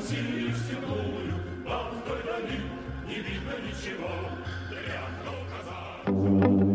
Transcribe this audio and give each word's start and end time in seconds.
осенью 0.00 0.54
степлую, 0.54 1.34
Там 1.64 1.90
вдоль 1.90 2.22
долин 2.24 2.62
не 3.06 3.16
видно 3.16 3.52
ничего, 3.66 4.08
дрянь 4.70 5.20
казак. 5.50 6.69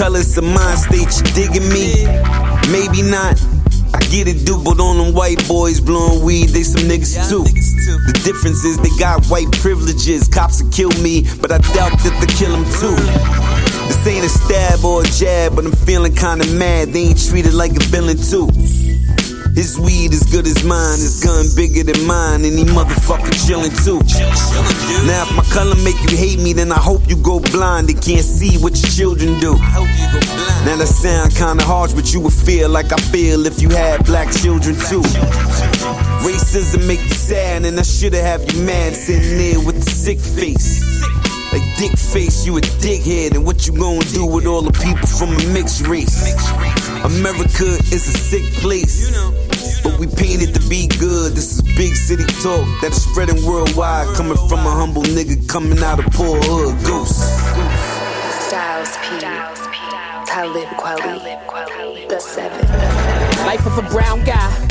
A 0.00 0.42
mind 0.42 0.78
state, 0.78 1.10
you 1.18 1.34
digging 1.34 1.68
me? 1.70 2.06
Maybe 2.70 3.02
not. 3.02 3.34
I 3.92 3.98
get 4.10 4.28
it, 4.28 4.46
dude, 4.46 4.64
but 4.64 4.78
on 4.78 4.96
them 4.96 5.12
white 5.12 5.46
boys 5.48 5.80
blowing 5.80 6.24
weed, 6.24 6.50
they 6.50 6.62
some 6.62 6.88
niggas 6.88 7.28
too. 7.28 7.42
The 7.42 8.20
difference 8.22 8.64
is 8.64 8.78
they 8.78 8.94
got 8.96 9.26
white 9.26 9.50
privileges. 9.58 10.28
Cops 10.28 10.62
will 10.62 10.70
kill 10.70 10.90
me, 11.02 11.26
but 11.40 11.50
I 11.50 11.58
doubt 11.74 11.98
that 11.98 12.14
they 12.20 12.32
kill 12.38 12.52
them 12.52 12.64
too. 12.78 12.94
This 13.88 14.06
ain't 14.06 14.24
a 14.24 14.28
stab 14.28 14.84
or 14.84 15.02
a 15.02 15.06
jab, 15.06 15.56
but 15.56 15.66
I'm 15.66 15.72
feeling 15.72 16.14
kinda 16.14 16.46
mad. 16.54 16.92
They 16.92 17.10
ain't 17.10 17.28
treated 17.28 17.54
like 17.54 17.72
a 17.72 17.82
villain 17.90 18.18
too. 18.18 18.46
His 19.58 19.76
weed 19.76 20.12
as 20.12 20.22
good 20.22 20.46
as 20.46 20.62
mine, 20.62 21.00
his 21.00 21.18
gun 21.18 21.44
bigger 21.56 21.82
than 21.82 22.06
mine, 22.06 22.44
and 22.44 22.56
he 22.56 22.64
motherfucker 22.64 23.34
chillin' 23.42 23.74
too. 23.84 23.98
Now 25.04 25.24
if 25.26 25.34
my 25.34 25.42
color 25.52 25.74
make 25.82 25.98
you 26.08 26.16
hate 26.16 26.38
me, 26.38 26.52
then 26.52 26.70
I 26.70 26.78
hope 26.78 27.02
you 27.08 27.16
go 27.16 27.40
blind 27.40 27.90
and 27.90 28.00
can't 28.00 28.24
see 28.24 28.56
what 28.58 28.78
your 28.80 28.88
children 28.88 29.40
do. 29.40 29.54
Now 30.62 30.76
that 30.76 30.86
sound 30.86 31.34
kinda 31.34 31.64
harsh, 31.64 31.92
but 31.92 32.14
you 32.14 32.20
would 32.20 32.32
feel 32.32 32.68
like 32.68 32.92
I 32.92 32.98
feel 33.10 33.46
if 33.46 33.60
you 33.60 33.68
had 33.70 34.06
black 34.06 34.30
children 34.30 34.76
too. 34.76 35.02
Racism 36.22 36.86
make 36.86 37.02
you 37.02 37.16
sad, 37.16 37.64
and 37.64 37.80
I 37.80 37.82
shoulda 37.82 38.22
have 38.22 38.48
you 38.52 38.62
mad 38.62 38.94
sitting 38.94 39.38
there 39.38 39.58
with 39.58 39.82
the 39.82 39.90
sick 39.90 40.20
face. 40.20 40.84
Like 41.52 41.64
dick 41.78 41.98
face, 41.98 42.46
you 42.46 42.58
a 42.58 42.60
dickhead, 42.60 43.34
and 43.34 43.44
what 43.44 43.66
you 43.66 43.72
gonna 43.72 44.04
do 44.14 44.24
with 44.24 44.46
all 44.46 44.62
the 44.62 44.70
people 44.70 45.08
from 45.08 45.30
a 45.34 45.46
mixed 45.52 45.84
race? 45.88 46.32
America 47.02 47.66
is 47.90 48.06
a 48.06 48.18
sick 48.30 48.44
place. 48.62 49.10
But 49.82 49.98
we 49.98 50.06
painted 50.06 50.54
to 50.54 50.68
be 50.68 50.86
good. 50.86 51.32
This 51.32 51.56
is 51.56 51.62
big 51.62 51.94
city 51.96 52.24
talk 52.42 52.66
that 52.82 52.92
is 52.92 53.02
spreading 53.02 53.44
worldwide. 53.44 54.14
Coming 54.16 54.38
from 54.48 54.60
a 54.60 54.70
humble 54.70 55.02
nigga 55.02 55.48
coming 55.48 55.78
out 55.82 55.98
of 55.98 56.06
poor 56.12 56.38
hood. 56.42 56.76
Ghost. 56.84 57.20
Styles 58.48 58.96
P. 58.98 59.18
Talib 60.26 60.68
Kweli. 60.78 62.08
The 62.08 62.20
seven. 62.20 62.66
Life 63.46 63.66
of 63.66 63.78
a 63.78 63.88
brown 63.90 64.24
guy 64.24 64.67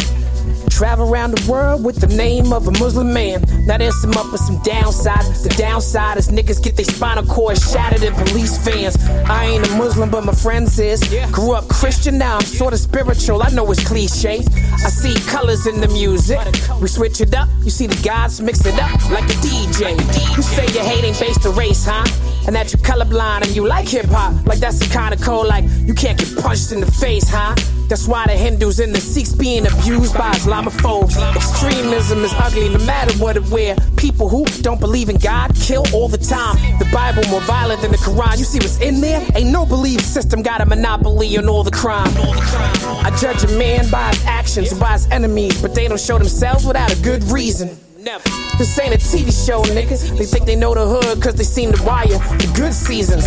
Travel 0.77 1.11
around 1.11 1.31
the 1.31 1.51
world 1.51 1.83
with 1.83 1.95
the 1.95 2.15
name 2.15 2.53
of 2.53 2.67
a 2.67 2.71
Muslim 2.73 3.11
man. 3.11 3.43
Now 3.65 3.79
there's 3.79 3.99
some 3.99 4.11
up 4.11 4.27
and 4.27 4.37
some 4.37 4.61
downside. 4.61 5.25
The 5.41 5.49
downside 5.57 6.17
is 6.17 6.27
niggas 6.27 6.61
get 6.61 6.75
their 6.75 6.85
spinal 6.85 7.25
cord 7.25 7.57
shattered 7.57 8.03
in 8.03 8.13
police 8.13 8.59
vans. 8.59 8.95
I 9.27 9.45
ain't 9.45 9.67
a 9.67 9.75
Muslim, 9.75 10.11
but 10.11 10.23
my 10.23 10.33
friends 10.33 10.77
is. 10.77 11.01
Grew 11.31 11.53
up 11.53 11.67
Christian, 11.67 12.19
now 12.19 12.35
I'm 12.35 12.45
sorta 12.45 12.77
spiritual. 12.77 13.41
I 13.41 13.49
know 13.49 13.71
it's 13.71 13.83
cliche. 13.87 14.43
I 14.85 14.89
see 14.93 15.15
colors 15.27 15.65
in 15.65 15.81
the 15.81 15.87
music. 15.87 16.37
We 16.79 16.87
switch 16.87 17.21
it 17.21 17.33
up, 17.33 17.49
you 17.63 17.71
see 17.71 17.87
the 17.87 17.99
gods 18.07 18.39
mix 18.39 18.63
it 18.63 18.77
up 18.79 18.93
like 19.09 19.23
a 19.23 19.37
DJ. 19.41 19.97
You 20.37 20.43
say 20.43 20.67
your 20.75 20.83
hate 20.83 21.03
ain't 21.03 21.19
based 21.19 21.43
on 21.43 21.55
race, 21.55 21.87
huh? 21.89 22.05
And 22.47 22.55
that 22.55 22.71
you're 22.71 22.81
colorblind 22.81 23.43
and 23.43 23.55
you 23.55 23.67
like 23.67 23.87
hip 23.87 24.05
hop. 24.05 24.45
Like 24.45 24.59
that's 24.59 24.79
the 24.79 24.91
kind 24.93 25.13
of 25.13 25.21
code 25.21 25.47
like 25.47 25.65
you 25.85 25.93
can't 25.93 26.17
get 26.17 26.35
punched 26.37 26.71
in 26.71 26.79
the 26.79 26.89
face, 26.89 27.29
huh? 27.29 27.55
That's 27.89 28.07
why 28.07 28.25
the 28.25 28.33
Hindus 28.33 28.79
and 28.79 28.93
the 28.93 28.99
Sikhs 28.99 29.33
being 29.33 29.65
abused 29.65 30.13
by 30.13 30.31
Islamophobes. 30.31 31.15
Extremism 31.35 32.23
is 32.23 32.33
ugly 32.33 32.69
no 32.69 32.79
matter 32.85 33.13
what 33.17 33.37
it 33.37 33.47
wear. 33.49 33.75
People 33.95 34.27
who 34.27 34.45
don't 34.61 34.79
believe 34.79 35.07
in 35.09 35.17
God 35.17 35.55
kill 35.55 35.83
all 35.93 36.09
the 36.09 36.17
time. 36.17 36.55
The 36.79 36.89
Bible 36.91 37.23
more 37.29 37.41
violent 37.41 37.81
than 37.81 37.91
the 37.91 37.97
Quran. 37.97 38.37
You 38.37 38.43
see 38.43 38.59
what's 38.59 38.79
in 38.81 38.99
there? 38.99 39.25
Ain't 39.35 39.51
no 39.51 39.65
belief 39.65 40.01
system 40.01 40.41
got 40.41 40.59
a 40.59 40.65
monopoly 40.65 41.37
on 41.37 41.47
all 41.47 41.63
the 41.63 41.71
crime. 41.71 42.11
I 42.17 43.15
judge 43.21 43.43
a 43.43 43.57
man 43.57 43.89
by 43.89 44.09
his 44.09 44.25
actions 44.25 44.71
and 44.71 44.79
by 44.79 44.93
his 44.93 45.09
enemies, 45.09 45.61
but 45.61 45.73
they 45.73 45.87
don't 45.87 45.99
show 45.99 46.17
themselves 46.17 46.65
without 46.65 46.91
a 46.91 47.01
good 47.01 47.23
reason. 47.25 47.77
This 48.07 48.79
ain't 48.79 48.93
a 48.93 48.97
TV 48.97 49.33
show, 49.45 49.61
niggas. 49.63 50.17
They 50.17 50.23
think 50.23 50.45
they 50.45 50.55
know 50.55 50.73
the 50.73 50.87
hood 50.87 51.21
cause 51.21 51.35
they 51.35 51.43
seen 51.43 51.71
the 51.71 51.83
wire. 51.83 52.07
The 52.07 52.49
good 52.55 52.73
seasons. 52.73 53.25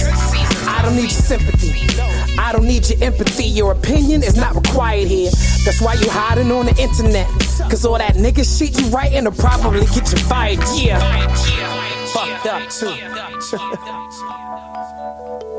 I 0.67 0.81
don't 0.82 0.97
need 0.97 1.03
your 1.03 1.11
sympathy. 1.11 1.75
I 2.38 2.50
don't 2.53 2.65
need 2.65 2.88
your 2.88 3.03
empathy. 3.03 3.44
Your 3.44 3.73
opinion 3.73 4.23
is 4.23 4.37
not 4.37 4.55
required 4.55 5.09
here. 5.09 5.31
That's 5.67 5.82
why 5.82 5.94
you 5.94 6.09
hiding 6.09 6.50
on 6.50 6.65
the 6.65 6.77
internet. 6.81 7.29
Cause 7.69 7.85
all 7.85 7.99
that 7.99 8.15
nigga 8.15 8.43
shit 8.43 8.81
you 8.81 8.88
writing 8.88 9.25
will 9.25 9.32
probably 9.32 9.85
get 9.87 10.11
you 10.11 10.19
fired. 10.19 10.61
Yeah. 10.75 10.99
Fucked 12.15 12.47
up 12.47 12.71
too. 12.71 12.97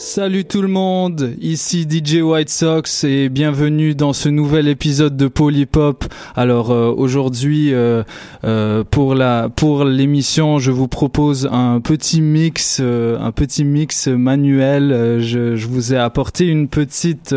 Salut 0.00 0.44
tout 0.44 0.62
le 0.62 0.68
monde, 0.68 1.34
ici 1.40 1.82
DJ 1.82 2.22
White 2.22 2.50
Sox 2.50 3.02
et 3.02 3.28
bienvenue 3.28 3.96
dans 3.96 4.12
ce 4.12 4.28
nouvel 4.28 4.68
épisode 4.68 5.16
de 5.16 5.26
Polypop. 5.26 6.04
Alors 6.36 6.70
euh, 6.70 6.94
aujourd'hui 6.96 7.74
euh, 7.74 8.04
euh, 8.44 8.84
pour 8.88 9.16
la 9.16 9.48
pour 9.48 9.84
l'émission, 9.84 10.60
je 10.60 10.70
vous 10.70 10.86
propose 10.86 11.48
un 11.50 11.80
petit 11.80 12.20
mix 12.20 12.78
un 12.80 13.32
petit 13.32 13.64
mix 13.64 14.06
manuel. 14.06 15.18
Je, 15.18 15.56
je, 15.56 15.66
vous 15.66 15.92
ai 15.92 15.96
apporté 15.96 16.46
une 16.46 16.68
petite 16.68 17.34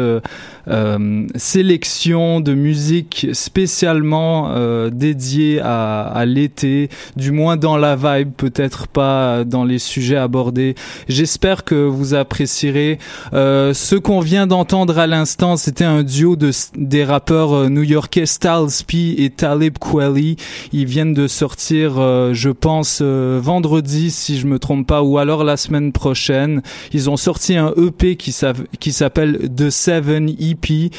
sélection 1.35 2.41
de 2.41 2.53
musique 2.53 3.27
spécialement 3.33 4.53
dédiée 4.91 5.59
à, 5.61 6.03
à 6.03 6.25
l'été, 6.25 6.89
du 7.15 7.31
moins 7.31 7.57
dans 7.57 7.77
la 7.77 7.95
vibe, 7.95 8.33
peut-être 8.37 8.87
pas 8.87 9.43
dans 9.45 9.63
les 9.63 9.79
sujets 9.79 10.17
abordés. 10.17 10.75
J'espère 11.07 11.63
que 11.63 11.73
vous 11.73 12.13
appréciez 12.13 12.50
euh, 13.33 13.73
ce 13.73 13.95
qu'on 13.95 14.19
vient 14.19 14.47
d'entendre 14.47 14.97
à 14.99 15.07
l'instant, 15.07 15.57
c'était 15.57 15.85
un 15.85 16.03
duo 16.03 16.35
de 16.35 16.51
des 16.75 17.03
rappeurs 17.03 17.53
euh, 17.53 17.69
new-yorkais 17.69 18.25
Styles 18.25 18.85
P 18.85 19.15
et 19.23 19.29
Talib 19.29 19.77
Kweli. 19.79 20.37
Ils 20.73 20.85
viennent 20.85 21.13
de 21.13 21.27
sortir, 21.27 21.95
euh, 21.97 22.33
je 22.33 22.49
pense, 22.49 23.01
vendredi, 23.01 24.11
si 24.11 24.37
je 24.37 24.47
me 24.47 24.59
trompe 24.59 24.87
pas, 24.87 25.01
ou 25.01 25.17
alors 25.17 25.43
la 25.43 25.57
semaine 25.57 25.91
prochaine. 25.91 26.61
Ils 26.93 27.09
ont 27.09 27.17
sorti 27.17 27.55
un 27.55 27.73
EP 27.77 28.15
qui 28.15 28.31
s'appelle 28.31 29.49
The 29.55 29.69
Seven 29.69 30.29
EP. 30.29 30.91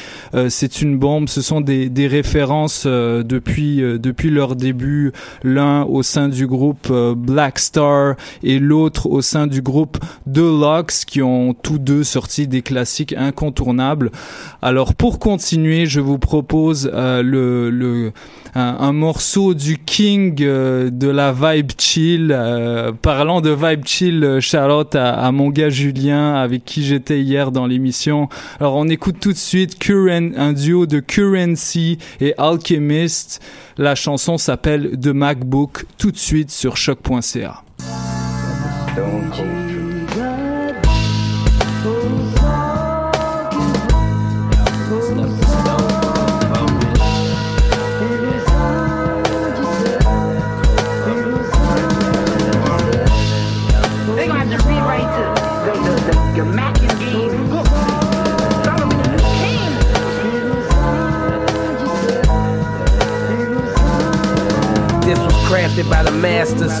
C'est 0.49 0.81
une 0.81 0.97
bombe. 0.97 1.29
Ce 1.29 1.41
sont 1.41 1.61
des, 1.61 1.89
des 1.89 2.07
références 2.07 2.85
depuis 2.85 3.77
depuis 3.77 4.29
leur 4.29 4.55
début. 4.55 5.11
L'un 5.43 5.83
au 5.83 6.03
sein 6.03 6.29
du 6.29 6.47
groupe 6.47 6.91
Black 7.15 7.59
Star 7.59 8.15
et 8.43 8.59
l'autre 8.59 9.07
au 9.07 9.21
sein 9.21 9.47
du 9.47 9.61
groupe 9.61 9.97
Deluxe 10.25 11.05
qui 11.05 11.21
ont 11.21 11.42
tous 11.51 11.79
deux 11.79 12.05
sorti 12.05 12.47
des 12.47 12.61
classiques 12.61 13.13
incontournables. 13.17 14.11
Alors 14.61 14.95
pour 14.95 15.19
continuer, 15.19 15.85
je 15.85 15.99
vous 15.99 16.17
propose 16.17 16.89
euh, 16.93 17.21
le, 17.21 18.13
un, 18.55 18.93
morceau 18.93 19.53
du 19.53 19.77
King 19.77 20.37
euh, 20.41 20.89
de 20.89 21.09
la 21.09 21.33
vibe 21.33 21.71
chill. 21.77 22.31
Euh, 22.31 22.93
parlant 22.93 23.41
de 23.41 23.49
vibe 23.49 23.85
chill, 23.85 24.37
Charlotte 24.39 24.95
à, 24.95 25.29
mon 25.31 25.49
gars 25.49 25.69
Julien 25.69 26.35
avec 26.35 26.63
qui 26.63 26.83
j'étais 26.83 27.19
hier 27.19 27.51
dans 27.51 27.65
l'émission. 27.65 28.29
Alors 28.61 28.75
on 28.75 28.87
écoute 28.87 29.17
tout 29.19 29.33
de 29.33 29.37
suite 29.37 29.77
un 30.37 30.53
duo 30.53 30.85
de 30.85 30.99
Currency 30.99 31.97
et 32.21 32.33
Alchemist. 32.37 33.41
La 33.77 33.95
chanson 33.95 34.37
s'appelle 34.37 34.97
The 34.99 35.07
MacBook 35.07 35.85
tout 35.97 36.11
de 36.11 36.17
suite 36.17 36.51
sur 36.51 36.77
choc.ca. 36.77 37.63
by 65.93 66.01
the 66.01 66.11
masters. 66.11 66.75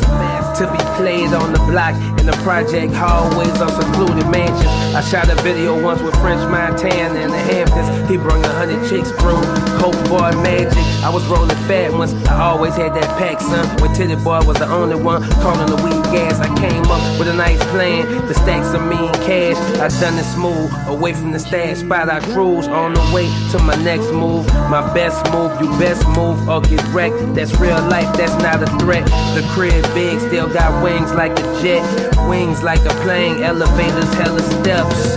To 0.57 0.65
be 0.71 0.81
played 0.97 1.33
on 1.33 1.53
the 1.53 1.62
block 1.73 1.95
in 2.19 2.27
the 2.27 2.37
project 2.45 2.93
hallways 2.93 3.59
of 3.59 3.71
secluded 3.71 4.29
mansions. 4.29 4.69
I 4.93 5.01
shot 5.01 5.27
a 5.27 5.35
video 5.41 5.73
once 5.81 6.03
with 6.03 6.13
French 6.21 6.39
Montana 6.47 7.19
in 7.19 7.31
the 7.31 7.37
Hamptons. 7.49 7.89
He 8.07 8.15
brung 8.15 8.45
a 8.45 8.53
hundred 8.53 8.87
chicks 8.87 9.09
through 9.17 9.41
Coke 9.81 9.97
boy 10.07 10.29
magic. 10.45 10.77
I 11.03 11.09
was 11.09 11.25
rolling 11.25 11.57
fat 11.65 11.91
once. 11.91 12.13
I 12.29 12.43
always 12.43 12.75
had 12.75 12.93
that 12.93 13.09
pack, 13.17 13.41
son. 13.41 13.65
When 13.81 13.91
Titty 13.95 14.15
Boy 14.23 14.45
was 14.45 14.57
the 14.57 14.69
only 14.69 14.95
one 14.95 15.23
calling 15.41 15.65
the 15.65 15.81
weed 15.81 16.03
gas, 16.13 16.39
I 16.39 16.47
came 16.61 16.85
up 16.85 17.01
with 17.17 17.27
a 17.27 17.33
nice 17.33 17.61
plan 17.73 18.05
to 18.05 18.33
stack 18.35 18.63
some 18.63 18.87
mean 18.87 19.11
cash. 19.25 19.57
I 19.81 19.89
done 19.99 20.17
it 20.19 20.25
smooth, 20.25 20.71
away 20.87 21.13
from 21.13 21.31
the 21.31 21.39
stash 21.39 21.79
spot. 21.79 22.07
I 22.07 22.19
cruise 22.33 22.67
on 22.67 22.93
the 22.93 23.03
way 23.11 23.25
to 23.51 23.57
my 23.63 23.75
next 23.83 24.11
move. 24.13 24.45
My 24.69 24.85
best 24.93 25.25
move, 25.33 25.51
you 25.59 25.67
best 25.79 26.07
move 26.09 26.47
or 26.47 26.61
get 26.61 26.85
wrecked. 26.93 27.17
That's 27.33 27.57
real 27.59 27.81
life, 27.89 28.15
that's 28.15 28.37
not 28.43 28.61
a 28.61 28.69
threat. 28.77 29.05
The 29.33 29.41
crib 29.53 29.83
big, 29.95 30.19
still 30.19 30.47
got 30.53 30.83
wings 30.83 31.11
like 31.13 31.31
a 31.39 31.62
jet, 31.63 32.27
wings 32.27 32.61
like 32.61 32.81
a 32.81 32.93
plane, 33.03 33.41
elevators, 33.41 34.13
hella 34.15 34.41
steps. 34.41 35.15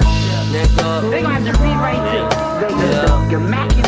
Nigga. 0.54 1.10
They 1.10 1.22
gonna 1.22 1.40
have 1.40 1.44
to 1.44 1.60
rewrite 1.60 2.04
you. 2.14 2.22
Yeah. 2.86 3.30
Your 3.30 3.40
Mac 3.40 3.72
and 3.72 3.84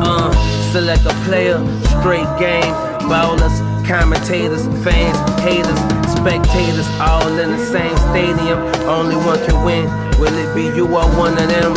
uh, 0.00 0.32
select 0.70 1.04
a 1.04 1.14
player, 1.26 1.58
straight 1.98 2.30
game, 2.38 2.74
ballers, 3.10 3.58
commentators, 3.84 4.66
fans, 4.84 5.18
haters, 5.40 5.80
spectators, 6.14 6.88
all 7.00 7.26
in 7.26 7.50
the 7.50 7.66
same 7.66 7.96
stadium. 8.12 8.60
Only 8.86 9.16
one 9.16 9.44
can 9.46 9.64
win. 9.64 9.86
Will 10.20 10.32
it 10.32 10.54
be 10.54 10.66
you 10.76 10.86
or 10.86 11.08
one 11.18 11.32
of 11.32 11.48
them? 11.48 11.74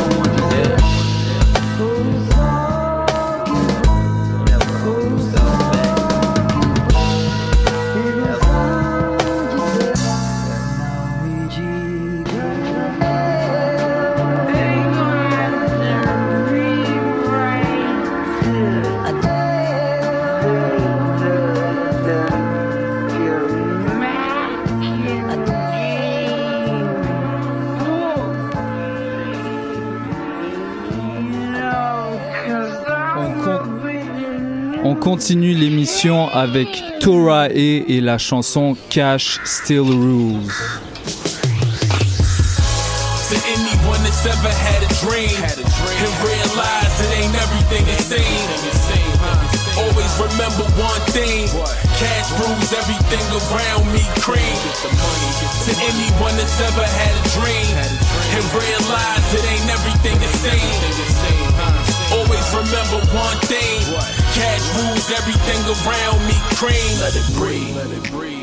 Yeah. 0.51 0.96
Avec 36.15 36.69
Tora 37.01 37.49
E 37.49 37.83
et 37.87 37.99
la 37.99 38.17
chanson 38.17 38.77
Cash 38.89 39.39
Still 39.43 39.83
Rules. 39.83 40.47
To 43.27 43.35
anyone 43.51 43.99
that's 44.03 44.25
ever 44.25 44.47
had 44.47 44.83
a 44.83 44.91
dream 45.03 45.35
and 45.35 46.11
realized 46.23 46.95
it 47.03 47.11
ain't 47.19 47.35
everything. 47.35 47.83
Always 49.75 50.13
remember 50.15 50.63
one 50.79 51.03
thing 51.11 51.51
cash 51.99 52.31
rules 52.39 52.71
everything 52.71 53.27
around 53.51 53.91
me. 53.91 53.99
To 54.07 55.73
anyone 55.91 56.35
that's 56.39 56.61
ever 56.61 56.87
had 56.87 57.13
a 57.19 57.23
dream 57.35 57.75
and 57.83 58.45
realized 58.55 59.27
it 59.35 59.43
ain't 59.43 59.69
everything. 59.75 60.15
Always 62.15 62.47
remember 62.55 63.03
one 63.11 63.39
thing. 63.43 64.16
Cash 64.37 64.65
rules 64.77 65.09
everything 65.09 65.61
around 65.73 66.27
me. 66.27 66.35
Cream. 66.55 66.99
Let 67.01 67.15
it 67.15 67.27
breathe. 67.33 67.75
Let 67.75 67.89
it 67.89 68.11
breathe. 68.11 68.36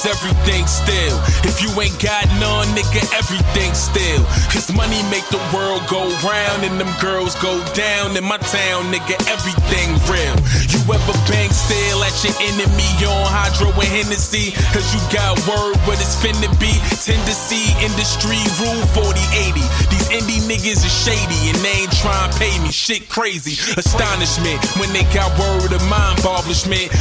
Rules 0.00 0.06
everything 0.06 0.66
still. 0.66 1.18
If 1.44 1.62
you 1.62 1.68
ain't 1.80 1.98
got 2.00 2.26
none, 2.38 2.66
nigga, 2.76 3.02
everything 3.16 3.74
still. 3.74 4.24
Cause 4.52 4.72
money 4.72 5.02
make 5.10 5.26
the 5.28 5.40
world 5.54 5.82
go 5.88 6.08
round 6.26 6.64
and 6.64 6.80
them 6.80 6.92
girls 7.00 7.34
go 7.36 7.62
down 7.74 8.16
in 8.16 8.24
my 8.24 8.38
town, 8.38 8.92
nigga, 8.92 9.16
everything 9.28 9.90
real. 10.08 10.36
You 10.68 10.80
ever 10.92 11.16
bang 11.28 11.50
still 11.50 12.02
at 12.04 12.16
your 12.24 12.34
enemy 12.40 12.88
on 13.04 13.26
Hydro 13.28 13.72
and 13.72 13.90
Hennessy? 13.90 14.52
Cause 14.72 14.86
you 14.94 15.00
got 15.12 15.36
word 15.48 15.76
what 15.86 15.98
it's 16.00 16.16
finna 16.16 16.50
be. 16.60 16.72
Tend 17.00 17.22
to 17.26 17.34
see 17.34 17.72
industry 17.84 18.40
rule 18.60 18.84
4080. 18.94 19.60
These 19.90 20.08
indie 20.10 20.42
niggas 20.46 20.84
are 20.84 20.96
shady 21.10 21.50
and 21.50 21.58
they 21.60 21.84
ain't 21.84 21.92
trying 21.92 22.30
to 22.30 22.38
pay 22.38 22.52
me. 22.60 22.70
Shit 22.70 23.08
crazy. 23.08 23.58
Astonishment 23.76 24.60
when 24.78 24.90
they 24.92 25.04
got 25.14 25.30
word 25.38 25.72
of 25.72 25.82
my 25.88 26.12
involvement 26.12 26.50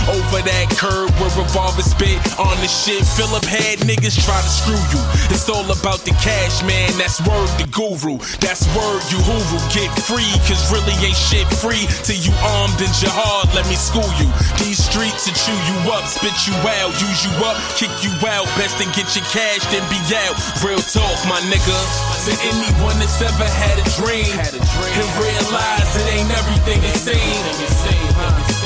over 0.10 0.39
that 0.46 0.68
curb 0.77 1.10
where 1.20 1.34
revolver 1.38 1.82
spit 1.82 2.18
on 2.39 2.56
the 2.62 2.68
shit. 2.68 2.88
Philip 2.98 3.46
had 3.46 3.77
niggas 3.86 4.17
try 4.25 4.41
to 4.41 4.50
screw 4.50 4.81
you. 4.89 5.01
It's 5.29 5.46
all 5.46 5.65
about 5.69 6.01
the 6.01 6.13
cash, 6.17 6.65
man. 6.65 6.89
That's 6.98 7.22
word 7.22 7.50
the 7.62 7.69
guru. 7.69 8.17
That's 8.41 8.65
word 8.74 9.05
you 9.13 9.22
hooroo. 9.22 9.62
Get 9.69 9.93
free, 10.01 10.34
cause 10.50 10.74
really 10.74 10.98
ain't 11.05 11.13
shit 11.13 11.46
free 11.62 11.86
till 12.01 12.17
you 12.17 12.34
armed 12.41 12.81
and 12.81 12.93
jihad 12.98 13.53
let 13.53 13.69
me 13.69 13.77
school 13.77 14.10
you. 14.17 14.25
These 14.58 14.81
streets 14.81 15.29
to 15.29 15.31
chew 15.38 15.53
you 15.53 15.77
up, 15.93 16.05
spit 16.10 16.34
you 16.50 16.55
out, 16.81 16.89
use 16.98 17.22
you 17.22 17.34
up, 17.46 17.58
kick 17.77 17.93
you 18.01 18.10
out. 18.25 18.50
Best 18.58 18.81
to 18.81 18.86
get 18.98 19.05
your 19.13 19.25
cash 19.29 19.62
then 19.69 19.86
be 19.93 20.01
out. 20.25 20.34
Real 20.65 20.81
talk, 20.81 21.17
my 21.29 21.38
nigga. 21.46 21.77
To 22.25 22.34
anyone 22.41 22.98
that's 22.98 23.22
ever 23.22 23.46
had 23.46 23.77
a 23.77 23.86
dream 24.01 24.34
and 24.34 25.08
realize 25.22 25.89
it 25.93 26.08
ain't 26.10 26.31
everything 26.34 26.81
it 26.81 26.98
seems. 26.98 28.09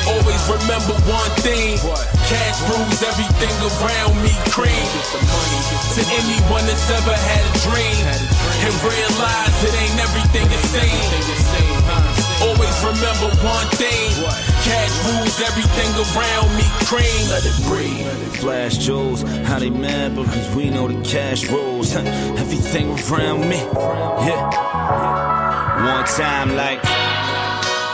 Always 0.05 0.43
remember 0.51 0.95
one 1.07 1.31
thing. 1.39 1.79
Cash 2.27 2.59
rules 2.67 2.99
everything 3.03 3.55
around 3.71 4.15
me. 4.21 4.31
Cream. 4.51 4.87
To 5.95 6.01
anyone 6.11 6.65
that's 6.67 6.89
ever 6.91 7.15
had 7.15 7.43
a 7.47 7.53
dream 7.63 8.03
and 8.67 8.73
realize 8.83 9.55
it 9.63 9.73
ain't 9.73 9.99
everything 10.03 10.47
it 10.51 10.63
seems. 10.67 11.23
Always 12.43 12.75
remember 12.83 13.29
one 13.43 13.67
thing. 13.79 14.11
Cash 14.67 14.93
rules 15.07 15.39
everything 15.39 15.91
around 15.95 16.51
me. 16.57 16.65
Cream. 16.83 17.29
Let 17.29 17.45
it 17.45 17.55
breathe. 17.63 18.07
Flash 18.37 18.77
jewels, 18.77 19.21
how 19.47 19.59
they 19.59 19.69
mad 19.69 20.15
because 20.15 20.53
we 20.55 20.69
know 20.69 20.87
the 20.87 21.01
cash 21.03 21.47
rules. 21.49 21.95
Everything 21.95 22.91
around 23.09 23.47
me. 23.47 23.57
Yeah. 24.27 24.43
One 25.95 26.05
time, 26.05 26.55
like. 26.55 26.83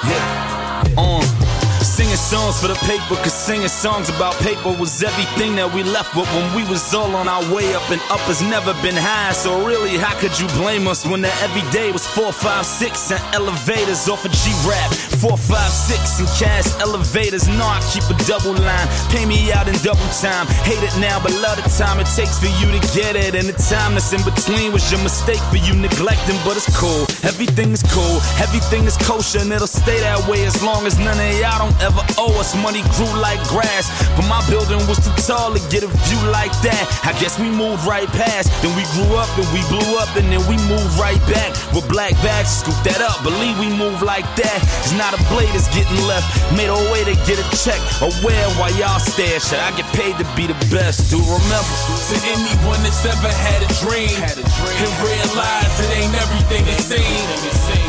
Yeah. 0.10 0.94
On. 0.98 1.39
Singing 1.82 2.16
songs 2.16 2.60
for 2.62 2.68
the 2.68 2.80
paper, 2.88 3.16
cause 3.16 3.34
singing 3.34 3.68
songs 3.68 4.10
about 4.10 4.34
paper 4.40 4.72
was 4.72 5.04
everything 5.04 5.56
that 5.56 5.74
we 5.74 5.84
left 5.84 6.16
with 6.16 6.28
when 6.36 6.56
we 6.56 6.64
was 6.70 6.94
all 6.94 7.16
on 7.16 7.28
our 7.28 7.44
way 7.54 7.74
up, 7.74 7.84
and 7.92 8.02
up 8.12 8.20
has 8.28 8.42
never 8.42 8.74
been 8.84 8.96
high. 8.96 9.32
So, 9.32 9.66
really, 9.66 9.98
how 9.98 10.16
could 10.20 10.38
you 10.40 10.48
blame 10.60 10.88
us 10.88 11.06
when 11.06 11.22
the 11.22 11.32
everyday 11.40 11.92
was 11.92 12.06
456 12.08 13.12
and 13.12 13.24
elevators 13.34 14.08
off 14.08 14.26
a 14.26 14.30
G 14.30 14.52
rap? 14.68 14.92
456 15.20 16.20
and 16.20 16.30
cash 16.40 16.68
elevators. 16.80 17.48
No, 17.48 17.68
I 17.68 17.80
keep 17.92 18.08
a 18.08 18.16
double 18.24 18.56
line. 18.56 18.88
Pay 19.12 19.26
me 19.26 19.52
out 19.52 19.68
in 19.68 19.76
double 19.84 20.08
time. 20.20 20.48
Hate 20.64 20.84
it 20.84 20.96
now, 21.00 21.20
but 21.20 21.32
love 21.44 21.60
the 21.60 21.68
time 21.68 22.00
it 22.00 22.08
takes 22.12 22.40
for 22.40 22.52
you 22.60 22.72
to 22.72 22.82
get 22.96 23.16
it. 23.16 23.36
And 23.36 23.48
the 23.48 23.58
time 23.68 23.96
that's 23.96 24.12
in 24.12 24.24
between 24.24 24.72
was 24.72 24.88
your 24.92 25.04
mistake 25.04 25.42
for 25.52 25.60
you 25.60 25.76
neglecting, 25.76 26.40
but 26.44 26.56
it's 26.56 26.70
cool. 26.76 27.04
Everything 27.24 27.72
is 27.72 27.84
cool, 27.92 28.20
everything 28.40 28.84
is 28.86 28.96
kosher, 29.04 29.40
and 29.40 29.52
it'll 29.52 29.68
stay 29.68 30.00
that 30.00 30.20
way 30.28 30.46
as 30.46 30.64
long 30.64 30.88
as 30.88 31.00
none 31.00 31.20
of 31.20 31.32
y'all 31.40 31.60
don't 31.60 31.69
ever 31.82 32.02
owe 32.18 32.34
us. 32.40 32.56
Money 32.58 32.82
grew 32.98 33.12
like 33.20 33.40
grass, 33.48 33.90
but 34.16 34.26
my 34.28 34.42
building 34.50 34.82
was 34.88 35.00
too 35.00 35.14
tall 35.24 35.54
to 35.54 35.62
get 35.70 35.84
a 35.84 35.92
view 36.10 36.22
like 36.32 36.54
that. 36.66 36.84
I 37.06 37.14
guess 37.20 37.40
we 37.40 37.50
moved 37.50 37.86
right 37.86 38.10
past. 38.16 38.50
Then 38.62 38.74
we 38.76 38.84
grew 38.98 39.16
up 39.18 39.30
and 39.38 39.48
we 39.54 39.62
blew 39.70 39.98
up, 39.98 40.10
and 40.18 40.28
then 40.32 40.42
we 40.50 40.58
moved 40.70 40.94
right 40.98 41.22
back 41.30 41.54
with 41.74 41.88
black 41.88 42.14
bags. 42.26 42.50
Scoop 42.62 42.78
that 42.84 43.02
up, 43.02 43.22
believe 43.24 43.58
we 43.60 43.70
move 43.70 44.02
like 44.02 44.28
that. 44.40 44.60
It's 44.84 44.96
not 44.98 45.14
a 45.14 45.22
blade 45.30 45.52
that's 45.54 45.70
getting 45.72 46.00
left. 46.10 46.26
Made 46.58 46.72
a 46.72 46.82
way 46.92 47.06
to 47.06 47.16
get 47.30 47.38
a 47.38 47.46
check. 47.54 47.80
Aware 48.02 48.48
why 48.58 48.70
y'all 48.80 49.00
stare. 49.00 49.40
Should 49.40 49.62
I 49.62 49.72
get 49.78 49.88
paid 49.94 50.18
to 50.18 50.26
be 50.36 50.48
the 50.48 50.58
best? 50.74 51.12
Do 51.12 51.18
remember? 51.18 51.76
To 52.10 52.18
anyone 52.34 52.82
that's 52.82 53.06
ever 53.06 53.32
had 53.32 53.62
a 53.64 53.70
dream 53.84 54.18
and 54.18 54.94
realize 55.04 55.74
it 55.80 55.92
ain't 55.98 56.16
everything 56.16 56.64
it 56.68 56.82
seems. 56.82 57.89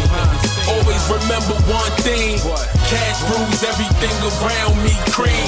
Always 0.90 1.22
remember 1.22 1.54
one 1.70 1.94
thing. 2.02 2.34
Cash 2.90 3.22
rules 3.30 3.62
everything 3.62 4.10
around 4.26 4.74
me. 4.82 4.90
Cream. 5.14 5.46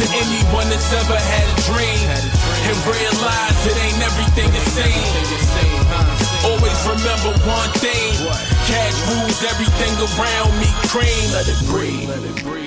To 0.00 0.04
anyone 0.08 0.64
that's 0.72 0.88
ever 0.88 1.20
had 1.20 1.46
a 1.52 1.56
dream 1.68 2.08
and 2.08 2.76
realize 2.88 3.60
it 3.68 3.76
ain't 3.76 4.00
everything 4.00 4.48
it 4.48 4.66
seems. 4.72 5.44
Always 6.48 6.80
remember 6.88 7.36
one 7.44 7.72
thing. 7.76 8.16
Cash 8.72 8.96
rules 9.12 9.44
everything 9.52 9.92
around 10.00 10.58
me. 10.58 10.68
Cream. 10.88 11.32
Let 11.36 11.46
it 11.48 11.60
breathe. 11.68 12.08
Let 12.08 12.24
it 12.24 12.42
breathe. 12.42 12.61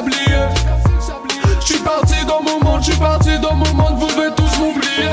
Sablier. 0.00 0.48
Je 1.60 1.66
suis 1.66 1.78
parti 1.78 2.24
dans 2.26 2.42
mon 2.42 2.58
monde, 2.64 2.80
je 2.82 2.90
suis 2.90 3.00
parti 3.00 3.38
dans 3.38 3.54
mon 3.54 3.72
monde, 3.74 3.98
vous 3.98 4.06
devez 4.06 4.30
tous 4.34 4.58
m'oublier. 4.58 5.08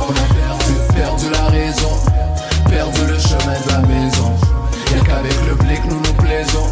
On 0.00 0.10
a 0.10 0.26
perdu, 0.34 0.72
perdu 0.94 1.26
la 1.30 1.46
raison, 1.50 1.92
perdu 2.68 3.00
le 3.06 3.18
chemin 3.18 3.56
de 3.64 3.72
la 3.72 3.78
maison. 3.86 4.32
Y'a 4.92 5.00
qu'avec 5.04 5.36
le 5.48 5.54
blic 5.54 5.84
nous 5.84 6.00
nous 6.00 6.14
plaisons, 6.14 6.66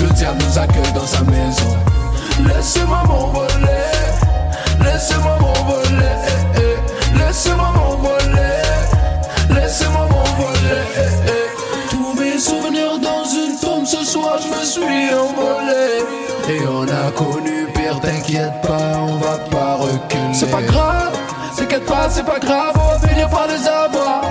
le 0.00 0.08
diable 0.14 0.38
nous 0.46 0.58
accueille 0.58 0.92
dans 0.94 1.06
sa 1.06 1.22
maison. 1.22 1.76
Laissez-moi 2.46 3.02
m'envoler, 3.06 3.86
laissez-moi 4.82 5.39
t'inquiète 18.30 18.62
pas, 18.62 18.98
on 19.00 19.16
va 19.16 19.38
pas 19.50 19.74
reculer. 19.76 20.34
C'est 20.34 20.50
pas 20.50 20.62
grave, 20.62 21.12
t'inquiète 21.56 21.86
pas, 21.86 22.08
c'est 22.10 22.24
pas 22.24 22.38
grave, 22.38 22.74
on 22.76 22.98
va 22.98 23.08
finir 23.08 23.28
par 23.28 23.46
les 23.46 23.66
avoir. 23.66 24.22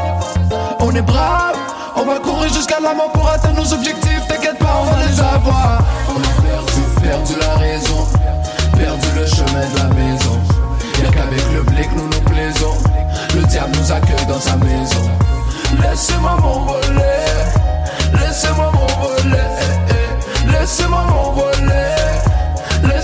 On 0.79 0.91
est 0.95 1.01
brave, 1.01 1.55
on 1.95 2.05
va 2.05 2.19
courir 2.19 2.53
jusqu'à 2.53 2.79
la 2.81 2.93
mort 2.93 3.11
pour 3.11 3.29
atteindre 3.29 3.61
nos 3.61 3.73
objectifs, 3.73 4.25
t'inquiète 4.27 4.57
pas, 4.57 4.81
on 4.81 4.85
va 4.85 5.05
les 5.05 5.19
avoir. 5.19 5.79
On 6.07 6.19
a 6.19 6.41
perdu, 6.41 6.81
perdu 7.01 7.33
la 7.39 7.55
raison, 7.55 8.07
perdu 8.77 9.07
le 9.15 9.25
chemin 9.25 9.65
de 9.73 9.77
la 9.77 9.93
maison. 9.93 10.39
Y'a 11.03 11.11
qu'avec 11.11 11.53
le 11.53 11.63
blic 11.63 11.89
nous 11.95 12.07
nous 12.07 12.29
plaisons, 12.29 12.77
le 13.35 13.43
diable 13.43 13.75
nous 13.77 13.91
accueille 13.91 14.25
dans 14.27 14.39
sa 14.39 14.55
maison. 14.57 15.09
Laissez-moi 15.81 16.37
m'envoler, 16.41 17.25
laissez-moi 18.13 18.71
m'envoler, 18.71 19.39
laissez-moi 20.47 21.03
m'envoler, 21.09 22.08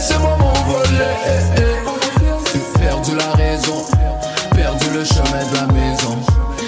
laissez-moi 0.05 0.37
m'envoler. 0.37 1.15
Perdu 2.79 3.15
la 3.15 3.31
raison, 3.33 3.85
perdu 4.55 4.85
le 4.93 5.03
chemin 5.03 5.43
de 5.51 5.55
la 5.55 5.73
maison. 5.73 6.17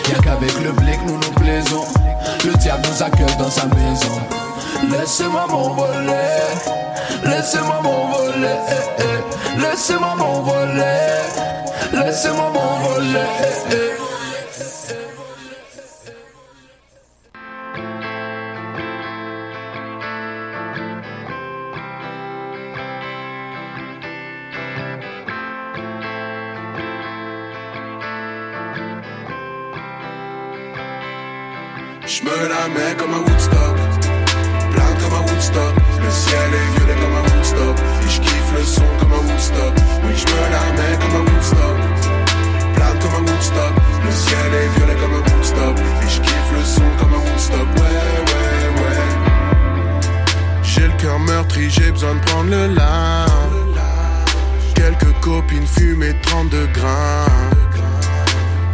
Y'a 0.10 0.20
qu'avec 0.24 0.60
le 0.64 0.72
blic 0.72 1.00
nous 1.06 1.18
nous 1.18 1.32
plaisons, 1.36 1.86
le 2.46 2.54
diable 2.58 2.84
nous 2.90 3.04
accueille 3.04 3.38
dans 3.38 3.50
sa 3.50 3.66
maison. 3.66 4.22
Laissez-moi 4.92 5.46
m'envoler, 5.50 6.14
laissez-moi 7.24 7.82
m'envoler, 7.84 8.56
eh, 8.70 9.04
eh. 9.04 9.62
laissez-moi 9.62 10.16
m'envoler, 10.16 10.84
laissez-moi 11.94 12.52
m'envoler. 12.54 13.98
J'me 32.28 32.50
la 32.50 32.68
mets 32.68 32.96
comme 32.98 33.14
un 33.14 33.20
Woodstock. 33.20 33.76
Plein 34.72 34.92
comme 35.00 35.14
un 35.14 35.32
Woodstock. 35.32 35.74
Le 36.04 36.12
ciel 36.12 36.50
est 36.60 36.70
violet 36.78 36.96
comme 37.02 37.16
un 37.16 37.24
Woodstock. 37.24 37.78
Et 38.04 38.10
j'kiffe 38.10 38.52
le 38.58 38.64
son 38.64 38.88
comme 39.00 39.14
un 39.14 39.24
Woodstock. 39.32 39.74
Oui, 40.04 40.14
j'me 40.14 40.44
la 40.52 40.66
mets 40.78 40.98
comme 41.00 41.16
un 41.22 41.26
Woodstock. 41.32 41.78
Plein 42.76 42.94
comme 43.02 43.16
un 43.16 43.32
Woodstock. 43.32 43.74
Le 44.04 44.12
ciel 44.12 44.54
est 44.62 44.70
violet 44.78 44.96
comme 45.02 45.14
un 45.14 45.24
Woodstock. 45.32 45.78
Et 45.78 46.10
j'kiffe 46.10 46.52
le 46.58 46.64
son 46.66 46.88
comme 47.00 47.14
un 47.14 47.22
Woodstock. 47.32 47.68
Ouais, 47.78 47.98
ouais, 48.28 48.82
ouais. 48.82 49.02
J'ai 50.64 50.88
le 50.88 50.94
cœur 50.98 51.20
meurtri, 51.20 51.70
j'ai 51.70 51.92
besoin 51.92 52.16
de 52.16 52.20
prendre 52.26 52.50
le 52.50 52.68
large. 52.74 53.32
Quelques 54.76 55.14
copines 55.22 55.68
fumées 55.68 56.16
32 56.24 56.68
grains. 56.74 57.26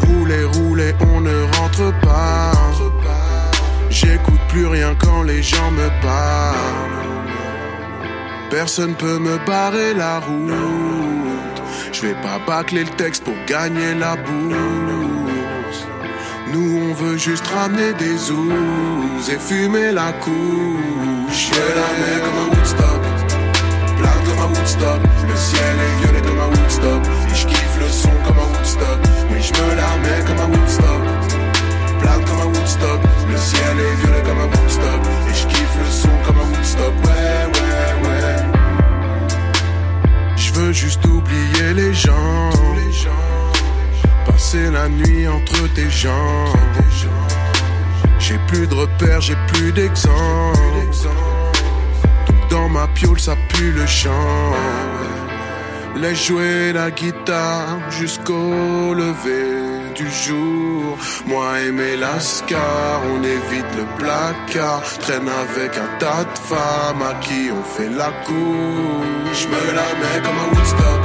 Rouler, 0.07 0.43
rouler, 0.45 0.95
on 1.01 1.21
ne 1.21 1.43
rentre 1.57 1.93
pas. 2.01 2.72
J'écoute 4.03 4.41
plus 4.49 4.67
rien 4.67 4.95
quand 4.99 5.23
les 5.23 5.41
gens 5.41 5.71
me 5.71 5.89
parlent. 6.01 7.03
Personne 8.49 8.95
peut 8.95 9.17
me 9.17 9.37
barrer 9.45 9.93
la 9.93 10.19
route. 10.19 11.57
Je 11.91 12.01
vais 12.01 12.15
pas 12.21 12.39
bâcler 12.45 12.83
le 12.83 12.89
texte 12.91 13.23
pour 13.23 13.33
gagner 13.47 13.93
la 13.95 14.15
bourse. 14.15 15.87
Nous 16.51 16.81
on 16.89 16.93
veut 16.93 17.17
juste 17.17 17.47
ramener 17.47 17.93
des 17.93 18.15
zouz 18.17 19.29
et 19.31 19.39
fumer 19.39 19.91
la 19.91 20.11
couche. 20.13 21.49
Je 21.51 21.59
la 21.79 21.89
mets 21.99 22.19
comme 22.23 22.39
un 22.43 22.49
Woodstock, 22.55 23.01
plein 23.97 24.17
comme 24.25 24.41
un 24.45 24.49
Woodstock. 24.53 25.01
Le 25.27 25.35
ciel 25.35 25.75
est 25.85 25.95
violet 26.03 26.21
comme 26.21 26.39
un 26.39 26.49
Woodstock. 26.55 27.03
Et 27.31 27.35
je 27.35 27.47
kiffe 27.47 27.77
le 27.79 27.87
son 27.89 28.11
comme 28.25 28.37
un 28.37 28.49
Woodstock. 28.55 28.99
Oui, 29.31 29.39
je 29.41 29.53
me 29.61 29.75
la 29.75 29.91
mets 30.03 30.23
comme 30.27 30.41
un 30.45 30.49
Woodstock, 30.55 31.01
Le 33.29 33.37
ciel 33.37 33.79
est 33.79 33.95
violet 34.01 34.23
comme 34.25 34.39
un 34.39 34.45
Woodstock. 34.45 35.01
Et 35.29 35.33
je 35.33 35.47
kiffe 35.47 35.77
le 35.79 35.91
son 35.91 36.09
comme 36.25 36.37
un 36.37 36.55
Woodstock. 36.55 36.93
Ouais, 37.05 37.45
ouais, 37.53 38.09
ouais. 38.09 38.35
Je 40.35 40.53
veux 40.53 40.71
juste 40.71 41.05
oublier 41.05 41.73
les 41.73 41.93
gens. 41.93 42.49
Passer 44.25 44.69
la 44.71 44.89
nuit 44.89 45.27
entre 45.27 45.67
tes 45.73 45.89
jambes. 45.89 46.55
J'ai 48.19 48.37
plus 48.47 48.67
de 48.67 48.73
repères, 48.73 49.21
j'ai 49.21 49.35
plus 49.47 49.71
d'exemple. 49.73 50.13
Donc 52.27 52.49
dans 52.49 52.69
ma 52.69 52.87
piole, 52.87 53.19
ça 53.19 53.35
pue 53.49 53.71
le 53.71 53.85
chant. 53.85 54.53
Laisse 55.95 56.27
jouer 56.27 56.73
la 56.73 56.89
guitare 56.89 57.79
jusqu'au 57.89 58.93
lever 58.93 59.62
du 59.93 60.09
jour. 60.09 60.97
Moi 61.25 61.59
et 61.61 61.71
mes 61.71 61.95
on 61.95 63.23
évite 63.23 63.71
le 63.77 63.85
placard. 63.97 64.81
Traîne 64.99 65.29
avec 65.29 65.77
un 65.77 65.97
tas 65.99 66.23
de 66.23 66.39
femmes 66.39 67.01
à 67.01 67.13
qui 67.21 67.49
on 67.51 67.63
fait 67.63 67.89
la 67.89 68.11
cour. 68.25 69.03
Je 69.33 69.47
me 69.47 69.63
la 69.79 69.89
mets 70.01 70.21
comme 70.23 70.39
un 70.45 70.49
Woodstock, 70.53 71.01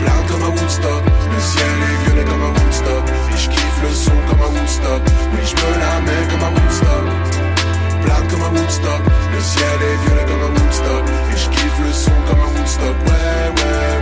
plein 0.00 0.20
comme 0.28 0.42
un 0.42 0.60
Woodstock. 0.60 1.02
Le 1.32 1.40
ciel 1.40 1.76
est 1.88 2.04
violet 2.04 2.24
comme 2.24 2.42
un 2.42 2.54
Woodstock. 2.58 3.04
Et 3.32 3.36
je 3.36 3.50
kiffe 3.50 3.82
le 3.82 3.94
son 3.94 4.18
comme 4.28 4.42
un 4.42 4.52
Woodstock. 4.58 5.02
Oui, 5.32 5.40
je 5.44 5.54
me 5.54 5.70
la 5.80 6.00
mets 6.06 6.26
comme 6.30 6.44
un 6.44 6.52
Woodstock, 6.56 7.06
comme 8.30 8.42
un 8.42 8.60
Woodstock. 8.60 9.02
Le 9.32 9.40
ciel 9.40 9.78
est 9.88 9.98
violet 10.06 10.24
comme 10.28 10.42
un 10.48 10.52
Woodstock. 10.60 11.04
Et 11.32 11.36
je 11.36 11.48
kiffe 11.50 11.80
le 11.84 11.92
son 11.92 12.16
comme 12.28 12.40
un 12.40 12.58
Woodstock. 12.58 12.96
Ouais, 13.06 13.46
ouais, 13.56 13.95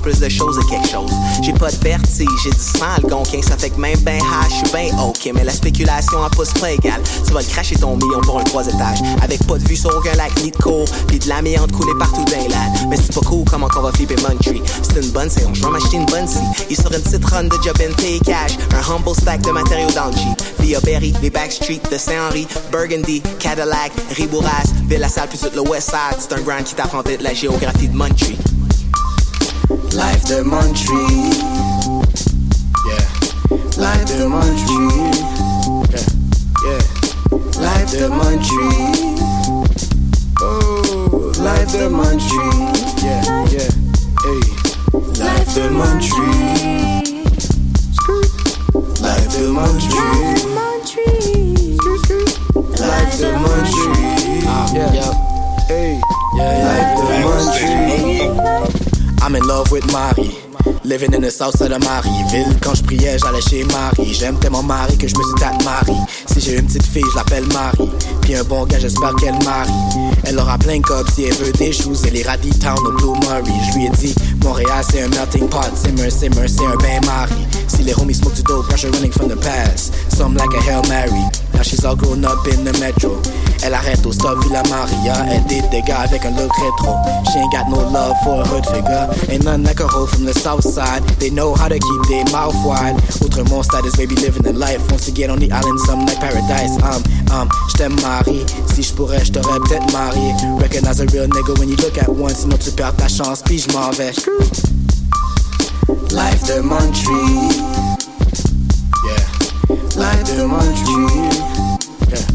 plus 0.00 0.20
de 0.20 0.28
choses 0.28 0.58
et 0.58 0.70
quelque 0.70 0.88
chose. 0.88 1.10
J'ai 1.42 1.52
pas 1.52 1.70
de 1.70 1.76
vertige, 1.76 2.28
j'ai 2.42 2.50
du 2.50 2.58
sang, 2.58 2.86
le 3.02 3.08
gonquin. 3.08 3.42
Ça 3.42 3.56
fait 3.56 3.70
que 3.70 3.80
même 3.80 3.98
ben 4.00 4.18
hash, 4.18 4.50
je 4.50 4.54
suis 4.56 4.72
ben 4.72 4.98
ok. 4.98 5.30
Mais 5.34 5.44
la 5.44 5.52
spéculation 5.52 6.18
en 6.18 6.30
pousse 6.30 6.52
pas 6.54 6.72
égal. 6.72 7.00
Tu 7.26 7.32
vas 7.32 7.40
le 7.40 7.46
cracher 7.46 7.76
ton 7.76 7.96
million 7.96 8.20
pour 8.22 8.40
un 8.40 8.44
trois 8.44 8.66
étages. 8.66 8.98
Avec 9.22 9.44
pas 9.46 9.58
de 9.58 9.68
vue 9.68 9.76
sur 9.76 9.94
aucun 9.96 10.14
lac 10.14 10.32
ni 10.42 10.50
de 10.50 10.56
cours. 10.56 10.86
Puis 11.06 11.18
de 11.18 11.28
l'amiante 11.28 11.72
coulée 11.72 11.94
partout 11.98 12.24
les 12.30 12.48
lads. 12.48 12.88
Mais 12.88 12.96
c'est 12.96 13.14
pas 13.14 13.26
cool 13.26 13.44
comment 13.50 13.68
qu'on 13.68 13.82
va 13.82 13.92
flipper 13.92 14.16
Muntree. 14.16 14.62
C'est 14.82 15.04
une 15.04 15.10
bonne 15.10 15.30
séance, 15.30 15.56
je 15.56 15.64
vais 15.64 15.70
m'acheter 15.70 15.96
une 15.96 16.06
bonne 16.06 16.26
scie. 16.26 16.40
Il 16.70 16.76
sur 16.76 16.92
une 16.92 17.00
petite 17.00 17.24
run 17.24 17.44
de 17.44 17.56
job 17.64 17.76
and 17.80 17.94
pay 17.96 18.20
cash. 18.20 18.56
Un 18.72 18.94
humble 18.94 19.14
stack 19.14 19.42
de 19.42 19.50
matériaux 19.50 19.90
dans 19.94 20.06
le. 20.06 20.14
Via 20.60 20.80
Berry, 20.80 21.12
les 21.20 21.30
Backstreet 21.30 21.80
de 21.90 21.98
Saint-Henri, 21.98 22.46
Burgundy, 22.72 23.22
Cadillac, 23.38 23.92
Ribouras, 24.16 24.64
Villa 24.88 25.08
Salle, 25.08 25.28
puis 25.28 25.38
tout 25.38 25.50
le 25.54 25.60
West 25.60 25.90
Side. 25.90 26.18
C'est 26.18 26.32
un 26.32 26.40
grand 26.40 26.62
qui 26.62 26.74
t'apprend 26.74 27.02
vite 27.02 27.20
la 27.20 27.34
géographie 27.34 27.88
de 27.88 27.96
Muntree. 27.96 28.38
Life 30.04 30.24
de 30.28 30.42
Muntree. 30.42 31.32
Yeah, 32.88 33.06
Life 33.78 34.04
de 34.06 34.26
Muntree. 34.28 35.12
yeah, 35.92 36.06
yeah. 36.64 36.82
Life 37.60 37.90
de 37.90 38.08
Muntree. 38.08 38.92
Oh, 40.42 41.32
life 41.38 41.72
de 41.72 41.88
Muntree. 41.88 42.54
Yeah, 43.02 43.24
yeah, 43.54 43.70
hey. 44.24 44.42
Life 45.24 45.54
de 45.54 45.70
Muntree. 45.70 47.24
Life 49.00 49.28
de 49.32 49.44
Muntree. 49.56 50.34
Life 52.78 53.14
de 53.18 53.30
Muntree. 53.42 54.44
Yeah, 54.74 54.92
yeah, 54.92 55.12
hey, 55.68 56.00
yeah, 56.36 56.54
Life 56.68 56.92
de 57.00 57.14
Muntree. 57.24 58.73
I'm 59.24 59.34
in 59.36 59.42
love 59.44 59.72
with 59.72 59.90
Marie. 59.90 60.36
Living 60.84 61.14
in 61.14 61.22
the 61.22 61.30
south 61.30 61.56
side 61.56 61.72
of 61.72 61.80
Marieville. 61.80 62.60
Quand 62.60 62.74
je 62.74 62.82
priais, 62.82 63.16
j'allais 63.18 63.40
chez 63.40 63.64
Marie. 63.64 64.12
J'aime 64.12 64.38
tellement 64.38 64.62
Marie 64.62 64.98
que 64.98 65.08
je 65.08 65.16
me 65.16 65.22
suis 65.22 65.34
tat 65.40 65.56
Marie. 65.64 65.96
Si 66.26 66.42
j'ai 66.42 66.58
une 66.58 66.66
petite 66.66 66.84
fille, 66.84 67.02
je 67.10 67.16
l'appelle 67.16 67.46
Marie. 67.46 67.88
Puis 68.20 68.34
un 68.34 68.44
bon 68.44 68.66
gars, 68.66 68.78
j'espère 68.78 69.14
qu'elle 69.16 69.42
marie. 69.42 69.72
Elle 70.24 70.38
aura 70.38 70.58
plein 70.58 70.76
de 70.76 70.82
copes 70.82 71.08
si 71.14 71.24
elle 71.24 71.34
veut 71.36 71.52
des 71.52 71.72
choses. 71.72 72.04
Elle 72.06 72.18
est 72.18 72.26
radie 72.26 72.50
town 72.58 72.76
au 72.86 72.92
Blue 72.92 73.18
Murray. 73.20 73.50
Je 73.70 73.78
lui 73.78 73.86
ai 73.86 73.90
dit, 73.90 74.14
Montréal 74.44 74.84
c'est 74.88 75.02
un 75.02 75.08
melting 75.08 75.48
pot. 75.48 75.72
Simmer, 75.74 76.10
simmer, 76.10 76.46
c'est 76.46 76.64
un 76.64 76.76
bain 76.76 77.00
Marie. 77.06 77.46
Si 77.66 77.82
les 77.82 77.94
homies 77.94 78.14
smoke 78.14 78.34
du 78.34 78.42
dope, 78.42 78.66
pressure 78.68 78.90
running 78.92 79.10
from 79.10 79.28
the 79.28 79.36
past. 79.36 79.94
Some 80.14 80.34
like 80.34 80.52
a 80.54 80.60
Hail 80.60 80.82
Mary. 80.88 81.24
Now 81.54 81.62
she's 81.62 81.84
all 81.84 81.96
grown 81.96 82.24
up 82.24 82.46
in 82.46 82.64
the 82.64 82.78
metro. 82.78 83.20
Elle 83.62 83.74
arrête 83.74 84.04
au 84.04 84.12
stop 84.12 84.38
Villa 84.44 84.62
Maria. 84.68 85.14
Elle 85.30 85.44
date 85.44 85.70
des 85.70 85.82
gars 85.82 86.00
avec 86.00 86.24
un 86.26 86.30
look 86.30 86.52
rétro. 86.52 86.94
She 87.32 87.38
ain't 87.38 87.50
got 87.50 87.68
no 87.70 87.80
love 87.90 88.14
for 88.22 88.42
a 88.42 88.44
hood 88.44 88.66
figure. 88.66 89.08
Ain't 89.30 89.44
none 89.44 89.62
like 89.62 89.80
a 89.80 89.86
hoe 89.86 90.06
from 90.06 90.26
the 90.26 90.34
south 90.34 90.62
side. 90.62 91.02
They 91.18 91.30
know 91.30 91.54
how 91.54 91.68
to 91.68 91.78
keep 91.78 92.02
their 92.08 92.24
mouth 92.30 92.54
wide. 92.66 92.96
Outrement 93.22 93.64
status, 93.64 93.96
baby, 93.96 94.16
living 94.16 94.42
the 94.42 94.52
life. 94.52 94.80
Once 94.90 95.08
again 95.08 95.30
on 95.30 95.38
the 95.38 95.50
island, 95.50 95.80
some 95.80 96.04
like 96.04 96.20
paradise. 96.20 96.76
Um, 96.82 97.02
um, 97.32 97.48
j't'aime 97.70 97.96
Marie. 98.02 98.44
Si 98.74 98.82
j'pourrais, 98.82 99.24
j't'aurais 99.24 99.60
peut-être 99.60 99.90
marié. 99.92 100.34
Recognize 100.60 101.00
a 101.00 101.06
real 101.06 101.26
nigga 101.28 101.58
when 101.58 101.68
you 101.68 101.76
look 101.76 101.96
at 101.96 102.08
one. 102.08 102.34
Sinon 102.34 102.58
tu 102.58 102.70
perds 102.72 102.96
ta 102.96 103.08
chance, 103.08 103.42
puis 103.42 103.58
j'm'en 103.58 103.90
vais. 103.92 104.12
Life 106.10 106.42
de 106.46 106.60
Montreal. 106.62 107.50
Yeah. 109.06 109.24
Life 109.96 110.24
de 110.24 110.46
Montreal. 110.46 111.30
Yeah. 112.08 112.26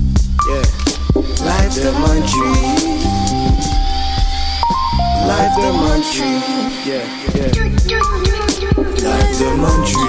Yeah. 0.49 0.65
Life 1.43 1.75
de 1.75 1.91
Montreal. 1.91 2.55
Life 5.27 5.55
de 5.59 5.71
Montreal. 5.71 6.41
Yeah. 6.85 7.05
Yeah. 7.35 7.51
Life 9.03 9.37
de 9.39 9.49
Montreal. 9.57 10.08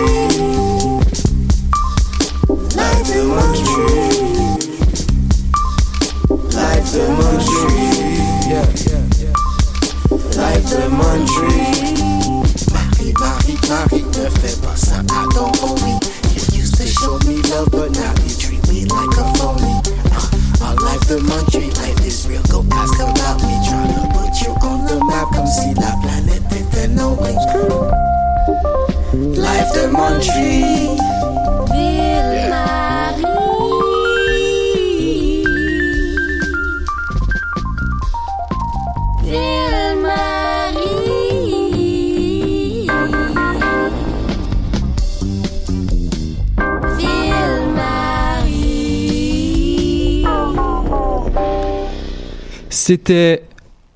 C'était 52.83 53.43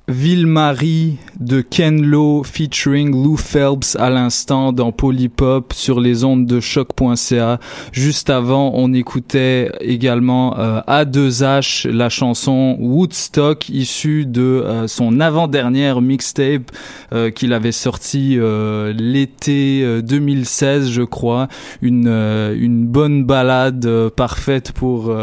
Ville-Marie 0.07 1.17
de 1.45 1.61
Ken 1.61 2.01
Lo 2.01 2.43
featuring 2.43 3.11
Lou 3.11 3.37
Phelps 3.37 3.95
à 3.97 4.09
l'instant 4.09 4.73
dans 4.73 4.91
Polypop 4.91 5.73
sur 5.73 5.99
les 5.99 6.23
ondes 6.23 6.45
de 6.45 6.59
choc.ca. 6.59 7.59
Juste 7.91 8.29
avant, 8.29 8.71
on 8.73 8.93
écoutait 8.93 9.71
également 9.79 10.57
euh, 10.57 10.81
A2H 10.87 11.87
la 11.89 12.09
chanson 12.09 12.77
Woodstock 12.79 13.69
issue 13.69 14.25
de 14.25 14.41
euh, 14.41 14.87
son 14.87 15.19
avant-dernière 15.19 16.01
mixtape 16.01 16.71
euh, 17.13 17.29
qu'il 17.29 17.53
avait 17.53 17.71
sorti 17.71 18.37
euh, 18.37 18.93
l'été 18.93 19.81
euh, 19.83 20.01
2016, 20.01 20.89
je 20.89 21.03
crois. 21.03 21.47
Une 21.81 22.05
une 22.05 22.85
bonne 22.85 23.23
balade 23.23 24.09
parfaite 24.15 24.71
pour 24.71 25.15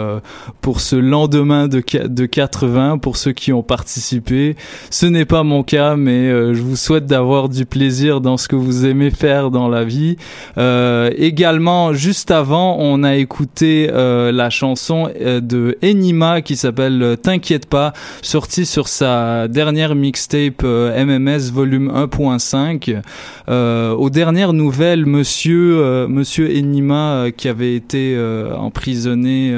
pour 0.61 0.81
ce 0.81 0.97
lendemain 0.97 1.69
de 1.69 1.83
de 2.07 2.27
80 2.27 2.99
pour 2.99 3.17
ceux 3.17 3.33
qui 3.33 3.53
ont 3.53 3.63
participé. 3.63 4.57
Ce 4.91 5.07
n'est 5.07 5.25
pas 5.25 5.43
mon 5.43 5.63
cas, 5.63 5.97
mais 5.97 6.12
euh, 6.13 6.55
je 6.55 6.63
vous 6.63 6.77
souhaite 6.77 7.07
d'avoir 7.07 7.49
du 7.49 7.67
plaisir 7.67 8.21
dans 8.21 8.37
ce 8.37 8.49
que 8.49 8.57
vous 8.57 8.87
aimez 8.87 9.11
faire 9.11 9.51
dans 9.51 9.69
la 9.69 9.85
vie. 9.85 10.17
Euh, 10.59 11.11
également, 11.17 11.93
juste 11.93 12.31
avant, 12.31 12.77
on 12.79 13.03
a 13.03 13.17
écouté 13.17 13.89
euh, 13.91 14.33
la 14.33 14.51
chanson 14.51 15.11
de 15.21 15.77
Enima 15.83 16.43
qui 16.43 16.57
s'appelle 16.57 17.17
T'inquiète 17.23 17.67
pas, 17.67 17.93
sortie 18.23 18.67
sur 18.67 18.89
sa 18.89 19.49
dernière 19.49 19.95
mixtape 19.95 20.63
MMS 20.63 21.51
volume 21.53 21.91
1.5. 21.91 23.01
Euh, 23.49 23.93
aux 23.93 24.11
dernières 24.11 24.53
nouvelles, 24.53 25.07
Monsieur 25.07 26.07
Monsieur 26.09 26.49
Enima 26.51 27.27
qui 27.37 27.49
avait 27.49 27.75
été 27.75 28.19
emprisonné. 28.57 29.55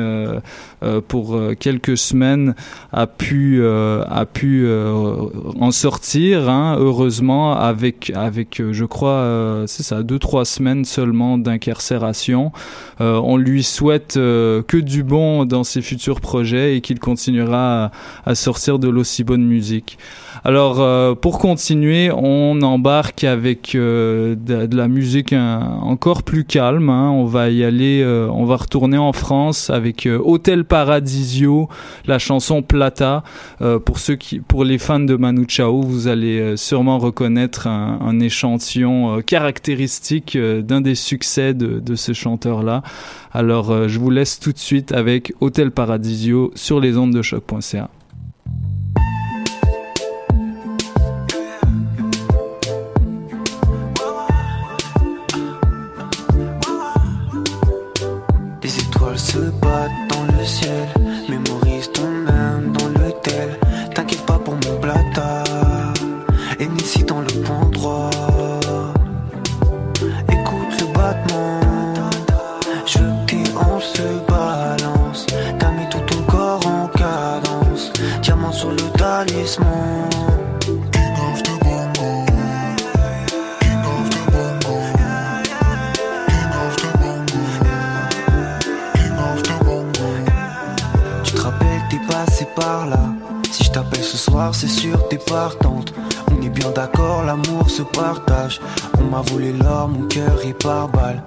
Euh, 0.84 1.00
pour 1.06 1.34
euh, 1.34 1.54
quelques 1.58 1.96
semaines 1.96 2.54
a 2.92 3.06
pu 3.06 3.58
euh, 3.60 4.04
a 4.06 4.26
pu 4.26 4.68
en 5.60 5.70
sortir 5.70 6.48
hein, 6.48 6.76
heureusement 6.78 7.56
avec 7.56 8.12
avec 8.14 8.62
je 8.70 8.84
crois 8.84 9.64
c'est 9.66 9.82
ça 9.82 10.02
deux 10.02 10.18
trois 10.18 10.44
semaines 10.44 10.84
seulement 10.84 11.38
d'incarcération 11.38 12.52
on 13.00 13.36
lui 13.36 13.62
souhaite 13.62 14.14
que 14.14 14.76
du 14.76 15.02
bon 15.02 15.44
dans 15.44 15.64
ses 15.64 15.82
futurs 15.82 16.20
projets 16.20 16.76
et 16.76 16.80
qu'il 16.80 16.98
continuera 16.98 17.90
à, 18.24 18.34
sortir 18.34 18.78
de 18.78 18.88
l'aussi 18.88 19.24
bonne 19.24 19.44
musique 19.44 19.98
alors 20.44 21.16
pour 21.16 21.38
continuer 21.38 22.10
on 22.12 22.60
embarque 22.62 23.24
avec 23.24 23.72
de, 23.74 24.76
la 24.76 24.88
musique 24.88 25.32
encore 25.32 26.22
plus 26.22 26.44
calme 26.44 26.90
hein. 26.90 27.10
on 27.10 27.24
va 27.24 27.50
y 27.50 27.64
aller 27.64 28.04
on 28.30 28.44
va 28.44 28.56
retourner 28.56 28.98
en 28.98 29.12
France 29.12 29.70
avec 29.70 30.08
Hôtel 30.24 30.64
Paradisio 30.74 31.68
la 32.04 32.18
chanson 32.18 32.60
Plata. 32.62 33.22
Euh, 33.62 33.78
pour 33.78 34.00
ceux 34.00 34.16
qui 34.16 34.40
pour 34.40 34.64
les 34.64 34.78
fans 34.78 34.98
de 34.98 35.14
Manu 35.14 35.44
Chao 35.46 35.82
vous 35.82 36.08
allez 36.08 36.40
euh, 36.40 36.56
sûrement 36.56 36.98
reconnaître 36.98 37.68
un, 37.68 38.18
échantillon 38.18 39.18
euh, 39.18 39.20
caractéristique 39.20 40.37
d'un 40.37 40.80
des 40.80 40.96
succès 40.96 41.54
de, 41.54 41.78
de 41.78 41.94
ce 41.94 42.12
chanteur 42.12 42.64
là 42.64 42.82
alors 43.32 43.88
je 43.88 43.98
vous 44.00 44.10
laisse 44.10 44.40
tout 44.40 44.50
de 44.50 44.58
suite 44.58 44.90
avec 44.90 45.32
Hôtel 45.38 45.70
Paradisio 45.70 46.50
sur 46.56 46.80
les 46.80 46.96
ondes 46.96 47.14
de 47.14 47.22
choc.ca 47.22 47.88
battent 60.44 60.68
dans 60.68 60.93
soir, 94.24 94.54
c'est 94.54 94.68
sûr, 94.68 95.08
t'es 95.08 95.18
partante. 95.18 95.92
On 96.32 96.42
est 96.42 96.48
bien 96.48 96.70
d'accord, 96.70 97.24
l'amour 97.24 97.68
se 97.68 97.82
partage. 97.82 98.60
On 98.98 99.04
m'a 99.04 99.20
volé 99.20 99.52
l'or, 99.52 99.88
mon 99.88 100.06
cœur 100.08 100.38
est 100.44 100.54
par 100.54 100.88
balle. 100.88 101.22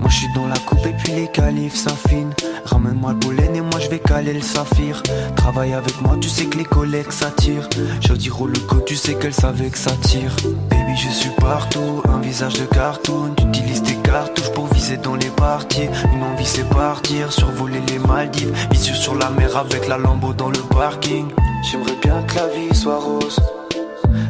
Moi 0.00 0.08
je 0.08 0.16
suis 0.16 0.32
dans 0.34 0.46
la 0.46 0.58
coupe 0.58 0.84
et 0.86 0.94
puis 1.02 1.12
les 1.12 1.28
califs 1.28 1.76
s'affinent. 1.76 2.34
Ramène-moi 2.64 3.12
le 3.12 3.18
pollen 3.18 3.56
et 3.56 3.60
moi 3.60 3.78
je 3.80 3.88
vais 3.88 3.98
caler 3.98 4.32
le 4.32 4.40
saphir. 4.40 5.02
Travaille 5.36 5.72
avec 5.72 6.00
moi, 6.02 6.16
tu 6.20 6.28
sais 6.28 6.46
que 6.46 6.58
les 6.58 6.64
collègues 6.64 7.10
s'attirent. 7.10 7.68
Jody 8.00 8.30
roule 8.30 8.52
le 8.52 8.84
tu 8.84 8.96
sais 8.96 9.14
qu'elle 9.14 9.34
savait 9.34 9.70
que 9.70 9.78
ça 9.78 9.92
tire. 10.02 10.34
Baby, 10.70 10.96
je 10.96 11.08
suis 11.08 11.30
partout, 11.40 12.02
un 12.08 12.18
visage 12.18 12.54
de 12.54 12.64
cartoon. 12.64 13.34
Tu 13.52 13.62
cartouches 14.02 14.52
pour 14.52 14.66
viser 14.66 14.96
dans 14.96 15.14
les 15.14 15.30
parties. 15.30 15.88
Une 16.14 16.22
envie 16.22 16.46
c'est 16.46 16.68
partir, 16.68 17.32
survoler 17.32 17.80
les 17.88 17.98
Maldives. 17.98 18.52
Vicieux 18.70 18.94
sur 18.94 19.14
la 19.14 19.30
mer 19.30 19.56
avec 19.56 19.88
la 19.88 19.98
lambeau 19.98 20.32
dans 20.32 20.50
le 20.50 20.60
parking. 20.70 21.28
J'aimerais 21.70 21.96
bien 22.02 22.22
que 22.22 22.36
la 22.36 22.48
vie 22.48 22.74
soit 22.74 22.98
rose. 22.98 23.40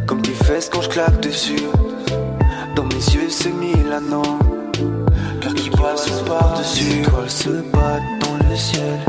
Comme 0.06 0.22
tes 0.22 0.32
fesses 0.44 0.68
quand 0.68 0.82
je 0.82 0.88
claque 0.88 1.20
dessus. 1.20 1.66
Dans 2.76 2.84
mes 2.84 3.04
yeux 3.14 3.28
c'est 3.28 3.52
Milano. 3.52 4.22
Cœur 5.40 5.54
qui 5.54 5.70
passe 5.70 6.10
par-dessus. 6.26 7.02
Les 7.02 7.28
se 7.28 7.48
battent 7.48 8.02
dans 8.20 8.48
le 8.48 8.56
ciel. 8.56 9.00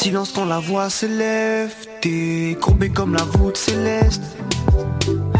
Silence 0.00 0.30
quand 0.32 0.44
la 0.44 0.60
voix 0.60 0.90
s'élève. 0.90 1.74
T'es 2.00 2.56
courbé 2.60 2.88
comme 2.88 3.14
la 3.14 3.24
voûte 3.24 3.56
céleste. 3.56 4.22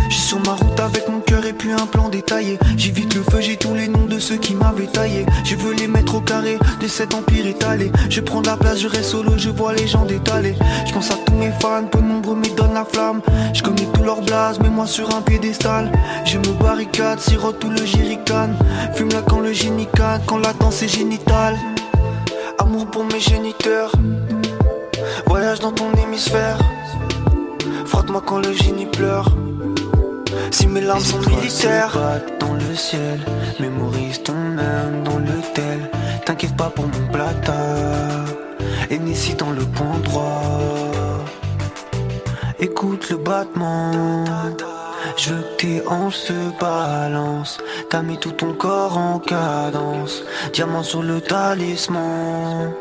Je 0.08 0.14
suis 0.14 0.20
sur 0.20 0.40
ma 0.40 0.54
route 0.54 0.80
avec 0.80 1.08
mon 1.08 1.20
cœur 1.20 1.46
et 1.46 1.52
puis 1.52 1.70
un 1.70 1.86
plan 1.86 2.08
détaillé. 2.08 2.58
J'évite 2.76 3.14
le 3.14 3.22
feu, 3.22 3.40
j'ai 3.40 3.56
tous 3.56 3.74
les 3.74 3.86
noms 3.86 4.06
de 4.06 4.18
ceux 4.18 4.36
qui 4.36 4.56
m'avaient 4.56 4.88
taillé. 4.88 5.26
Je 5.44 5.54
veux 5.54 5.74
les 5.74 5.86
mettre 5.86 6.16
au 6.16 6.20
carré 6.20 6.58
de 6.80 6.88
cet 6.88 7.14
empire 7.14 7.46
étalé. 7.46 7.92
Je 8.10 8.20
prends 8.20 8.40
la 8.40 8.56
place, 8.56 8.80
je 8.80 8.88
reste 8.88 9.10
solo, 9.10 9.34
je 9.36 9.48
vois 9.48 9.74
les 9.74 9.86
gens 9.86 10.04
détalés. 10.04 10.56
Je 10.84 10.92
pense 10.92 11.12
à 11.12 11.14
tous 11.24 11.34
mes 11.34 11.52
fans, 11.62 11.84
peu 11.84 12.00
nombreux 12.00 12.34
me 12.34 12.56
donnent 12.56 12.74
la 12.74 12.84
flamme. 12.84 13.22
Je 13.54 13.62
connais 13.62 13.86
tous 13.94 14.02
leurs 14.02 14.22
blases, 14.22 14.58
mets 14.58 14.70
moi 14.70 14.88
sur 14.88 15.14
un 15.14 15.22
piédestal. 15.22 15.92
Je 16.24 16.36
me 16.36 16.52
barricade, 16.60 17.20
sirote 17.20 17.60
tout 17.60 17.70
le 17.70 17.86
jerrycan. 17.86 18.50
Fume 18.96 19.10
là 19.10 19.22
quand 19.22 19.38
le 19.38 19.52
génie 19.52 19.86
cadre, 19.94 20.24
quand 20.26 20.38
la 20.38 20.52
danse 20.52 20.82
est 20.82 20.88
génitale. 20.88 21.56
Amour 22.58 22.86
pour 22.86 23.04
mes 23.04 23.20
géniteurs. 23.20 23.92
Voyage 25.26 25.60
dans 25.60 25.72
ton 25.72 25.92
hémisphère. 25.92 26.58
Frotte-moi 27.86 28.22
quand 28.24 28.38
le 28.38 28.52
génie 28.52 28.86
pleure. 28.86 29.30
Si 30.50 30.66
mes 30.66 30.80
larmes 30.80 31.00
sont 31.00 31.20
militaires. 31.20 31.96
dans 32.40 32.54
le 32.54 32.74
ciel, 32.74 33.20
mémorise 33.60 34.22
ton 34.22 34.58
âme 34.58 35.02
dans 35.04 35.18
le 35.18 35.40
tel. 35.54 35.90
T'inquiète 36.24 36.56
pas 36.56 36.70
pour 36.70 36.86
mon 36.86 37.06
plata. 37.12 37.54
Et 38.90 38.96
ici 38.96 39.34
dans 39.34 39.50
le 39.50 39.64
point 39.64 39.98
droit. 40.04 40.42
Écoute 42.58 43.10
le 43.10 43.16
battement. 43.16 44.24
Je 45.16 45.34
veux 45.34 45.42
que 45.42 45.56
tes 45.56 45.82
hanches 45.86 46.16
se 46.16 46.58
balancent. 46.60 47.58
T'as 47.90 48.02
mis 48.02 48.18
tout 48.18 48.32
ton 48.32 48.52
corps 48.52 48.96
en 48.96 49.18
cadence. 49.18 50.22
Diamant 50.52 50.82
sur 50.82 51.02
le 51.02 51.20
talisman. 51.20 52.72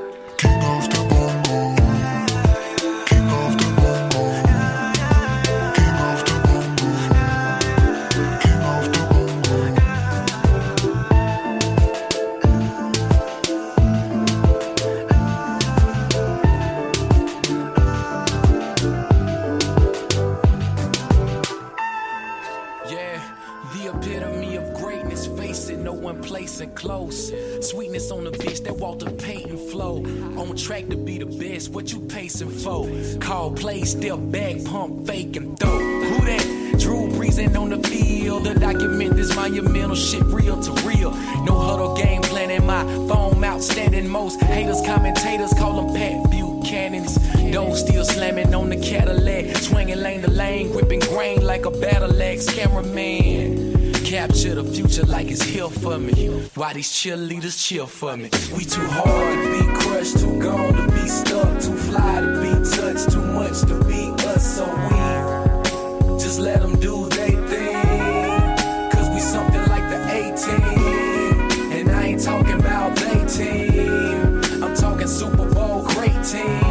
Pacing 32.27 32.49
for? 32.49 32.89
Call 33.19 33.51
play, 33.51 33.83
still 33.83 34.17
back, 34.17 34.63
pump, 34.65 35.07
fake 35.07 35.37
and 35.37 35.57
throw. 35.57 35.77
Who 35.77 36.25
that? 36.25 36.75
Drew 36.79 37.09
breezing 37.09 37.55
on 37.55 37.69
the 37.69 37.79
field. 37.87 38.43
The 38.43 38.53
document 38.53 39.15
this 39.15 39.33
monumental 39.35 39.95
shit, 39.95 40.23
real 40.23 40.61
to 40.61 40.71
real. 40.87 41.11
No 41.45 41.57
huddle 41.57 41.95
game 41.95 42.21
plan 42.21 42.51
in 42.51 42.65
my 42.65 42.83
phone, 43.07 43.43
outstanding. 43.43 44.09
Most 44.09 44.41
haters, 44.41 44.81
commentators 44.85 45.53
call 45.53 45.81
them 45.81 45.95
Pat 45.95 46.29
Buchanan's. 46.29 47.15
Those 47.53 47.79
still 47.79 48.03
slamming 48.03 48.53
on 48.53 48.69
the 48.69 48.77
Cadillac, 48.77 49.55
swinging 49.57 49.99
lane 49.99 50.21
to 50.23 50.29
lane, 50.29 50.71
gripping 50.73 50.99
grain 50.99 51.45
like 51.45 51.65
a 51.65 51.71
battle 51.71 52.21
axe 52.21 52.53
cameraman. 52.53 53.93
Capture 54.03 54.55
the 54.55 54.63
future 54.63 55.05
like 55.05 55.31
it's 55.31 55.41
here 55.41 55.69
for 55.69 55.97
me. 55.97 56.29
Why 56.55 56.73
these 56.73 56.89
cheerleaders 56.89 57.57
cheer 57.65 57.85
for 57.85 58.15
me? 58.15 58.29
We 58.55 58.65
too 58.65 58.85
hard 58.85 59.37
to 59.43 59.51
be 59.51 59.66
too 60.05 60.39
gone 60.39 60.73
to 60.75 60.87
be 60.93 61.07
stuck, 61.07 61.59
too 61.59 61.75
fly 61.75 62.21
to 62.21 62.41
be 62.41 62.51
touched, 62.69 63.11
too 63.11 63.25
much 63.33 63.61
to 63.61 63.83
be 63.85 64.11
us. 64.27 64.55
So 64.55 64.63
we 64.63 66.19
just 66.19 66.39
let 66.39 66.61
them 66.61 66.79
do 66.79 67.09
they 67.09 67.31
thing. 67.31 68.91
Cause 68.91 69.09
we 69.09 69.19
something 69.19 69.65
like 69.67 69.89
the 69.89 69.99
18. 70.13 71.71
And 71.71 71.89
I 71.89 72.03
ain't 72.09 72.21
talking 72.23 72.59
about 72.59 72.95
they 72.95 73.25
team. 73.25 74.63
I'm 74.63 74.75
talking 74.75 75.07
Super 75.07 75.51
Bowl 75.51 75.81
great 75.81 76.23
team. 76.23 76.63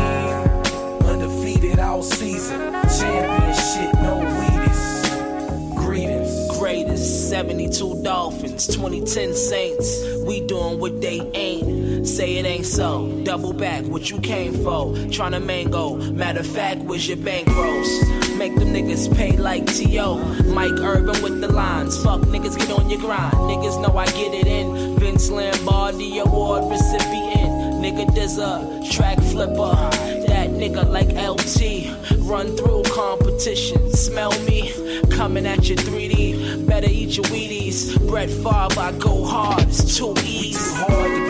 Undefeated 1.04 1.80
all 1.80 2.04
season. 2.04 2.60
Championship, 3.00 3.92
no 4.02 4.22
Wheaties. 4.38 5.74
Greetings. 5.74 6.58
Greatest 6.60 7.28
72 7.28 8.02
Dolphins, 8.04 8.68
2010 8.68 9.34
Saints. 9.34 10.04
We 10.24 10.46
doing 10.46 10.78
what 10.78 11.00
they 11.00 11.20
ain't. 11.34 11.75
Say 12.16 12.38
it 12.38 12.46
ain't 12.46 12.64
so. 12.64 13.20
Double 13.24 13.52
back 13.52 13.84
what 13.84 14.08
you 14.08 14.18
came 14.18 14.54
for. 14.54 14.94
Tryna 15.12 15.44
mango. 15.44 15.96
Matter 16.12 16.40
of 16.40 16.46
fact, 16.46 16.80
where's 16.80 17.06
your 17.06 17.18
bank 17.18 17.46
rolls? 17.48 17.90
Make 18.38 18.54
them 18.54 18.68
niggas 18.68 19.14
pay 19.14 19.36
like 19.36 19.66
T.O. 19.66 20.16
Mike 20.44 20.80
Urban 20.80 21.22
with 21.22 21.42
the 21.42 21.48
lines. 21.48 22.02
Fuck 22.02 22.22
niggas, 22.22 22.56
get 22.56 22.70
on 22.70 22.88
your 22.88 23.00
grind. 23.00 23.34
Niggas 23.34 23.82
know 23.82 23.94
I 23.98 24.06
get 24.06 24.32
it 24.32 24.46
in. 24.46 24.98
Vince 24.98 25.28
Lombardi 25.28 26.18
Award 26.20 26.70
recipient. 26.70 27.84
Nigga, 27.84 28.14
there's 28.14 28.38
a 28.38 28.80
track 28.90 29.18
flipper. 29.18 29.76
That 30.26 30.48
nigga 30.48 30.88
like 30.88 31.08
LT. 31.08 32.16
Run 32.26 32.56
through 32.56 32.84
competition. 32.84 33.92
Smell 33.92 34.32
me 34.44 34.72
coming 35.10 35.44
at 35.44 35.68
you 35.68 35.76
3D. 35.76 36.66
Better 36.66 36.88
eat 36.88 37.18
your 37.18 37.26
Wheaties. 37.26 38.08
Brett 38.08 38.30
Favre, 38.30 38.80
I 38.80 38.92
go 38.98 39.22
hard. 39.26 39.64
It's 39.64 39.98
too 39.98 40.14
easy. 40.24 41.25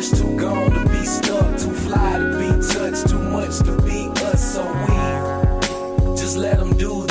Crushed, 0.00 0.16
too 0.16 0.34
gone 0.38 0.70
to 0.70 0.88
be 0.88 1.04
stuck, 1.04 1.58
too 1.58 1.74
fly 1.74 2.16
to 2.16 2.38
be 2.38 2.48
touched, 2.72 3.10
too 3.10 3.18
much 3.18 3.58
to 3.58 3.76
be 3.82 4.08
us. 4.24 4.54
So 4.54 4.64
we 4.64 6.16
just 6.16 6.38
let 6.38 6.58
them 6.58 6.74
do 6.78 7.09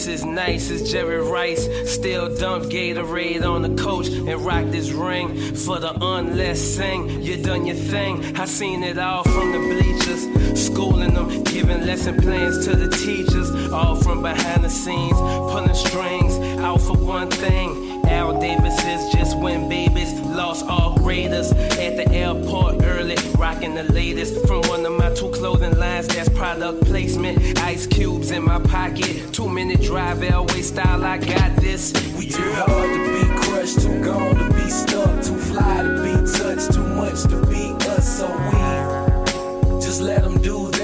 Just 0.00 0.22
as 0.22 0.24
nice 0.24 0.70
as 0.70 0.90
Jerry 0.90 1.20
Rice. 1.20 1.68
Still 1.84 2.34
dump 2.34 2.70
Gatorade 2.72 3.44
on 3.44 3.60
the 3.60 3.82
coach 3.82 4.08
and 4.08 4.40
rock 4.46 4.64
this 4.68 4.92
ring 4.92 5.54
for 5.54 5.78
the 5.78 5.92
unless 6.00 6.58
sing. 6.58 7.20
You 7.20 7.36
done 7.36 7.66
your 7.66 7.76
thing. 7.76 8.34
I 8.34 8.46
seen 8.46 8.82
it 8.82 8.96
all 8.96 9.24
from 9.24 9.52
the 9.52 9.58
bleachers, 9.58 10.64
schooling 10.66 11.12
them, 11.12 11.44
giving 11.44 11.84
lesson 11.84 12.16
plans 12.16 12.64
to 12.64 12.76
the 12.76 12.88
teachers, 12.88 13.50
all 13.70 13.94
from 13.94 14.22
behind 14.22 14.64
the 14.64 14.70
scenes, 14.70 15.18
pulling 15.18 15.74
strings 15.74 16.32
out 16.60 16.80
for 16.80 16.96
one 16.96 17.28
thing. 17.28 17.89
Al 18.10 18.40
Davis 18.40 18.76
is 18.84 19.12
just 19.12 19.38
when 19.38 19.68
babies 19.68 20.12
lost 20.20 20.66
all 20.66 20.96
raiders 20.96 21.52
at 21.52 21.96
the 21.96 22.06
airport 22.10 22.82
early, 22.82 23.16
rocking 23.38 23.74
the 23.74 23.84
latest 23.84 24.46
from 24.46 24.62
one 24.62 24.84
of 24.84 24.92
my 24.98 25.14
two 25.14 25.30
clothing 25.30 25.78
lines. 25.78 26.08
That's 26.08 26.28
product 26.30 26.84
placement. 26.84 27.58
Ice 27.60 27.86
cubes 27.86 28.32
in 28.32 28.42
my 28.44 28.58
pocket, 28.58 29.32
two 29.32 29.48
minute 29.48 29.80
drive, 29.82 30.18
Elway 30.18 30.62
style. 30.62 31.04
I 31.04 31.18
got 31.18 31.54
this. 31.56 31.92
We 32.18 32.28
too 32.28 32.52
hard 32.54 32.90
to 32.90 33.00
be 33.14 33.24
crushed, 33.42 33.80
too 33.80 34.04
gone 34.04 34.36
to 34.36 34.54
be 34.54 34.68
stuck, 34.68 35.22
too 35.24 35.38
fly 35.38 35.82
to 35.82 36.02
be 36.02 36.14
touched, 36.38 36.72
too 36.74 36.86
much 37.00 37.22
to 37.30 37.46
be 37.46 37.72
us. 37.90 38.18
So 38.18 38.26
we 38.28 39.80
just 39.80 40.00
let 40.02 40.22
them 40.22 40.40
do 40.42 40.70
they 40.72 40.79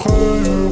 Hey, 0.00 0.67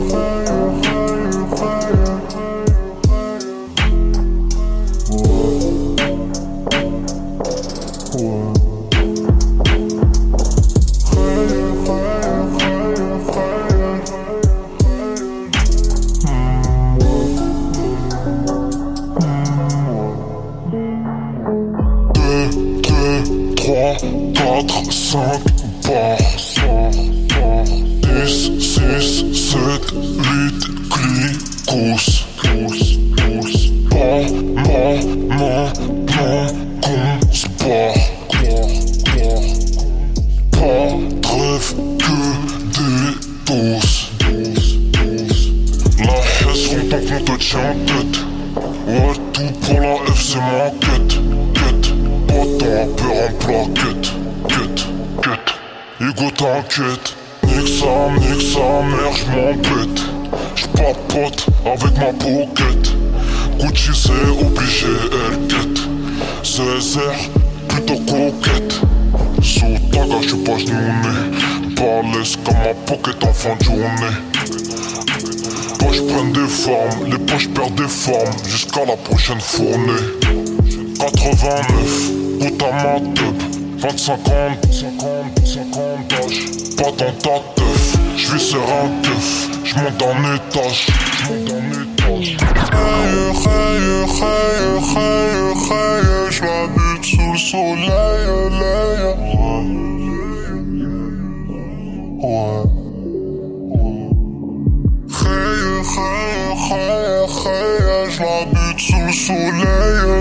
Sexy 108.79 109.11
soleil 109.13 110.16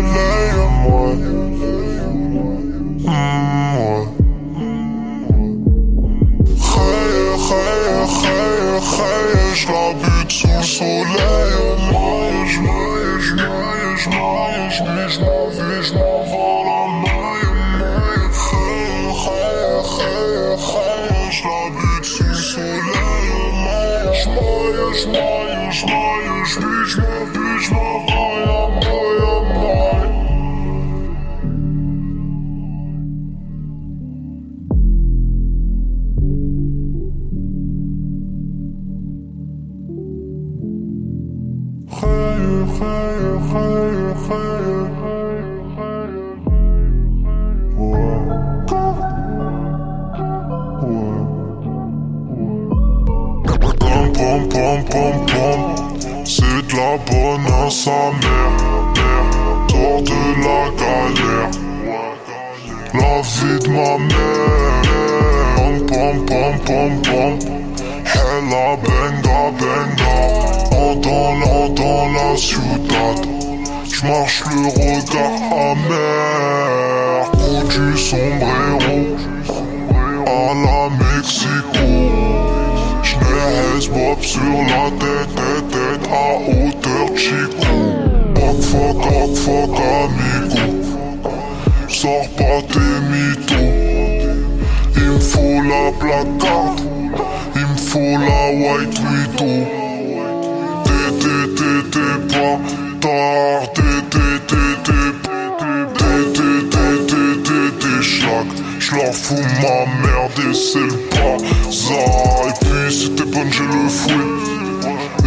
j'leur 108.85 109.13
fous 109.13 109.35
ma 109.61 109.85
merde 110.07 110.39
et 110.49 110.53
c'est 110.53 110.79
le 110.79 110.97
bazar. 111.09 112.47
Et 112.47 112.53
puis 112.65 112.93
si 112.93 113.09
t'es 113.11 113.25
bonne, 113.25 113.51
j'ai 113.51 113.63
le 113.63 113.89
fouet. 113.89 114.29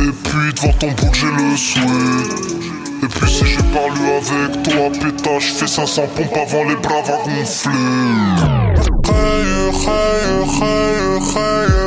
Et 0.07 0.13
puis 0.25 0.55
devant 0.55 0.73
ton 0.75 0.89
bout, 0.93 1.15
j'ai 1.15 1.27
le 1.27 1.57
souhait. 1.57 3.03
Et 3.03 3.09
puis 3.09 3.31
si 3.31 3.45
j'ai 3.45 3.63
parlé 3.75 4.01
avec 4.21 4.63
toi, 4.63 4.91
pétage, 5.01 5.53
fais 5.55 5.67
500 5.67 6.03
pompes 6.15 6.37
avant 6.37 6.65
les 6.65 6.77
bras 6.77 7.03
va 7.03 7.17
gonfler. 7.25 7.73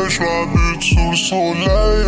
je 0.10 0.19
la 0.19 0.81
sous 0.81 1.10
le 1.12 1.15
soleil, 1.15 2.03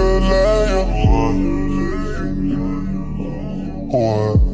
Ouais. 3.93 3.99
ouais. 3.99 4.52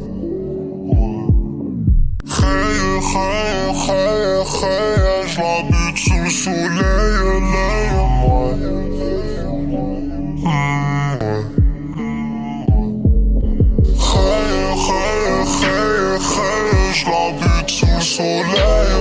خير 2.98 3.72
خير 3.86 4.44
خير 4.44 5.26
Je 5.32 5.38
la 5.40 5.62
bute 5.70 5.98
sous 5.98 6.24
le 6.24 6.30
soleil, 6.30 7.10
moi 8.20 8.48
Khaya, 14.06 14.70
khaya, 14.84 15.38
khaya, 15.56 16.12
khaya 16.30 16.82
Je 16.98 17.04
la 17.10 17.22
bute 17.40 17.70
sous 17.70 17.86
le 17.86 18.02
soleil, 18.14 18.92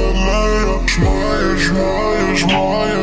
Je 0.92 0.98
m'aille, 1.02 1.58
je 1.58 1.72
m'aille, 1.74 2.36
je 2.38 2.46
m'aille, 2.46 3.00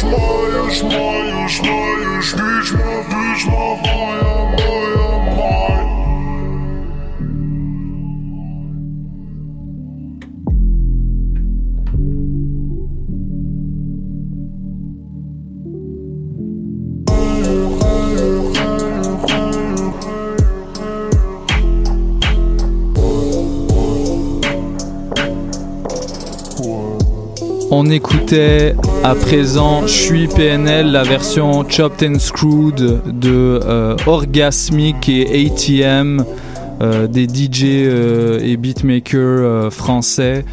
je 0.00 0.37
знаешь, 0.88 1.56
знаешь. 1.56 1.97
On 27.80 27.88
écoutait 27.90 28.74
à 29.04 29.14
présent 29.14 29.82
Je 29.82 29.92
suis 29.92 30.26
PNL, 30.26 30.90
la 30.90 31.04
version 31.04 31.64
Chopped 31.68 32.02
and 32.02 32.18
Screwed 32.18 33.02
de 33.06 33.60
euh, 33.64 33.94
Orgasmic 34.04 35.08
et 35.08 35.46
ATM, 35.46 36.24
euh, 36.82 37.06
des 37.06 37.28
DJ 37.28 37.66
euh, 37.66 38.40
et 38.42 38.56
beatmakers 38.56 39.72
français 39.72 40.44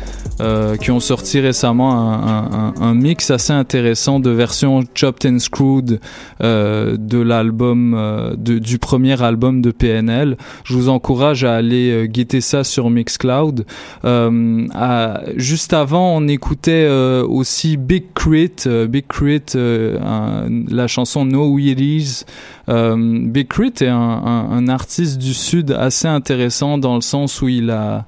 euh, 0.41 0.75
qui 0.75 0.91
ont 0.91 0.99
sorti 0.99 1.39
récemment 1.39 1.93
un, 1.93 2.51
un, 2.51 2.73
un, 2.81 2.93
mix 2.93 3.31
assez 3.31 3.53
intéressant 3.53 4.19
de 4.19 4.29
version 4.29 4.83
chopped 4.93 5.25
and 5.25 5.39
screwed 5.39 5.99
euh, 6.41 6.97
de 6.97 7.19
l'album 7.19 7.95
euh, 7.97 8.35
du 8.35 8.77
premier 8.77 9.21
album 9.21 9.61
de 9.61 9.71
PNL. 9.71 10.35
Je 10.65 10.73
vous 10.73 10.89
encourage 10.89 11.43
à 11.45 11.55
aller 11.55 11.91
euh, 11.91 12.05
guetter 12.05 12.41
ça 12.41 12.63
sur 12.63 12.89
Mixcloud. 12.89 13.65
À, 14.03 15.21
juste 15.37 15.73
avant, 15.73 16.17
on 16.17 16.27
écoutait 16.27 16.87
aussi 16.87 17.77
Big 17.77 18.05
Crit, 18.13 18.51
Big 18.89 19.07
Crit, 19.07 19.41
la 19.55 20.87
chanson 20.87 21.25
No 21.25 21.53
Wheelies. 21.53 22.23
Big 22.67 23.47
Crit 23.47 23.73
est 23.81 23.87
un, 23.87 23.97
un 23.97 24.67
artiste 24.67 25.17
du 25.17 25.33
sud 25.33 25.71
assez 25.71 26.07
intéressant 26.07 26.77
dans 26.77 26.95
le 26.95 27.01
sens 27.01 27.41
où 27.41 27.47
il 27.47 27.69
a 27.71 27.75
euh, 27.95 28.01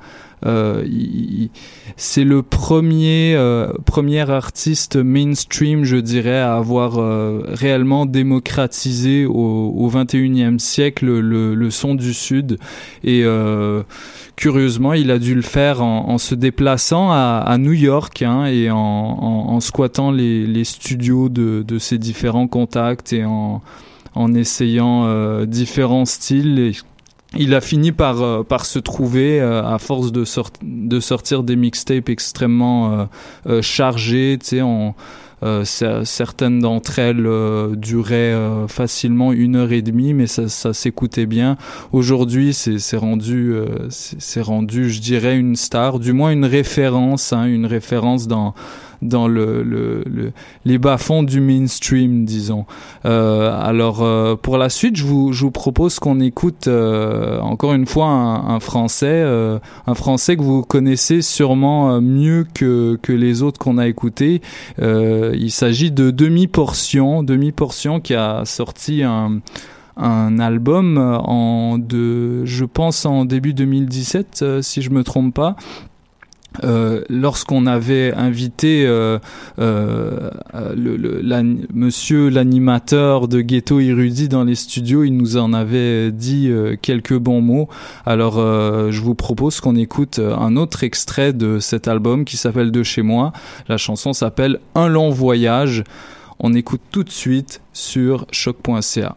c'est 0.43 2.23
le 2.23 2.43
premier 2.43 3.33
euh, 3.35 3.71
premier 3.85 4.29
artiste 4.29 4.95
mainstream, 4.95 5.83
je 5.83 5.97
dirais, 5.97 6.39
à 6.39 6.55
avoir 6.55 6.99
euh, 6.99 7.41
réellement 7.47 8.05
démocratisé 8.05 9.25
au, 9.25 9.33
au 9.33 9.89
21e 9.89 10.59
siècle 10.59 11.07
le, 11.07 11.69
son 11.71 11.95
du 11.95 12.13
Sud. 12.13 12.59
Et 13.03 13.25
curieusement, 14.35 14.93
il 14.93 15.11
a 15.11 15.19
dû 15.19 15.35
le 15.35 15.41
faire 15.41 15.81
en, 15.81 16.17
se 16.17 16.35
déplaçant 16.35 17.11
à, 17.11 17.57
New 17.59 17.73
York 17.73 18.21
hein, 18.21 18.45
et 18.45 18.69
en, 18.71 19.59
squattant 19.59 20.11
les, 20.11 20.63
studios 20.63 21.29
de, 21.29 21.77
ses 21.79 21.97
différents 21.97 22.47
contacts 22.47 23.13
et 23.13 23.25
en, 23.25 23.61
essayant 24.33 25.43
différents 25.45 26.05
styles. 26.05 26.73
Il 27.35 27.53
a 27.53 27.61
fini 27.61 27.91
par 27.91 28.21
euh, 28.21 28.43
par 28.43 28.65
se 28.65 28.79
trouver 28.79 29.41
euh, 29.41 29.63
à 29.63 29.79
force 29.79 30.11
de, 30.11 30.23
de 30.63 30.99
sortir 30.99 31.43
des 31.43 31.55
mixtapes 31.55 32.09
extrêmement 32.09 33.07
euh, 33.47 33.61
chargés, 33.61 34.37
tu 34.41 34.61
sais, 35.63 36.05
certaines 36.05 36.59
d'entre 36.59 36.97
elles 36.97 37.29
duraient 37.75 38.35
facilement 38.67 39.33
une 39.33 39.55
heure 39.55 39.71
et 39.71 39.83
demie, 39.83 40.15
mais 40.15 40.25
ça, 40.25 40.47
ça 40.47 40.73
s'écoutait 40.73 41.27
bien. 41.27 41.57
Aujourd'hui, 41.91 42.55
c'est 42.55 42.97
rendu, 42.97 43.53
c'est 43.89 44.41
rendu, 44.41 44.89
je 44.89 44.99
dirais, 44.99 45.37
une 45.37 45.55
star, 45.55 45.99
du 45.99 46.11
moins 46.11 46.31
une 46.31 46.45
référence, 46.45 47.33
hein, 47.33 47.43
une 47.45 47.67
référence 47.67 48.27
dans 48.27 48.55
dans 49.01 49.27
le, 49.27 49.63
le, 49.63 50.03
les 50.65 50.77
bas-fonds 50.77 51.23
du 51.23 51.39
mainstream, 51.39 52.25
disons. 52.25 52.65
Euh, 53.05 53.57
alors, 53.61 54.03
euh, 54.03 54.35
pour 54.35 54.57
la 54.57 54.69
suite, 54.69 54.95
je 54.95 55.03
vous, 55.03 55.33
je 55.33 55.41
vous 55.41 55.51
propose 55.51 55.99
qu'on 55.99 56.19
écoute 56.19 56.67
euh, 56.67 57.39
encore 57.39 57.73
une 57.73 57.85
fois 57.85 58.07
un, 58.07 58.59
français, 58.59 59.23
un 59.87 59.95
français 59.95 60.35
que 60.35 60.41
vous 60.41 60.63
connaissez 60.63 61.21
sûrement 61.21 62.01
mieux 62.01 62.45
que, 62.53 62.97
que 63.01 63.13
les 63.13 63.43
autres 63.43 63.59
qu'on 63.59 63.77
a 63.77 63.87
écoutés. 63.87 64.41
il 64.79 65.51
s'agit 65.51 65.91
de 65.91 66.11
Demi 66.11 66.47
Portion, 66.47 67.23
Demi 67.23 67.51
Portion 67.51 67.99
qui 67.99 68.15
a 68.15 68.43
sorti 68.45 69.03
un 69.03 69.41
un 69.99 70.37
album 70.37 70.97
en 70.97 71.79
de 71.79 72.45
je 72.45 72.65
pense 72.65 73.05
en 73.05 73.25
début 73.25 73.55
2017 73.55 74.61
si 74.61 74.83
je 74.83 74.91
me 74.91 75.03
trompe 75.03 75.33
pas 75.33 75.55
euh, 76.63 77.03
lorsqu'on 77.09 77.65
avait 77.65 78.13
invité 78.13 78.85
euh, 78.85 79.19
euh, 79.59 80.29
monsieur 81.73 82.29
l'animateur 82.29 83.27
de 83.27 83.41
Ghetto 83.41 83.79
Érudit 83.79 84.27
dans 84.27 84.43
les 84.43 84.55
studios, 84.55 85.03
il 85.03 85.15
nous 85.15 85.37
en 85.37 85.53
avait 85.53 86.11
dit 86.11 86.51
quelques 86.81 87.17
bons 87.17 87.41
mots. 87.41 87.67
Alors 88.05 88.35
je 88.37 89.01
vous 89.01 89.15
propose 89.15 89.59
qu'on 89.61 89.75
écoute 89.75 90.19
un 90.19 90.55
autre 90.55 90.83
extrait 90.83 91.33
de 91.33 91.59
cet 91.59 91.87
album 91.87 92.25
qui 92.25 92.37
s'appelle 92.37 92.71
De 92.71 92.83
chez 92.83 93.01
moi. 93.01 93.33
La 93.67 93.77
chanson 93.77 94.13
s'appelle 94.13 94.59
Un 94.75 94.87
long 94.87 95.09
voyage. 95.09 95.83
On 96.39 96.53
écoute 96.53 96.81
tout 96.91 97.03
de 97.03 97.09
suite 97.09 97.61
sur 97.73 98.25
choc.ca. 98.31 99.15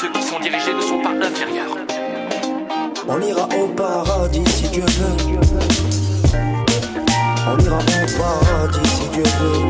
ceux 0.00 0.10
qui 0.10 0.22
sont 0.22 0.38
dirigés 0.40 0.74
ne 0.74 0.80
sont 0.82 1.00
pas 1.00 1.10
inférieurs. 1.10 1.74
On 3.08 3.20
ira 3.22 3.48
au 3.58 3.68
paradis 3.68 4.44
si 4.46 4.68
Dieu 4.68 4.84
veut. 4.84 5.16
On 7.48 7.58
ira 7.64 7.78
au 7.78 8.06
paradis 8.18 8.88
si 8.88 9.08
Dieu 9.14 9.22
veut. 9.40 9.62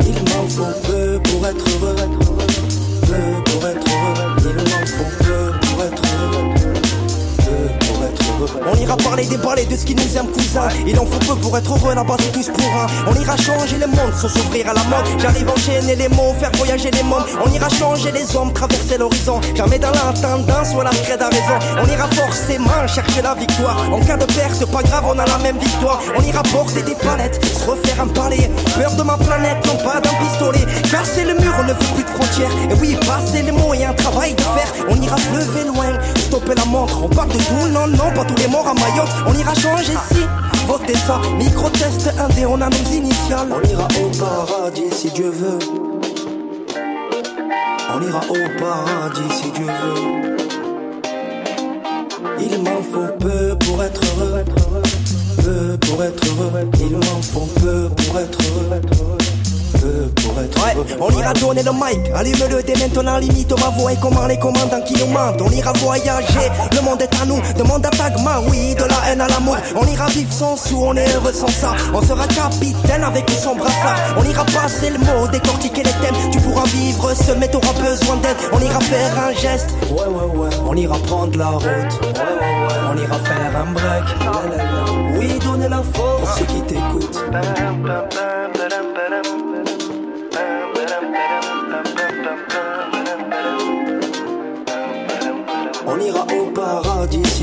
Il 0.00 0.18
m'en 0.30 0.48
faut 0.48 0.74
peu 0.86 1.20
pour 1.22 1.46
être 1.46 1.64
heureux. 1.68 1.96
Peu 3.02 3.52
pour 3.52 3.68
être 3.68 3.86
heureux. 3.86 3.91
On 8.66 8.76
ira 8.76 8.96
parler 8.96 9.24
des 9.26 9.36
balais 9.36 9.64
de 9.66 9.76
ce 9.76 9.84
qui 9.84 9.94
nous 9.94 10.16
aime 10.16 10.28
cousin. 10.28 10.68
Il 10.86 10.98
en 10.98 11.06
faut 11.06 11.18
peu 11.20 11.40
pour 11.40 11.56
être 11.56 11.70
heureux 11.70 11.94
là-bas 11.94 12.16
c'est 12.20 12.32
tous 12.32 12.48
pour 12.48 12.66
un. 12.66 12.86
On 13.10 13.20
ira 13.20 13.36
changer 13.36 13.78
le 13.78 13.86
monde 13.86 14.12
sans 14.16 14.28
s'ouvrir 14.28 14.68
à 14.68 14.74
la 14.74 14.84
mode. 14.84 15.06
J'arrive 15.20 15.48
à 15.48 15.52
enchaîner 15.52 15.96
les 15.96 16.08
mots, 16.08 16.34
faire 16.40 16.50
voyager 16.54 16.90
les 16.90 17.02
mondes 17.02 17.24
On 17.44 17.50
ira 17.50 17.68
changer 17.68 18.10
les 18.12 18.36
hommes, 18.36 18.52
traverser 18.52 18.98
l'horizon. 18.98 19.40
Jamais 19.54 19.78
dans 19.78 19.90
la 19.90 20.12
tendance 20.20 20.74
ou 20.74 20.80
la 20.80 20.90
à 20.90 21.28
raison. 21.28 21.58
On 21.82 21.86
ira 21.86 22.08
forcément 22.08 22.86
chercher 22.86 23.22
la 23.22 23.34
victoire. 23.34 23.76
En 23.92 24.00
cas 24.00 24.16
de 24.16 24.24
perte, 24.24 24.64
pas 24.70 24.82
grave 24.82 25.04
on 25.06 25.18
a 25.18 25.26
la 25.26 25.38
même 25.38 25.58
victoire. 25.58 26.00
On 26.18 26.22
ira 26.22 26.42
porter 26.42 26.82
des 26.82 26.94
palettes, 26.94 27.40
se 27.44 27.70
refaire 27.70 28.00
un 28.00 28.08
palais. 28.08 28.50
Peur 28.76 28.94
de 28.94 29.02
ma 29.02 29.16
planète, 29.16 29.58
non 29.66 29.76
pas 29.84 30.00
d'un 30.00 30.14
pistolet. 30.24 30.66
Casser 30.90 31.24
le 31.24 31.34
mur, 31.34 31.52
on 31.60 31.64
ne 31.64 31.72
veut 31.72 31.94
plus 31.94 32.04
de 32.04 32.10
frontières. 32.10 32.50
Et 32.70 32.74
oui, 32.80 32.96
passer 33.06 33.42
les 33.42 33.52
mots 33.52 33.74
et 33.74 33.84
un 33.84 33.94
travail 33.94 34.34
de 34.34 34.42
fer 34.42 34.72
On 34.88 35.00
ira 35.00 35.16
se 35.16 35.30
lever 35.30 35.64
loin, 35.66 35.98
stopper 36.16 36.54
la 36.54 36.64
montre. 36.64 37.04
On 37.04 37.08
parle 37.08 37.28
de 37.28 37.38
tout, 37.38 37.68
non, 37.70 37.86
non, 37.86 38.10
pas 38.14 38.24
tous 38.34 38.42
les 38.42 38.48
morts 38.48 38.72
on 39.26 39.34
ira 39.34 39.54
changer 39.54 39.94
si. 40.10 40.20
Votez 40.66 40.94
ça, 40.94 41.20
micro-test 41.38 42.10
indé, 42.18 42.46
on 42.46 42.60
a 42.60 42.68
nos 42.68 42.92
initiales. 42.92 43.48
On 43.50 43.68
ira 43.68 43.88
au 44.00 44.10
paradis 44.18 44.90
si 44.92 45.10
Dieu 45.10 45.30
veut. 45.30 45.58
On 47.94 48.00
ira 48.00 48.20
au 48.28 48.60
paradis 48.60 49.34
si 49.34 49.50
Dieu 49.50 49.66
veut. 49.66 50.36
Il 52.40 52.62
m'en 52.62 52.82
faut 52.82 53.12
peu 53.18 53.56
pour 53.58 53.82
être 53.82 54.00
heureux. 54.18 54.44
Peu 55.44 55.78
pour 55.78 56.04
être 56.04 56.24
heureux. 56.26 56.70
Il 56.80 56.96
m'en 56.96 57.22
faut 57.22 57.48
peu 57.60 57.88
pour 57.88 58.18
être 58.18 58.38
heureux 58.40 59.21
Ouais, 59.74 60.76
on 61.00 61.10
ira 61.10 61.32
donner 61.34 61.62
le 61.62 61.72
mic, 61.72 62.10
allume-le 62.14 62.62
dès 62.62 62.74
maintenant, 62.74 63.18
limite 63.18 63.50
ma 63.60 63.68
voix 63.70 63.92
et 63.92 63.96
comment 64.00 64.26
les 64.26 64.38
commandants 64.38 64.80
qui 64.84 64.94
nous 64.94 65.06
mentent. 65.06 65.40
On 65.40 65.50
ira 65.50 65.72
voyager, 65.72 66.50
le 66.72 66.80
monde 66.82 67.02
est 67.02 67.20
à 67.20 67.26
nous, 67.26 67.40
demande 67.56 67.84
à 67.86 67.90
Tagma, 67.90 68.40
oui, 68.48 68.74
de 68.74 68.84
la 68.84 69.10
haine 69.10 69.20
à 69.20 69.28
l'amour. 69.28 69.56
On 69.74 69.86
ira 69.86 70.06
vivre 70.06 70.32
sans 70.32 70.56
sous, 70.56 70.78
on 70.82 70.94
est 70.94 71.12
heureux 71.14 71.32
sans 71.32 71.48
ça. 71.48 71.72
On 71.92 72.02
sera 72.02 72.26
capitaine 72.26 73.04
avec 73.04 73.28
son 73.30 73.56
brassard. 73.56 73.96
On 74.18 74.24
ira 74.24 74.44
passer 74.44 74.90
le 74.90 74.98
mot, 74.98 75.26
décortiquer 75.30 75.82
les 75.82 75.90
thèmes. 75.90 76.30
Tu 76.30 76.38
pourras 76.40 76.66
vivre 76.66 77.14
seul, 77.14 77.38
mais 77.38 77.48
t'auras 77.48 77.72
besoin 77.72 78.16
d'aide. 78.16 78.36
On 78.52 78.60
ira 78.60 78.80
faire 78.80 79.18
un 79.18 79.32
geste, 79.32 79.70
ouais, 79.90 80.06
ouais, 80.06 80.38
ouais. 80.38 80.50
On 80.66 80.76
ira 80.76 80.98
prendre 81.06 81.36
la 81.38 81.50
route, 81.50 81.64
ouais, 81.64 81.72
ouais, 81.72 82.66
ouais. 82.68 82.80
On 82.92 82.96
ira 82.96 83.18
faire 83.18 83.56
un 83.56 83.72
break, 83.72 85.18
Oui, 85.18 85.38
donner 85.44 85.68
la 85.68 85.82
force 85.92 86.20
pour 86.20 86.28
ceux 86.38 86.44
qui 86.44 86.60
t'écoutent. 86.62 87.22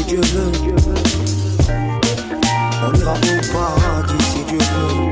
Dieu 0.10 0.22
veut. 0.22 0.52
On 2.82 2.94
ira 3.00 3.14
au 3.14 3.54
paradis 3.54 4.24
si 4.24 4.44
Dieu 4.48 4.58
veut. 4.58 5.12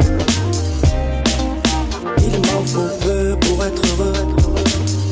Il 2.18 2.39
m'en 2.39 2.66
faut 2.66 2.89
peu 3.04 3.38
pour 3.41 3.64
être 3.64 3.84
heureux. 3.86 4.14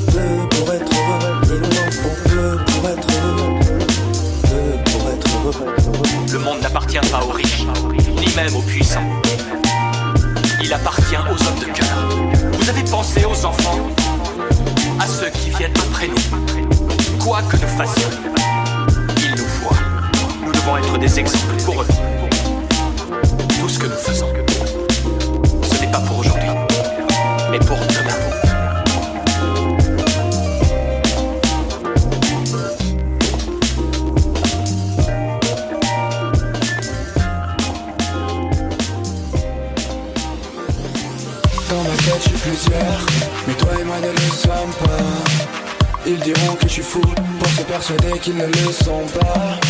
Peu 0.07 0.57
pour 0.57 0.73
être 0.73 0.91
heureux. 0.91 1.35
Il 1.43 1.59
m'en 1.59 1.91
faut 1.91 2.17
peu 2.23 2.57
pour 2.65 2.89
être 2.89 3.07
heureux. 3.13 3.59
Peu 4.41 4.91
pour 4.91 5.03
être 5.11 5.29
heureux. 5.45 5.75
Le 6.33 6.39
monde 6.39 6.61
n'appartient 6.63 6.97
pas 7.11 7.23
aux 7.23 7.33
riches, 7.33 7.63
ni 8.17 8.35
même 8.35 8.55
aux 8.55 8.63
puissants. 8.63 9.07
Il 10.63 10.73
appartient 10.73 11.15
aux 11.15 11.47
hommes 11.47 11.59
de 11.59 11.65
cœur. 11.65 12.09
Vous 12.53 12.69
avez 12.71 12.83
pensé 12.85 13.23
aux 13.23 13.45
enfants, 13.45 13.77
à 14.99 15.05
ceux 15.05 15.29
qui 15.29 15.51
viennent 15.51 15.77
après 15.77 16.07
nous 16.07 17.23
Quoi 17.23 17.43
que 17.43 17.57
nous 17.57 17.67
fassions, 17.67 18.09
devons 20.65 20.77
être 20.77 20.97
des 20.97 21.19
exemples 21.19 21.61
pour 21.63 21.81
eux. 21.81 21.87
Tout 23.59 23.69
ce 23.69 23.77
que 23.77 23.85
nous 23.85 23.95
faisons, 23.95 24.33
ce 25.63 25.81
n'est 25.81 25.91
pas 25.91 25.99
pour 25.99 26.19
aujourd'hui, 26.19 26.49
mais 27.51 27.59
pour 27.59 27.77
demain. 27.77 28.13
plusieurs, 42.43 43.05
mais 43.47 43.53
toi 43.55 43.69
et 43.79 43.83
moi 43.83 43.95
ne 43.99 44.11
le 44.11 44.17
sommes 44.17 44.73
pas. 44.79 46.05
Ils 46.05 46.19
diront 46.19 46.55
que 46.55 46.67
je 46.67 46.73
suis 46.73 46.83
fou 46.83 47.01
pour 47.01 47.47
se 47.49 47.61
persuader 47.63 48.19
qu'ils 48.19 48.37
ne 48.37 48.45
le 48.45 48.71
sont 48.71 49.05
pas. 49.19 49.64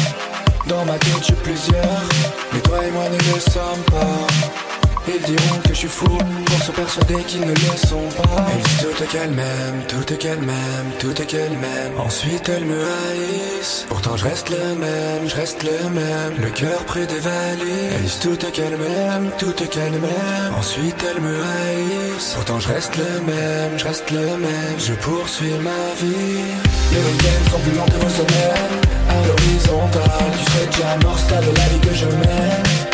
Dans 0.68 0.84
ma 0.86 0.98
tête, 0.98 1.20
je 1.20 1.26
suis 1.26 1.34
plusieurs, 1.34 2.10
mais 2.52 2.60
toi 2.62 2.78
et 2.86 2.92
moi 2.92 3.04
ne 3.10 3.18
le 3.18 3.40
sommes 3.40 3.84
pas. 3.92 4.28
Ils 5.08 5.22
diront 5.22 5.60
que 5.62 5.70
je 5.70 5.74
suis 5.76 5.88
fou 5.88 6.08
pour 6.08 6.64
se 6.64 6.72
persuader 6.72 7.24
qu'ils 7.28 7.42
ne 7.42 7.54
le 7.54 7.78
sont 7.78 8.10
pas. 8.18 8.48
Elles 8.52 8.64
disent 8.64 8.88
toutes 8.88 9.08
qu'elles 9.08 9.30
m'aiment, 9.30 9.84
toutes 9.88 10.18
qu'elles 10.18 10.40
m'aiment, 10.40 10.92
toutes 11.00 11.28
qu'elles 11.28 11.58
m'aiment. 11.58 12.00
Ensuite 12.00 12.50
elles 12.50 12.66
me 12.66 12.82
haïssent. 12.82 13.86
Pourtant 13.88 14.18
je 14.18 14.24
reste 14.24 14.50
le 14.50 14.74
même, 14.74 15.28
je 15.28 15.36
reste 15.36 15.62
le 15.62 15.90
même. 15.90 16.34
Le 16.42 16.50
cœur 16.50 16.84
près 16.86 17.06
des 17.06 17.20
valises. 17.20 17.92
Elles 17.94 18.02
disent 18.02 18.20
toutes 18.20 18.52
qu'elles 18.52 18.78
m'aiment, 18.78 19.30
toutes 19.38 19.70
qu'elles 19.70 19.92
m'aiment. 19.92 20.56
Ensuite 20.58 21.06
elles 21.08 21.22
me 21.22 21.36
haïssent. 21.36 22.32
Pourtant 22.34 22.60
je 22.60 22.68
reste 22.70 22.98
le 22.98 23.22
même, 23.32 23.78
je 23.78 23.84
reste 23.84 24.10
le 24.10 24.26
même. 24.26 24.80
Je 24.80 24.94
poursuis 24.94 25.54
ma 25.62 25.94
vie. 26.02 26.42
Les 26.92 26.98
week-ends 26.98 27.52
sont 27.52 27.60
plus 27.60 27.78
longs 27.78 27.86
que 27.86 28.04
vos 28.04 28.10
semaines. 28.10 28.95
À 29.16 29.28
l'horizontale, 29.28 30.32
tu 30.38 30.52
serais 30.52 30.68
déjà 30.68 30.98
mort, 31.04 31.18
de 31.18 31.58
la 31.58 31.68
vie 31.70 31.80
que 31.80 31.96
je 31.96 32.06
mène. 32.06 32.86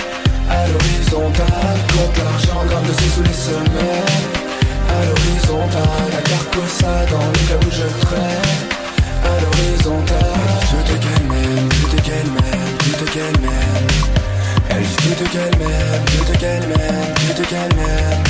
À 0.52 0.68
l'horizontale 0.68 1.78
Compte 1.94 2.18
l'argent 2.18 2.66
gramme 2.68 2.84
de 2.84 2.94
sous 2.94 3.24
les 3.24 3.34
semaines 3.34 4.28
À 4.90 5.06
l'horizontale 5.06 6.10
La 6.12 6.22
carcossa 6.30 7.06
dans 7.10 7.26
le 7.26 7.42
cas 7.48 7.60
où 7.66 7.72
je 7.72 7.88
traîne. 8.06 8.62
À 9.24 9.34
l'horizontale 9.42 10.52
Tout 10.70 11.00
qu'elle 11.00 11.28
m'aime, 11.28 11.70
tout 11.90 12.02
qu'elle 12.04 12.30
m'aime, 12.36 12.78
tout 13.00 13.12
qu'elle 13.14 13.40
m'aime 13.42 13.88
Elle 14.70 14.84
dit 14.84 15.16
tout 15.18 15.30
qu'elle 15.32 15.58
m'aime, 15.58 16.06
tout 16.28 16.38
qu'elle 16.40 16.68
m'aime, 16.68 17.14
tout 17.36 17.44
qu'elle 17.44 17.76
m'aime 17.76 18.24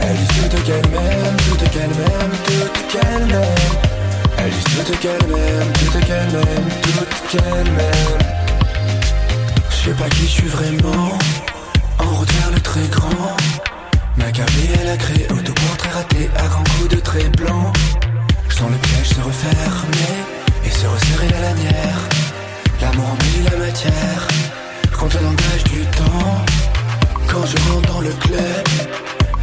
Elle 0.00 0.16
dit 0.16 0.48
tout 0.50 0.62
qu'elle 0.66 0.88
m'aime, 0.90 1.36
tout 1.48 1.70
qu'elle 1.70 1.90
m'aime, 1.90 2.32
tout 2.44 2.98
qu'elle 2.98 3.26
m'aime 3.26 3.85
Tout 4.84 4.92
qu'elle 5.00 5.26
m'aime, 5.28 5.72
tout 5.72 6.06
qu'elle 6.06 6.30
m'aime, 6.30 6.68
tout 7.30 7.38
m'aime 7.44 8.36
je 9.86 9.92
sais 9.92 9.98
pas 9.98 10.08
qui 10.08 10.22
je 10.22 10.32
suis 10.32 10.48
vraiment. 10.48 11.16
En 12.00 12.04
route 12.06 12.32
vers 12.32 12.50
le 12.50 12.60
très 12.60 12.86
grand. 12.88 13.36
Maccabi 14.16 14.68
elle 14.80 14.88
a 14.88 14.96
créé 14.96 15.26
autoportrait 15.30 15.90
raté 15.90 16.28
à 16.36 16.48
grands 16.48 16.64
coups 16.64 16.88
de 16.88 17.00
traits 17.00 17.36
blancs 17.36 17.72
Je 18.48 18.56
sens 18.56 18.68
le 18.68 18.76
piège 18.78 19.08
se 19.08 19.20
refermer 19.20 20.14
Et 20.64 20.70
se 20.70 20.86
resserrer 20.86 21.28
la 21.28 21.40
lanière. 21.40 22.00
L'amour 22.80 23.06
embellit 23.12 23.44
la 23.48 23.56
matière 23.58 24.28
Contre 24.98 25.18
le 25.18 25.24
langage 25.24 25.64
du 25.64 25.82
temps. 25.98 26.44
Quand 27.28 27.46
je 27.46 27.72
rentre 27.72 27.92
dans 27.92 28.00
le 28.00 28.10
club. 28.10 28.68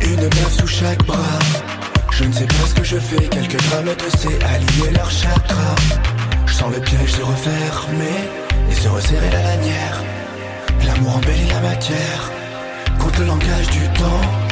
Une 0.01 0.23
meuf 0.23 0.57
sous 0.59 0.67
chaque 0.67 1.03
bras 1.05 1.39
Je 2.15 2.23
ne 2.25 2.31
sais 2.31 2.45
pas 2.45 2.65
ce 2.67 2.73
que 2.75 2.83
je 2.83 2.97
fais 2.97 3.27
Quelques 3.27 3.61
grammes 3.69 3.85
de 3.85 4.17
C 4.17 4.27
aligner 4.45 4.91
leur 4.95 5.09
chakra 5.09 5.75
Je 6.45 6.53
sens 6.53 6.71
le 6.73 6.79
piège 6.79 7.11
se 7.11 7.21
refermer 7.21 8.17
Et 8.69 8.75
se 8.75 8.87
resserrer 8.87 9.29
la 9.31 9.41
lanière 9.41 10.03
L'amour 10.85 11.17
embellit 11.17 11.47
la 11.47 11.59
matière 11.61 12.31
contre 12.99 13.19
le 13.21 13.25
langage 13.27 13.69
du 13.69 13.87
temps. 13.99 14.42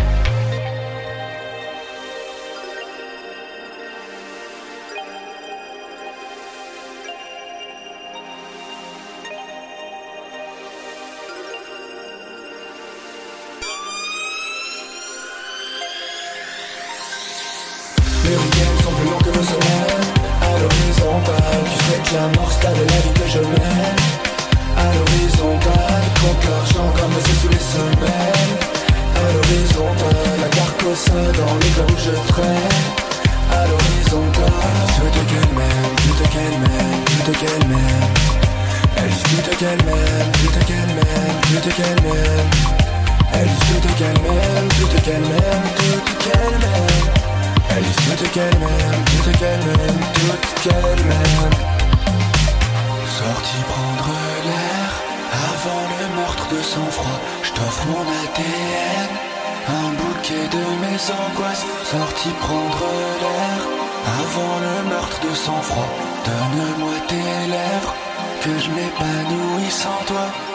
Sang-froid. 56.61 57.19
Je 57.43 57.51
t'offre 57.51 57.85
mon 57.87 58.01
ADN, 58.01 59.11
un 59.67 59.89
bouquet 59.99 60.47
de 60.55 60.63
mes 60.81 60.99
angoisses. 61.21 61.65
Sorti 61.83 62.29
prendre 62.39 62.85
l'air 63.21 63.59
avant 64.21 64.55
le 64.65 64.89
meurtre 64.89 65.19
de 65.27 65.35
sang-froid. 65.35 65.89
Donne-moi 66.25 66.93
tes 67.07 67.49
lèvres, 67.49 67.95
que 68.41 68.59
je 68.59 68.69
m'épanouisse 68.69 69.75
sans 69.85 70.05
toi. 70.05 70.50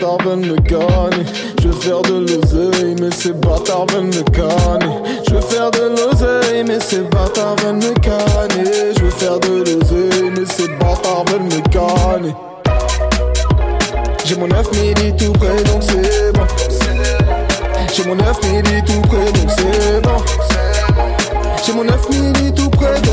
Bâtards 0.00 0.18
veulent 0.24 0.38
me 0.38 0.56
gagner. 0.56 1.26
Je 1.60 1.68
veux 1.68 1.72
faire 1.72 2.02
de 2.02 2.20
l'oseille, 2.20 2.96
mais 3.00 3.10
ces 3.10 3.32
bâtards 3.32 3.86
veulent 3.86 4.04
me 4.04 4.22
gagner. 4.30 4.96
Je 5.28 5.34
veux 5.34 5.40
faire 5.40 5.70
de 5.70 5.80
l'oseille, 5.80 6.64
mais 6.66 6.80
ces 6.80 7.00
bâtards 7.00 7.56
veulent 7.56 7.76
me 7.76 7.92
gagner. 8.00 8.94
Je 8.96 9.02
veux 9.02 9.10
faire 9.10 9.38
de 9.40 9.58
l'oseille, 9.58 10.30
mais 10.30 10.46
ces 10.46 10.68
bâtards 10.68 11.24
veulent 11.28 11.42
me 11.42 11.60
gagner. 11.68 12.34
J'ai 14.24 14.36
mon 14.36 14.46
9 14.46 14.72
midi 14.72 15.12
tout 15.16 15.32
près, 15.32 15.62
donc 15.64 15.82
c'est 15.82 16.32
bon. 16.32 16.46
J'ai 17.92 18.04
mon 18.04 18.14
9 18.14 18.52
midi 18.52 18.82
tout 18.86 19.00
près, 19.08 19.32
donc 19.32 19.50
c'est 19.56 20.00
bon. 20.02 20.16
J'ai 21.64 21.72
mon 21.72 21.84
9 21.84 22.08
midi 22.10 22.52
tout 22.54 22.70
près, 22.70 23.00
donc 23.02 23.09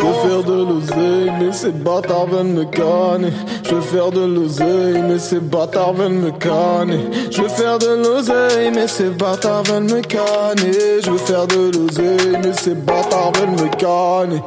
Je 0.00 0.06
veux 0.06 0.12
faire 0.14 0.42
de 0.42 0.64
l'oseille, 0.64 1.30
mais 1.38 1.52
ces 1.52 1.72
bâtards 1.72 2.26
veulent 2.26 2.44
me 2.44 2.64
canner. 2.64 3.32
Je 3.64 3.74
veux 3.74 3.82
faire 3.82 4.10
de 4.10 4.20
l'oseille, 4.20 5.02
mais 5.06 5.18
ces 5.18 5.40
bâtards 5.40 5.92
veulent 5.92 6.12
me 6.12 6.30
canner. 6.30 7.00
Je 7.30 7.42
veux 7.42 7.48
faire 7.48 7.78
de 7.78 8.02
l'oseille, 8.02 8.70
mais 8.74 8.88
ces 8.88 9.10
bâtards 9.10 9.62
veulent 9.64 9.82
me 9.82 10.00
canner. 10.00 10.72
Je 11.04 11.10
veux 11.10 11.18
faire 11.18 11.46
de 11.46 11.70
l'oseille, 11.76 12.38
mais 12.42 12.52
ces 12.54 12.74
bâtards 12.74 13.32
veulent 13.38 13.50
me 13.50 13.68
canner. 13.76 14.42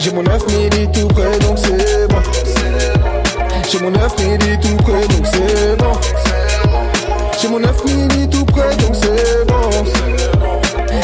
J'ai 0.00 0.12
mon 0.12 0.22
9 0.22 0.46
midi 0.46 0.88
tout 0.94 1.08
près, 1.08 1.38
donc 1.40 1.58
c'est 1.58 2.08
bon. 2.08 2.22
J'ai 3.70 3.80
mon 3.80 3.90
9 3.90 4.18
midi 4.18 4.58
tout 4.62 4.82
près, 4.82 5.06
donc 5.08 5.26
c'est 5.26 5.76
bon. 5.76 5.92
J'ai 7.38 7.48
mon 7.48 7.60
9 7.60 7.84
midi 7.84 8.28
tout 8.30 8.44
près, 8.46 8.74
donc 8.76 8.94
c'est 8.94 9.46
bon. 9.46 9.54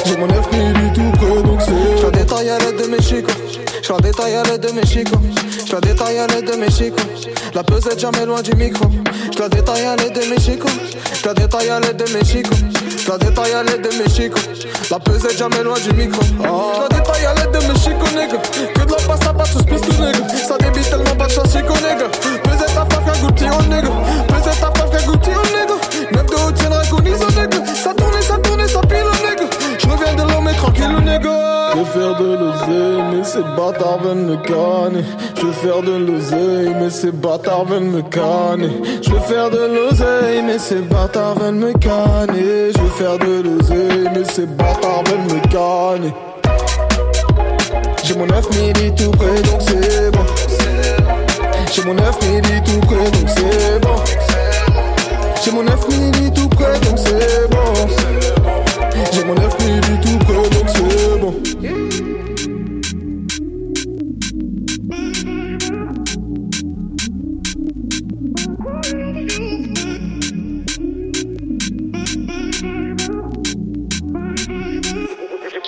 J'ai 0.06 0.16
mon 0.16 0.26
9 0.26 0.52
midi 0.52 0.92
tout 0.94 1.10
près, 1.18 1.42
donc 1.42 1.60
c'est 1.60 2.02
bon. 2.02 2.03
À 2.32 2.58
l'aide 2.58 2.76
de 2.76 2.86
mes 2.88 3.00
chicots. 3.00 3.32
Je 3.82 3.92
la 3.92 3.98
détaille 4.00 4.34
à 4.34 4.42
l'aide 4.42 4.60
de 4.60 4.72
mes 4.72 4.84
chicots. 4.84 5.20
Je 5.66 5.72
la 5.72 5.80
détaille 5.80 6.18
à 6.18 6.26
l'aide 6.26 6.50
de 6.50 6.56
mes 6.56 6.70
chicots. 6.70 6.96
La 7.54 7.62
pesette 7.62 8.00
jamais 8.00 8.24
loin 8.26 8.42
du 8.42 8.54
micro. 8.56 8.86
Je 9.32 9.38
la 9.38 9.48
détaille 9.48 9.84
à 9.84 9.94
l'aide 9.94 10.14
de 10.14 10.20
mes 10.28 10.40
chicots. 10.40 10.68
Je 11.20 11.28
la 11.28 11.34
détaille 11.34 11.70
à 11.70 11.80
l'aide 11.80 11.96
de 11.96 12.12
mes 12.12 12.24
chicots. 12.24 12.56
Je 12.98 13.08
la 13.08 13.18
détaille 13.18 13.52
à 13.52 13.62
l'aide 13.62 13.82
de 13.82 13.96
mes 13.96 14.08
chicots. 14.10 14.40
La 14.90 14.98
pesette 14.98 15.38
jamais 15.38 15.62
loin 15.62 15.78
du 15.78 15.92
micro. 15.92 16.20
Je 16.22 16.80
la 16.82 16.88
détaille 16.88 17.26
à 17.26 17.34
l'aide 17.34 17.52
de 17.52 17.58
mes 17.68 17.78
chicots, 17.78 18.10
nigga. 18.16 18.38
Que 18.74 18.84
de 18.84 18.90
la 18.90 18.96
pasta, 18.96 19.32
pas 19.32 19.44
tous 19.44 19.62
pistes, 19.62 19.88
nigga. 19.98 20.28
Ça 20.48 20.58
débite 20.58 20.90
tellement 20.90 21.16
pas 21.16 21.26
de 21.26 21.32
chance, 21.32 21.52
chico, 21.52 21.74
nigga. 21.74 22.08
Pesette 22.42 22.70
femme, 22.70 22.88
qu'un 22.88 23.20
goûter, 23.20 23.46
oh 23.52 23.62
nigga. 23.64 23.90
Pesette 24.28 24.54
femme, 24.54 24.90
qu'un 24.90 25.06
goûter, 25.06 25.30
oh 25.36 25.46
nigga. 25.54 25.76
Neuf 26.12 26.26
de 26.26 26.34
haut, 26.34 26.52
tiendra, 26.52 26.82
oh 26.90 27.00
nigga. 27.00 27.58
Ça 27.74 27.94
tourne, 27.94 28.20
ça 28.20 28.38
tourne, 28.38 28.66
ça 28.66 28.80
pile, 28.80 29.06
oh 29.06 29.28
nigga. 29.28 29.46
Je 29.78 29.86
reviens 29.86 30.14
de 30.14 30.32
l'homme, 30.32 30.50
tranquille, 30.56 30.96
oh 30.96 31.00
nigga. 31.00 31.63
Je 31.74 31.80
veux 31.80 31.86
faire 31.86 32.16
de 32.16 32.36
l'oseille, 32.36 33.02
mais 33.10 33.24
ces 33.24 33.42
bâtards 33.56 33.98
viennent 34.00 34.26
me 34.26 34.36
canner. 34.36 35.04
Je 35.36 35.46
veux 35.46 35.52
faire 35.52 35.82
de 35.82 35.96
l'oseille, 35.96 36.72
mais 36.78 36.88
ces 36.88 37.10
bâtards 37.10 37.64
viennent 37.64 37.90
me 37.90 38.02
canner. 38.02 38.70
Je 39.02 39.10
veux 39.10 39.18
faire 39.18 39.50
de 39.50 39.58
l'oseille, 39.58 40.42
mais 40.46 40.58
ces 40.60 40.76
bâtards 40.76 41.36
viennent 41.36 41.58
me 41.58 41.72
canner. 41.72 42.70
Je 42.72 42.80
veux 42.80 42.88
faire 42.90 43.18
de 43.18 43.42
l'oseille, 43.42 44.08
mais 44.14 44.24
ces 44.24 44.46
bâtards 44.46 45.02
viennent 45.04 45.24
me 45.24 45.40
canner. 45.48 46.14
J'ai 48.04 48.14
mon 48.14 48.26
9 48.26 48.50
midi 48.50 48.92
tout 48.94 49.10
près, 49.10 49.42
donc 49.42 49.60
c'est 49.60 50.12
bon. 50.12 50.24
J'ai 51.72 51.82
mon 51.82 51.94
9 51.94 52.30
midi 52.30 52.62
tout 52.64 52.86
près, 52.86 53.10
donc 53.10 53.28
c'est 53.36 53.80
bon. 53.80 53.96
J'ai 55.44 55.50
mon 55.50 55.64
9 55.64 55.88
midi 55.88 56.30
tout 56.32 56.48
près, 56.50 56.78
donc 56.80 56.98
c'est 56.98 57.50
bon. 57.50 58.43
J'ai 59.14 59.22
mon 59.22 59.34
9 59.34 59.58
midi 59.64 60.00
tout 60.02 60.18
près, 60.24 60.34
donc 60.34 60.68
c'est 60.68 61.18
bon. 61.20 61.34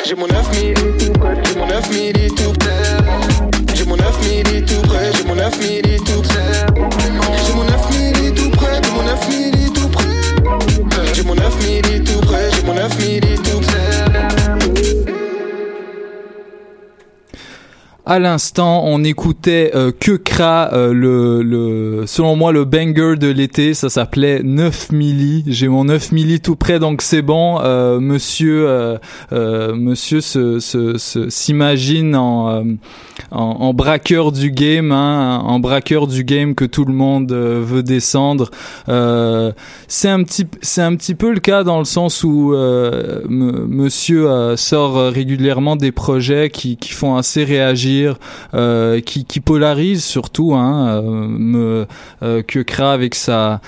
J'ai 0.05 0.14
mon 0.16 0.26
9 0.26 0.51
midi 0.51 0.74
tout 0.99 1.12
près, 1.12 1.34
j'ai 1.44 1.55
mon 1.55 1.66
9 1.66 1.90
midi 1.90 2.28
tout 2.34 2.53
près. 2.59 2.82
J'ai 3.74 3.84
mon 3.84 3.97
9 3.97 4.18
midi 4.28 4.64
tout 4.64 4.82
près, 4.88 5.12
j'ai 5.12 5.24
mon 5.24 5.34
9 5.36 5.59
midi 5.61 5.97
tout 6.05 6.22
près. 6.22 6.66
J'ai 7.47 7.55
mon 7.55 7.64
9 7.64 7.75
À 18.09 18.20
l'instant, 18.20 18.82
on 18.84 19.02
écoutait 19.02 19.72
euh, 19.74 19.90
Que 19.90 20.12
Kra, 20.12 20.72
euh, 20.72 20.92
le, 20.92 21.42
le, 21.42 22.04
selon 22.07 22.36
moi, 22.36 22.52
le 22.52 22.64
banger 22.64 23.16
de 23.16 23.26
l'été. 23.26 23.74
Ça 23.74 23.88
s'appelait 23.88 24.42
9 24.44 24.92
milli. 24.92 25.42
J'ai 25.48 25.66
mon 25.66 25.86
9 25.86 26.12
milli 26.12 26.40
tout 26.40 26.54
près, 26.54 26.78
donc 26.78 27.02
c'est 27.02 27.20
bon. 27.22 27.59
Euh, 27.64 27.98
monsieur, 27.98 28.68
euh, 28.68 28.98
euh, 29.32 29.74
monsieur 29.74 30.20
se, 30.20 30.61
se, 30.61 30.96
se- 30.98 31.28
s'imagine 31.30 32.14
en, 32.14 32.48
euh, 32.48 32.62
en, 33.32 33.40
en 33.42 33.74
braqueur 33.74 34.30
du 34.30 34.52
game, 34.52 34.92
hein, 34.92 35.40
en 35.44 35.59
braqueur 35.59 36.07
du 36.07 36.22
game 36.22 36.54
que 36.54 36.64
tout 36.64 36.84
le 36.84 36.94
monde 36.94 37.32
veut 37.32 37.82
descendre. 37.82 38.50
C'est 38.86 40.09
un 40.09 40.22
petit, 40.22 40.46
c'est 40.62 40.82
un 40.82 40.94
petit 40.94 41.16
peu 41.16 41.32
le 41.32 41.40
cas 41.40 41.64
dans 41.64 41.80
le 41.80 41.84
sens 41.84 42.22
où 42.22 42.54
Monsieur 43.28 44.54
sort 44.57 45.11
régulièrement 45.12 45.74
des 45.74 45.90
projets 45.90 46.50
qui, 46.50 46.76
qui 46.76 46.92
font 46.92 47.16
assez 47.16 47.42
réagir, 47.42 47.95
euh, 48.55 49.01
qui, 49.01 49.40
polarisent 49.40 50.05
surtout. 50.05 50.55
Hein, 50.55 51.03
euh, 51.03 51.84
euh, 52.22 52.42
que 52.42 52.61
Kra 52.61 52.92
avec 52.92 53.14
sa, 53.14 53.61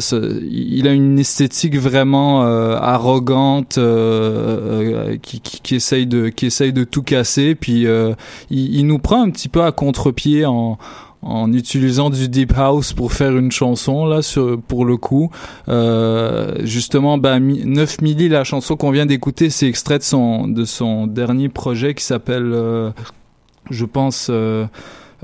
il 0.00 0.86
a 0.86 0.92
une 0.92 1.18
esthétique 1.18 1.76
vraiment 1.76 2.42
arrogante, 2.42 3.78
qui, 5.22 5.74
essaye 5.74 6.06
de, 6.06 6.28
qui 6.28 6.46
essaye 6.46 6.72
de 6.72 6.84
tout 6.84 7.02
casser. 7.02 7.54
Puis 7.54 7.86
il, 8.50 8.86
nous 8.86 8.98
prend 8.98 9.22
un 9.22 9.30
petit 9.30 9.48
peu 9.48 9.62
à 9.62 9.72
contre-pied 9.72 10.44
en 10.46 11.52
utilisant 11.52 12.10
du 12.10 12.28
deep 12.28 12.52
house 12.56 12.92
pour 12.92 13.12
faire 13.12 13.36
une 13.36 13.50
chanson 13.50 14.06
là 14.06 14.22
sur 14.22 14.60
pour 14.60 14.84
le 14.84 14.96
coup 14.96 15.30
justement 16.62 17.18
bah, 17.18 17.40
mi- 17.40 17.64
9 17.64 18.00
milli 18.02 18.28
la 18.28 18.44
chanson 18.44 18.76
qu'on 18.76 18.90
vient 18.92 19.06
d'écouter 19.06 19.50
c'est 19.50 19.66
extrait 19.66 19.98
de 19.98 20.04
son 20.04 20.46
de 20.46 20.64
son 20.64 21.06
dernier 21.08 21.48
projet 21.48 21.94
qui 21.94 22.04
s'appelle 22.04 22.54
je 23.70 23.84
pense 23.84 24.28
euh, 24.30 24.66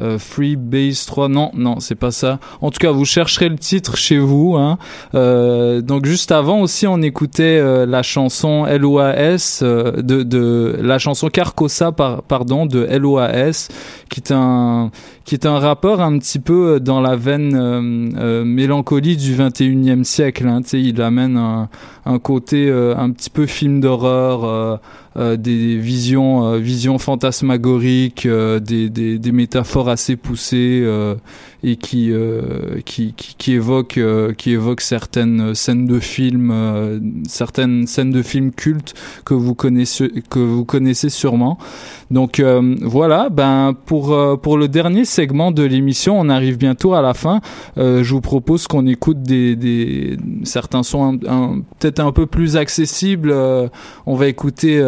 euh, 0.00 0.18
Free 0.18 0.56
Base 0.56 1.04
3 1.06 1.28
non 1.28 1.50
non 1.54 1.80
c'est 1.80 1.94
pas 1.94 2.10
ça 2.10 2.38
en 2.60 2.70
tout 2.70 2.78
cas 2.78 2.90
vous 2.90 3.04
chercherez 3.04 3.48
le 3.48 3.58
titre 3.58 3.96
chez 3.96 4.18
vous 4.18 4.56
hein. 4.56 4.78
Euh, 5.14 5.80
donc 5.82 6.06
juste 6.06 6.32
avant 6.32 6.60
aussi 6.60 6.86
on 6.86 7.02
écoutait 7.02 7.58
euh, 7.60 7.84
la 7.84 8.02
chanson 8.02 8.64
LOAS 8.64 9.60
euh, 9.62 10.02
de, 10.02 10.22
de 10.22 10.78
la 10.80 10.98
chanson 10.98 11.28
Carcosa 11.28 11.92
par, 11.92 12.22
pardon 12.22 12.64
de 12.66 12.80
LOAS 12.84 13.68
qui 14.12 14.20
est 14.20 14.30
un 14.30 14.90
qui 15.24 15.34
est 15.34 15.46
un 15.46 15.58
rappeur 15.58 16.02
un 16.02 16.18
petit 16.18 16.38
peu 16.38 16.78
dans 16.80 17.00
la 17.00 17.16
veine 17.16 17.54
euh, 17.54 18.10
euh, 18.18 18.44
mélancolie 18.44 19.16
du 19.16 19.34
21e 19.34 20.04
siècle 20.04 20.46
hein. 20.46 20.60
Il 20.74 21.00
amène 21.00 21.38
un, 21.38 21.70
un 22.04 22.18
côté 22.18 22.68
euh, 22.68 22.94
un 22.96 23.10
petit 23.10 23.30
peu 23.30 23.46
film 23.46 23.80
d'horreur 23.80 24.44
euh, 24.44 24.76
euh, 25.16 25.36
des 25.36 25.78
visions 25.78 26.46
euh, 26.46 26.58
visions 26.58 26.98
fantasmagoriques 26.98 28.26
euh, 28.26 28.60
des, 28.60 28.90
des, 28.90 29.18
des 29.18 29.32
métaphores 29.32 29.88
assez 29.88 30.16
poussées 30.16 30.82
euh, 30.84 31.14
et 31.64 31.76
qui, 31.76 32.10
euh, 32.10 32.80
qui 32.84 33.14
qui 33.14 33.36
qui 33.36 33.52
évoquent 33.52 33.98
euh, 33.98 34.32
qui 34.32 34.50
évoquent 34.52 34.80
certaines 34.80 35.54
scènes 35.54 35.86
de 35.86 36.00
films 36.00 36.50
euh, 36.52 36.98
certaines 37.28 37.86
scènes 37.86 38.10
de 38.10 38.22
films 38.22 38.52
cultes 38.52 38.94
que 39.24 39.34
vous 39.34 39.54
connaissez 39.54 40.10
que 40.28 40.38
vous 40.38 40.64
connaissez 40.64 41.08
sûrement. 41.08 41.58
Donc 42.10 42.40
euh, 42.40 42.76
voilà 42.82 43.28
ben 43.28 43.74
pour 43.86 44.12
euh, 44.12 44.36
pour 44.36 44.58
le 44.58 44.68
dernier 44.68 45.04
segment 45.04 45.52
de 45.52 45.62
l'émission 45.62 46.18
on 46.18 46.28
arrive 46.28 46.58
bientôt 46.58 46.94
à 46.94 47.02
la 47.02 47.14
fin. 47.14 47.40
Je 47.76 48.10
vous 48.12 48.20
propose 48.20 48.66
qu'on 48.66 48.86
écoute 48.86 49.22
des, 49.22 49.56
des 49.56 50.16
certains 50.44 50.82
sons 50.82 51.18
peut-être 51.78 52.00
un 52.00 52.12
peu 52.12 52.26
plus 52.26 52.56
accessibles. 52.56 53.34
On 54.06 54.14
va 54.14 54.26
écouter 54.26 54.82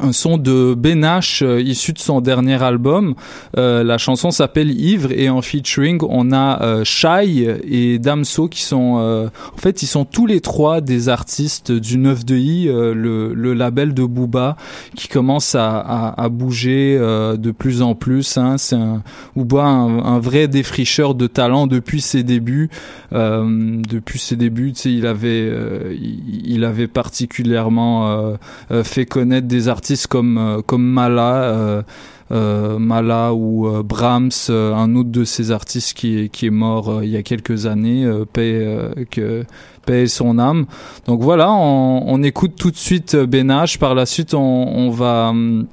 un 0.00 0.12
son 0.12 0.38
de 0.38 0.74
Ben 0.74 1.02
H 1.04 1.44
euh, 1.44 1.60
issu 1.60 1.92
de 1.92 1.98
son 1.98 2.20
dernier 2.20 2.62
album. 2.62 3.14
Euh, 3.56 3.84
la 3.84 3.98
chanson 3.98 4.30
s'appelle 4.30 4.70
Ivre 4.70 5.12
et 5.12 5.28
en 5.28 5.42
featuring 5.42 6.00
on 6.08 6.32
a 6.32 6.62
euh, 6.62 6.84
Shai 6.84 7.60
et 7.64 7.98
Damso 7.98 8.48
qui 8.48 8.62
sont 8.62 8.96
euh, 8.98 9.28
en 9.54 9.58
fait 9.58 9.82
ils 9.82 9.86
sont 9.86 10.04
tous 10.04 10.26
les 10.26 10.40
trois 10.40 10.80
des 10.80 11.08
artistes 11.08 11.72
du 11.72 11.98
9 11.98 12.24
de 12.24 12.36
I, 12.36 12.68
euh, 12.68 12.94
le, 12.94 13.34
le 13.34 13.54
label 13.54 13.94
de 13.94 14.04
Booba 14.04 14.56
qui 14.96 15.08
commence 15.08 15.54
à, 15.54 15.78
à, 15.78 16.22
à 16.22 16.28
bouger 16.28 16.96
euh, 16.98 17.36
de 17.36 17.50
plus 17.50 17.82
en 17.82 17.94
plus. 17.94 18.36
Hein. 18.36 18.56
C'est 18.58 18.76
un 18.76 19.02
Booba 19.36 19.64
un, 19.64 20.04
un 20.04 20.18
vrai 20.18 20.48
défricheur 20.48 21.14
de 21.14 21.26
talent 21.26 21.66
depuis 21.66 22.00
ses 22.00 22.22
débuts. 22.22 22.70
Depuis 23.12 24.18
ses 24.18 24.34
débuts, 24.34 24.72
il 24.84 25.06
avait 25.06 25.46
il, 25.94 26.42
il 26.46 26.64
avait 26.64 26.88
particulièrement 26.88 28.34
fait 28.82 29.06
connaître 29.06 29.46
des 29.46 29.68
artistes 29.68 29.83
comme 30.08 30.38
euh, 30.38 30.62
comme 30.62 30.84
Mala 30.84 31.34
euh, 31.42 31.82
euh, 32.32 32.78
Mala 32.78 33.34
ou 33.34 33.82
Brahms 33.82 34.30
un 34.48 34.96
autre 34.96 35.10
de 35.10 35.24
ces 35.24 35.50
artistes 35.50 35.94
qui 35.96 36.30
qui 36.30 36.46
est 36.46 36.50
mort 36.50 37.02
il 37.02 37.10
y 37.10 37.16
a 37.16 37.22
quelques 37.22 37.66
années 37.66 38.10
paix 38.32 39.06
que 39.10 39.44
son 40.06 40.38
âme. 40.38 40.66
Donc 41.06 41.20
voilà 41.20 41.52
on, 41.52 42.22
écoute 42.22 42.54
tout 42.56 42.70
de 42.70 42.76
suite 42.76 43.14
euh, 43.14 43.26
Ben 43.26 43.48
H 43.48 43.78
par 43.78 43.94
la 43.94 44.06
suite 44.06 44.34
on, 44.34 44.40
on 44.40 44.90
va 44.90 45.28
hum, 45.30 45.66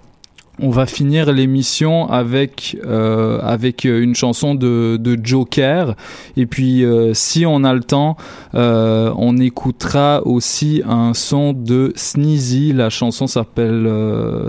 on 0.61 0.69
va 0.69 0.85
finir 0.85 1.31
l'émission 1.31 2.07
avec 2.09 2.77
euh, 2.85 3.41
euh, 3.41 4.01
une 4.01 4.15
chanson 4.15 4.55
de, 4.55 4.99
Joker 5.21 5.95
et 6.37 6.45
puis 6.45 6.85
euh, 6.85 7.13
si 7.13 7.45
on 7.45 7.63
a 7.63 7.73
le 7.73 7.81
temps 7.81 8.15
on 8.53 9.37
écoutera 9.37 10.21
aussi 10.25 10.81
un 10.87 11.13
son 11.13 11.53
de 11.53 11.91
Sneezy 11.95 12.73
la 12.73 12.89
chanson 12.89 13.27
s'appelle 13.27 13.91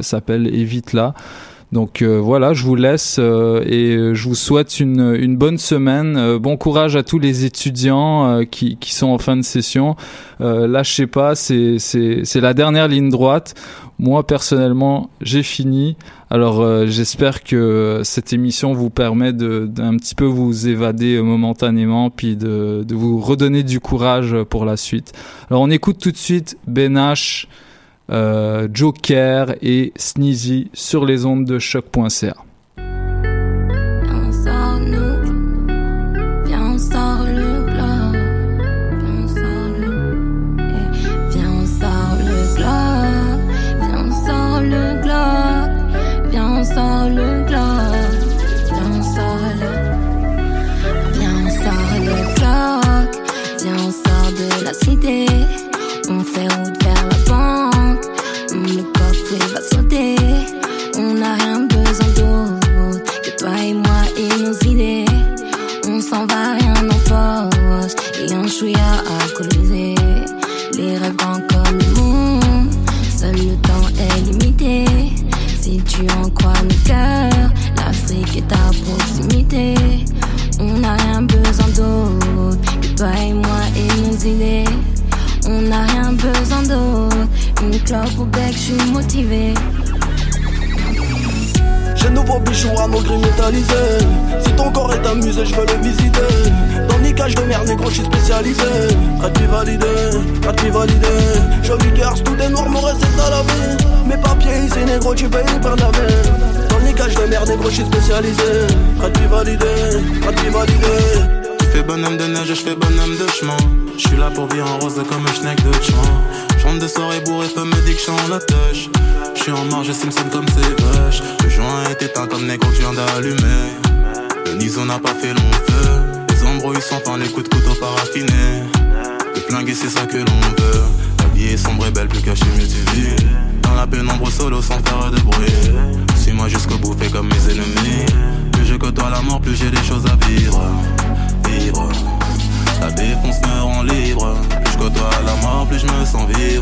s'appelle 0.00 0.54
Évite 0.54 0.92
là 0.92 1.14
donc 1.72 2.02
voilà, 2.02 2.52
je 2.52 2.64
vous 2.64 2.74
laisse 2.74 3.18
et 3.18 3.96
je 4.12 4.28
vous 4.28 4.34
souhaite 4.34 4.78
une, 4.78 5.36
bonne 5.38 5.56
semaine. 5.56 6.36
Bon 6.36 6.58
courage 6.58 6.96
à 6.96 7.02
tous 7.02 7.18
les 7.18 7.46
étudiants 7.46 8.42
qui, 8.44 8.76
qui 8.76 8.94
sont 8.94 9.06
en 9.06 9.16
fin 9.16 9.38
de 9.38 9.42
session. 9.42 9.96
Lâchez 10.38 11.06
pas, 11.06 11.34
c'est 11.34 11.78
la 12.34 12.52
dernière 12.52 12.88
ligne 12.88 13.08
droite. 13.08 13.54
Moi 14.02 14.26
personnellement, 14.26 15.10
j'ai 15.20 15.44
fini. 15.44 15.96
Alors 16.28 16.60
euh, 16.60 16.86
j'espère 16.88 17.44
que 17.44 18.00
cette 18.02 18.32
émission 18.32 18.72
vous 18.72 18.90
permet 18.90 19.32
de 19.32 19.66
d'un 19.66 19.96
petit 19.96 20.16
peu 20.16 20.24
vous 20.24 20.66
évader 20.66 21.22
momentanément 21.22 22.10
puis 22.10 22.36
de 22.36 22.84
de 22.86 22.94
vous 22.96 23.20
redonner 23.20 23.62
du 23.62 23.78
courage 23.78 24.36
pour 24.50 24.64
la 24.64 24.76
suite. 24.76 25.12
Alors 25.48 25.62
on 25.62 25.70
écoute 25.70 25.98
tout 25.98 26.10
de 26.10 26.16
suite 26.16 26.58
Ben 26.66 26.96
H 26.96 27.46
euh, 28.10 28.66
Joker 28.72 29.54
et 29.62 29.92
Sneezy 29.94 30.68
sur 30.74 31.06
les 31.06 31.24
ondes 31.24 31.44
de 31.44 31.60
choc.ca. 31.60 32.34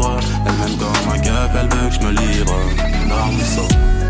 vivre. 0.00 0.20
Elle 0.46 0.52
m'aime 0.52 0.78
comme 0.78 1.12
un 1.14 1.18
keuf, 1.18 1.50
elle 1.54 1.68
veut 1.68 1.88
que 1.88 1.94
je 1.94 2.00
me 2.00 2.10
livre. 2.10 2.56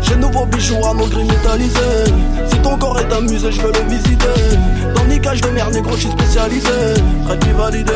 J'ai 0.01 0.15
de 0.15 0.19
nouveaux 0.19 0.45
bijoux 0.45 0.83
à 0.85 0.93
nos 0.93 1.07
grilles 1.07 1.27
métallisés. 1.27 2.13
Si 2.49 2.57
ton 2.59 2.77
corps 2.77 2.99
est 2.99 3.13
amusé, 3.13 3.51
je 3.51 3.61
veux 3.61 3.71
le 3.71 3.89
visiter. 3.89 4.57
Dans 4.95 5.03
le 5.03 5.09
niquage 5.09 5.41
de 5.41 5.49
merde, 5.49 5.73
négro, 5.73 5.91
je 5.95 6.01
suis 6.01 6.11
spécialisé. 6.11 6.69
Prêt 7.25 7.37
de 7.37 7.57
validé, 7.57 7.93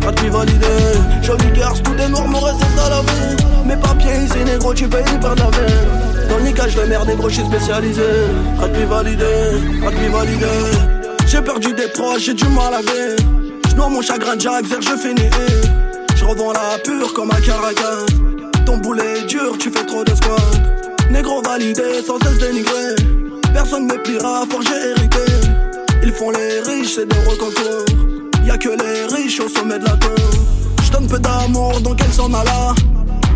prêt 0.00 0.12
de 0.12 1.56
garce, 1.56 1.82
tout 1.82 1.94
est 1.98 2.08
noir, 2.08 2.26
mon 2.26 2.40
reste, 2.40 2.60
la 2.76 3.00
vie. 3.00 3.44
Mes 3.66 3.76
papiers 3.76 4.24
ici, 4.24 4.44
négro, 4.44 4.74
tu 4.74 4.88
payes 4.88 5.04
par 5.20 5.34
la 5.36 5.44
vie. 5.44 6.28
Dans 6.28 6.38
le 6.38 6.44
niquage 6.44 6.74
de 6.74 6.82
merde, 6.82 7.08
négro, 7.08 7.28
je 7.28 7.34
suis 7.34 7.44
spécialisé. 7.44 8.02
Prêt 8.58 8.68
de 8.68 8.84
validé, 8.86 9.24
prêt 9.80 9.94
de 9.94 10.12
validé. 10.12 10.46
J'ai 11.26 11.40
perdu 11.40 11.72
des 11.72 11.88
proches, 11.88 12.24
j'ai 12.26 12.34
du 12.34 12.46
mal 12.48 12.74
à 12.74 12.80
vivre. 12.80 13.30
Je 13.68 13.76
mon 13.76 14.02
chagrin, 14.02 14.36
vers 14.36 14.82
je 14.82 14.96
finis. 14.96 15.83
Je 16.24 16.28
revends 16.30 16.52
la 16.54 16.78
pure 16.82 17.12
comme 17.12 17.30
un 17.30 17.40
caracas. 17.42 18.06
Ton 18.64 18.78
boulet 18.78 19.18
est 19.18 19.26
dur, 19.26 19.58
tu 19.58 19.70
fais 19.70 19.84
trop 19.84 20.02
de 20.04 20.14
squat. 20.14 20.40
Négro 21.10 21.42
validé, 21.42 22.02
sans 22.06 22.18
cesse 22.18 22.38
dénigré. 22.38 22.94
Personne 23.52 23.86
ne 23.86 23.92
pliera, 23.92 24.44
fort 24.50 24.62
j'ai 24.62 24.90
hérité. 24.92 25.18
Ils 26.02 26.12
font 26.12 26.30
les 26.30 26.60
riches, 26.60 26.94
c'est 26.94 27.06
des 27.06 27.18
recontours. 27.28 27.84
Y'a 28.46 28.56
que 28.56 28.70
les 28.70 29.14
riches 29.14 29.38
au 29.40 29.50
sommet 29.50 29.78
de 29.78 29.84
la 29.84 29.96
tour. 29.98 30.30
J'donne 30.84 31.06
peu 31.08 31.18
d'amour, 31.18 31.78
donc 31.82 32.00
elle 32.02 32.12
s'en 32.12 32.32
alla. 32.32 32.74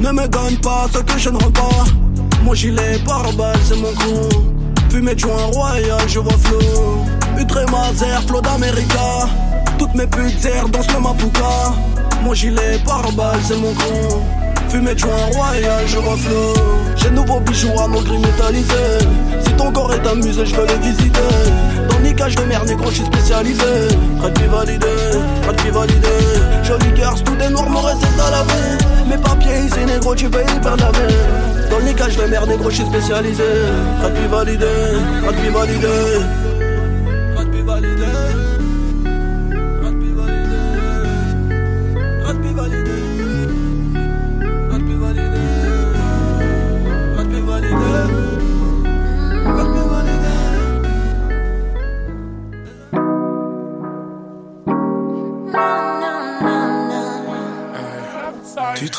Ne 0.00 0.10
me 0.10 0.26
donne 0.26 0.56
pas 0.62 0.86
ce 0.90 1.00
que 1.00 1.18
je 1.18 1.28
ne 1.28 1.36
rends 1.36 1.50
pas. 1.50 1.84
Mon 2.42 2.54
gilet 2.54 2.98
par 3.04 3.30
balle, 3.34 3.60
c'est 3.64 3.76
mon 3.76 3.92
coup. 3.92 4.34
Fumée 4.88 5.14
de 5.14 5.20
joint 5.20 5.44
royal, 5.52 6.00
je 6.06 6.20
vois 6.20 6.38
flou. 6.38 7.04
Utré 7.38 7.66
Mazer, 7.66 8.22
flot 8.26 8.40
d'América. 8.40 9.28
Toutes 9.78 9.94
mes 9.94 10.06
putes 10.06 10.48
dansent 10.72 10.90
le 10.94 11.00
mapuka. 11.00 11.74
Mon 12.22 12.34
gilet 12.34 12.78
par 12.84 13.10
balle, 13.12 13.38
c'est 13.42 13.56
mon 13.56 13.72
coup. 13.72 14.22
Fumée 14.68 14.94
de 14.94 14.98
joint 14.98 15.10
royal, 15.32 15.84
je 15.86 15.96
flou. 15.96 16.52
J'ai 16.96 17.08
de 17.08 17.14
nouveaux 17.14 17.40
bijoux 17.40 17.78
à 17.78 17.86
mon 17.86 18.02
gris 18.02 18.18
métallisé. 18.18 18.74
Si 19.44 19.52
ton 19.52 19.72
corps 19.72 19.94
est 19.94 20.06
amusé, 20.06 20.44
je 20.44 20.54
veux 20.54 20.66
le 20.66 20.74
visiter. 20.82 21.20
Dans 21.88 21.96
le 21.96 22.02
niquage 22.02 22.34
de 22.34 22.42
merde, 22.42 22.68
négro, 22.68 22.90
je 22.90 22.96
suis 22.96 23.04
spécialisé. 23.04 23.62
Prêt 24.18 24.30
de 24.30 24.50
validé, 24.50 24.86
prêt 25.42 25.64
de 25.64 25.70
validé. 25.72 26.08
Joli 26.64 26.92
garce, 26.98 27.24
tout 27.24 27.36
est 27.40 27.50
noir, 27.50 27.70
mon 27.70 27.80
reste, 27.80 28.02
ça 28.16 28.30
la. 28.30 28.44
Mes 29.08 29.22
papiers 29.22 29.60
ici, 29.66 29.84
négro, 29.86 30.14
tu 30.14 30.28
payes 30.28 30.44
par 30.62 30.76
la. 30.76 30.90
Dans 31.70 31.78
le 31.78 31.84
niquage 31.84 32.16
de 32.16 32.24
merde, 32.24 32.48
négro, 32.48 32.68
je 32.68 32.76
suis 32.76 32.84
spécialisé. 32.84 33.44
Prêt 34.00 34.10
de 34.10 34.28
validé, 34.28 34.66
prêt 35.24 35.46
de 35.46 35.50
validé. 35.50 35.88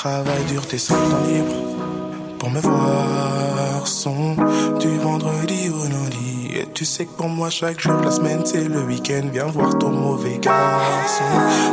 Travailles 0.03 0.45
dur, 0.47 0.65
tes 0.65 0.77
seul 0.77 0.95
temps 0.95 1.27
libre 1.27 1.55
pour 2.39 2.49
me 2.49 2.61
voir 2.61 3.85
son 3.85 4.33
du 4.79 4.97
vendredi 4.97 5.69
au 5.69 5.83
lundi. 5.83 6.51
Et 6.55 6.65
tu 6.73 6.85
sais 6.85 7.05
que 7.05 7.11
pour 7.17 7.27
moi, 7.27 7.49
chaque 7.49 7.81
jour 7.81 7.97
de 7.99 8.05
la 8.05 8.11
semaine, 8.11 8.41
c'est 8.45 8.63
le 8.63 8.81
week-end. 8.83 9.23
Viens 9.33 9.47
voir 9.47 9.77
ton 9.77 9.89
mauvais 9.89 10.37
garçon. 10.37 11.25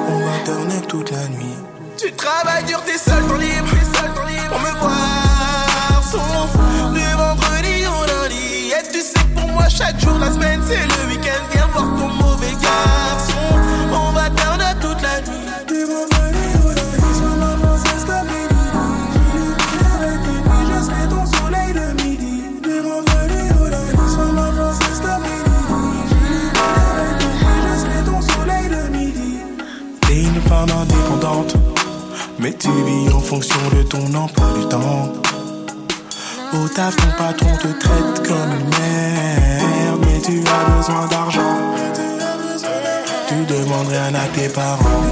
On 0.08 0.18
va 0.26 0.38
turner 0.44 0.80
toute 0.88 1.12
la 1.12 1.28
nuit. 1.28 1.56
Tu 1.96 2.10
travailles 2.14 2.64
dur, 2.64 2.82
t'es 2.84 2.98
seul 2.98 3.22
temps 3.28 3.36
libre, 3.36 3.68
t'es 3.70 4.48
pour 4.48 4.58
me 4.58 4.72
voir 4.80 6.02
son 6.10 6.92
du 6.94 7.06
vendredi 7.22 7.76
au 7.86 8.00
lundi. 8.10 8.72
Et 8.76 8.92
tu 8.92 9.02
sais 9.02 9.20
que 9.20 9.40
pour 9.40 9.48
moi 9.52 9.68
chaque 9.68 10.00
jour 10.00 10.14
de 10.14 10.24
la 10.24 10.32
semaine 10.32 10.60
c'est 10.66 10.84
le 10.94 11.00
week-end. 11.10 11.44
Viens 11.52 11.68
voir 11.72 11.86
ton 12.00 12.08
mauvais 12.24 12.56
garçon, 12.60 13.46
on 13.92 14.10
va 14.10 14.28
turner 14.30 14.74
toute 14.80 15.00
la 15.00 15.20
nuit. 15.20 15.36
Mais 32.46 32.52
tu 32.52 32.68
vis 32.68 33.12
en 33.12 33.18
fonction 33.18 33.58
de 33.76 33.82
ton 33.82 34.14
emploi 34.14 34.46
du 34.56 34.68
temps. 34.68 35.12
Au 36.54 36.68
taf, 36.68 36.94
ton 36.94 37.10
patron 37.18 37.56
te 37.56 37.66
traite 37.76 38.28
comme 38.28 38.52
une 38.60 38.68
merde. 38.68 40.00
Mais 40.02 40.20
tu 40.20 40.44
as 40.46 40.76
besoin 40.76 41.06
d'argent. 41.08 41.56
Tu 43.26 43.34
demandes 43.52 43.88
rien 43.88 44.14
à 44.14 44.28
tes 44.28 44.48
parents. 44.48 45.02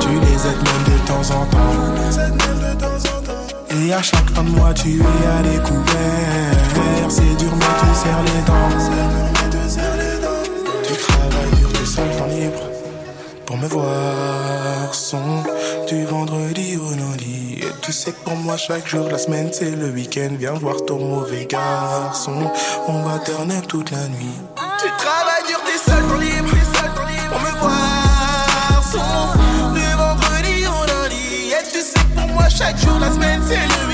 Tu 0.00 0.08
les 0.08 0.40
aides 0.48 0.64
même 0.66 0.84
de 0.88 0.98
temps 1.06 1.36
en 1.36 1.46
temps. 1.46 1.76
Et 3.70 3.92
à 3.92 4.02
chaque 4.02 4.28
fin 4.30 4.42
de 4.42 4.50
mois, 4.50 4.74
tu 4.74 4.98
es 4.98 5.26
à 5.38 5.40
découvert. 5.40 7.08
C'est 7.08 7.36
dur, 7.38 7.52
mais 7.54 7.74
tu 7.78 7.94
serres 7.94 8.24
les 8.24 8.42
dents. 8.44 9.39
Me 13.60 13.68
voir 13.68 14.50
garçon. 14.90 15.44
Du 15.88 16.04
vendredi 16.04 16.76
au 16.76 16.90
lundi. 16.90 17.58
Et 17.62 17.72
tu 17.82 17.92
sais 17.92 18.12
que 18.12 18.20
pour 18.24 18.36
moi, 18.36 18.56
chaque 18.56 18.86
jour 18.86 19.08
la 19.08 19.18
semaine, 19.18 19.50
c'est 19.52 19.70
le 19.70 19.90
week-end. 19.90 20.30
Viens 20.38 20.54
voir 20.54 20.84
ton 20.86 20.98
mauvais 20.98 21.46
garçon. 21.46 22.50
On 22.88 23.02
va 23.02 23.18
turn 23.20 23.50
up 23.52 23.66
toute 23.68 23.90
la 23.90 24.08
nuit. 24.08 24.36
Tu 24.80 24.88
travailles 24.98 25.46
dur, 25.48 25.60
t'es 25.66 25.90
seul, 25.90 26.02
ton 26.08 26.18
libre. 26.18 26.50
Pour 27.30 27.40
me 27.40 27.52
voir 27.60 28.82
son. 28.92 29.74
Du 29.74 29.86
vendredi 30.02 30.66
au 30.66 30.86
lundi. 30.86 31.52
Et 31.52 31.64
tu 31.72 31.80
sais 31.80 32.00
que 32.00 32.20
pour 32.20 32.28
moi, 32.28 32.48
chaque 32.48 32.78
jour 32.78 32.98
la 32.98 33.12
semaine, 33.12 33.40
c'est 33.46 33.54
le 33.54 33.60
week-end. 33.60 33.89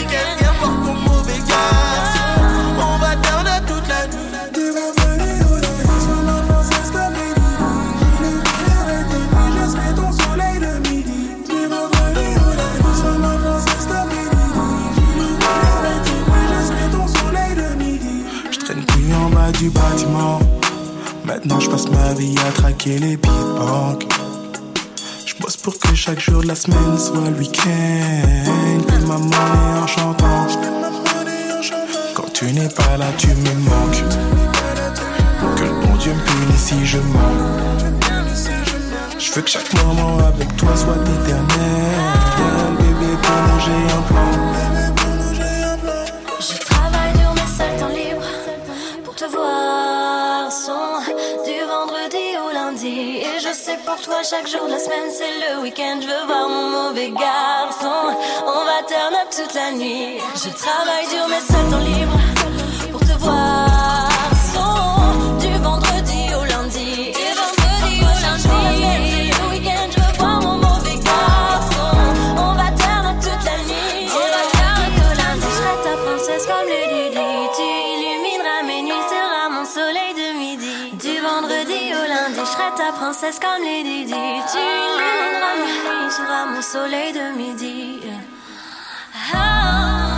Du 19.58 19.70
bâtiment. 19.70 20.38
Maintenant 21.24 21.60
je 21.60 21.70
passe 21.70 21.88
ma 21.88 22.12
vie 22.14 22.34
à 22.46 22.52
traquer 22.52 22.98
les 22.98 23.16
billets 23.16 23.32
de 23.32 23.58
banque. 23.58 24.06
Je 25.24 25.34
bosse 25.40 25.56
pour 25.56 25.78
que 25.78 25.94
chaque 25.94 26.20
jour 26.20 26.42
de 26.42 26.48
la 26.48 26.54
semaine 26.54 26.98
soit 26.98 27.30
le 27.30 27.36
week-end. 27.36 28.82
Puis 28.86 28.98
ma 29.06 29.18
monnaie 29.18 29.80
en 29.82 29.86
chantant. 29.86 30.46
Quand 32.14 32.32
tu 32.32 32.46
n'es 32.52 32.68
pas 32.68 32.96
là, 32.96 33.06
tu 33.16 33.28
me 33.28 33.54
manques. 33.68 34.04
Que 35.56 35.64
le 35.64 35.70
bon 35.70 35.96
Dieu 35.96 36.12
me 36.12 36.20
punisse 36.20 36.60
si 36.60 36.86
je 36.86 36.98
manque. 36.98 37.92
Je 39.18 39.32
veux 39.32 39.42
que 39.42 39.50
chaque 39.50 39.72
moment 39.84 40.18
avec 40.18 40.56
toi 40.56 40.76
soit 40.76 40.96
éternel. 40.96 41.46
Bébé, 42.78 43.12
pour 43.22 43.60
j'ai 43.64 43.94
un 43.94 44.02
plan. 44.02 44.45
Sais 53.56 53.78
pour 53.86 53.96
toi 54.02 54.22
chaque 54.22 54.46
jour 54.46 54.66
de 54.66 54.72
la 54.72 54.78
semaine 54.78 55.10
c'est 55.10 55.54
le 55.54 55.62
week-end 55.62 55.98
je 56.02 56.06
veux 56.06 56.26
voir 56.26 56.48
mon 56.48 56.68
mauvais 56.70 57.10
garçon. 57.10 58.14
On 58.46 58.64
va 58.64 58.82
turn 58.86 59.14
up 59.14 59.30
toute 59.34 59.54
la 59.54 59.72
nuit. 59.72 60.18
Je 60.34 60.50
travaille 60.50 61.08
dur 61.08 61.26
mais 61.28 61.40
seul 61.40 61.70
temps 61.70 61.78
libre 61.78 62.25
princesse 83.18 83.40
comme 83.40 83.62
les 83.64 83.82
Didi. 83.82 84.12
Tu 84.12 84.58
m'aimeras, 84.98 86.10
seras 86.10 86.46
mon 86.52 86.60
soleil 86.60 87.12
de 87.14 87.34
midi. 87.34 88.00
Ah, 89.34 90.16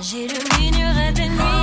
J'illuminerai 0.00 1.12
tes 1.14 1.28
nuits. 1.28 1.55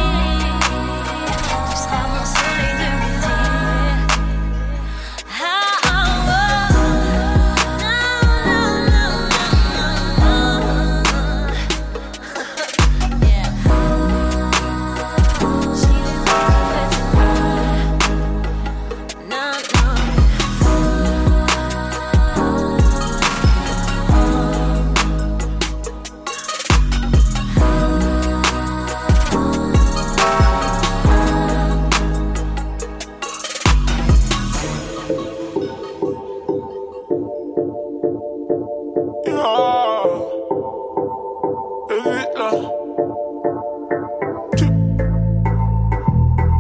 Tu- 44.57 44.71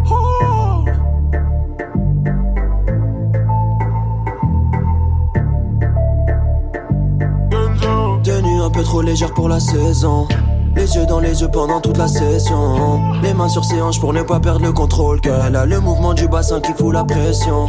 Oh. 0.09 0.85
Tenue 8.23 8.61
un 8.61 8.69
peu 8.69 8.83
trop 8.83 9.01
légère 9.01 9.33
pour 9.33 9.49
la 9.49 9.59
saison. 9.59 10.27
Les 10.75 10.95
yeux 10.95 11.05
dans 11.05 11.19
les 11.19 11.41
yeux 11.41 11.49
pendant 11.51 11.81
toute 11.81 11.97
la 11.97 12.07
session. 12.07 12.99
Les 13.21 13.33
mains 13.33 13.49
sur 13.49 13.63
ses 13.65 13.81
hanches 13.81 13.99
pour 13.99 14.13
ne 14.13 14.23
pas 14.23 14.39
perdre 14.39 14.61
le 14.65 14.71
contrôle. 14.71 15.21
Car 15.21 15.45
elle 15.45 15.55
a 15.55 15.65
le 15.65 15.79
mouvement 15.79 16.13
du 16.13 16.27
bassin 16.27 16.59
qui 16.61 16.73
fout 16.73 16.93
la 16.93 17.03
pression. 17.03 17.67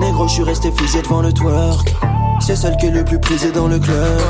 Négro, 0.00 0.26
je 0.28 0.32
suis 0.34 0.42
resté 0.42 0.70
figé 0.72 1.02
devant 1.02 1.20
le 1.22 1.32
twerk. 1.32 1.94
C'est 2.40 2.56
celle 2.56 2.76
qui 2.76 2.86
est 2.86 2.90
le 2.90 3.04
plus 3.04 3.18
prisée 3.18 3.50
dans 3.50 3.66
le 3.66 3.78
club. 3.78 4.20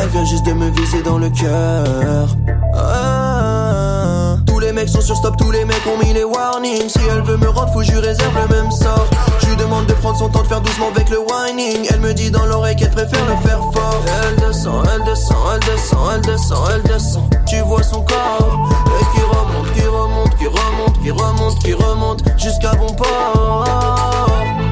Elle 0.00 0.08
vient 0.08 0.24
juste 0.24 0.46
de 0.46 0.52
me 0.52 0.70
viser 0.70 1.02
dans 1.02 1.18
le 1.18 1.28
cœur. 1.30 2.28
Ah. 2.74 4.36
Tous 4.46 4.58
les 4.58 4.72
mecs 4.72 4.88
sont 4.88 5.00
sur 5.00 5.16
stop, 5.16 5.36
tous 5.36 5.50
les 5.50 5.64
mecs 5.64 5.82
ont 5.86 6.04
mis 6.04 6.12
les 6.12 6.24
warnings. 6.24 6.88
Si 6.88 7.00
elle 7.10 7.22
veut 7.22 7.36
me 7.36 7.48
rendre 7.48 7.72
fou, 7.72 7.82
je 7.82 7.96
réserve 7.96 8.34
le 8.34 8.54
même 8.54 8.70
sort. 8.70 9.06
Je 9.40 9.46
lui 9.46 9.56
demande 9.56 9.86
de 9.86 9.92
prendre 9.94 10.18
son 10.18 10.28
temps, 10.28 10.42
de 10.42 10.46
faire 10.46 10.60
doucement 10.60 10.88
avec 10.94 11.08
le 11.10 11.18
whining. 11.18 11.86
Elle 11.90 12.00
me 12.00 12.12
dit 12.14 12.30
dans 12.30 12.46
l'oreille 12.46 12.76
qu'elle 12.76 12.90
préfère 12.90 13.24
le 13.26 13.36
faire 13.46 13.58
fort. 13.72 14.02
Elle 14.22 14.36
descend, 14.36 14.84
elle 14.94 15.04
descend, 15.04 15.36
elle 15.54 15.60
descend, 15.60 16.10
elle 16.14 16.22
descend, 16.22 16.68
elle 16.74 16.82
descend. 16.82 17.34
Tu 17.46 17.60
vois 17.60 17.82
son 17.82 18.02
corps 18.02 18.68
et 19.00 19.16
qui 19.16 19.22
remonte, 19.22 19.72
qui 19.72 19.86
remonte, 19.86 20.36
qui 20.36 20.46
remonte, 20.46 21.02
qui 21.02 21.10
remonte, 21.10 21.58
qui 21.58 21.72
remonte 21.72 22.22
jusqu'à 22.38 22.72
bon 22.74 22.92
port. 22.94 23.64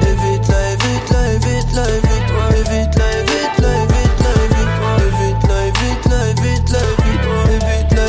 Évite-la, 0.01 0.71
évite-la, 0.71 1.33
évite-la, 1.33 1.89
évite-la, 1.89 2.08
évite-la, 2.71 3.05
évite-la, 3.19 3.71
évite-la, 3.83 4.31
évite-la, 4.45 5.59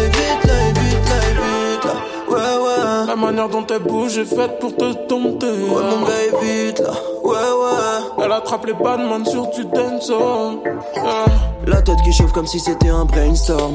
évite-la, 0.01 0.59
évite-la, 0.69 1.95
ouais, 2.29 2.57
ouais. 2.63 3.07
La 3.07 3.17
manière 3.17 3.49
dont 3.49 3.67
elle 3.67 3.83
bouge 3.83 4.19
est 4.19 4.25
faite 4.25 4.59
pour 4.61 4.77
te 4.77 5.09
dompter. 5.09 5.47
Ouais, 5.47 5.83
mon 5.83 6.05
gars, 6.05 6.43
évite 6.43 6.81
là, 6.81 6.93
ouais, 7.25 7.33
ouais. 7.33 8.25
Elle 8.25 8.33
attrape 8.33 8.67
les 8.67 8.75
badman 8.75 9.25
sur 9.25 9.49
du 9.51 9.65
dance. 9.65 10.13
Ah. 10.97 11.25
La 11.67 11.83
tête 11.83 12.01
qui 12.05 12.13
chauffe 12.13 12.33
comme 12.33 12.47
si 12.47 12.61
c'était 12.61 12.91
un 12.91 13.05
brainstorm. 13.05 13.73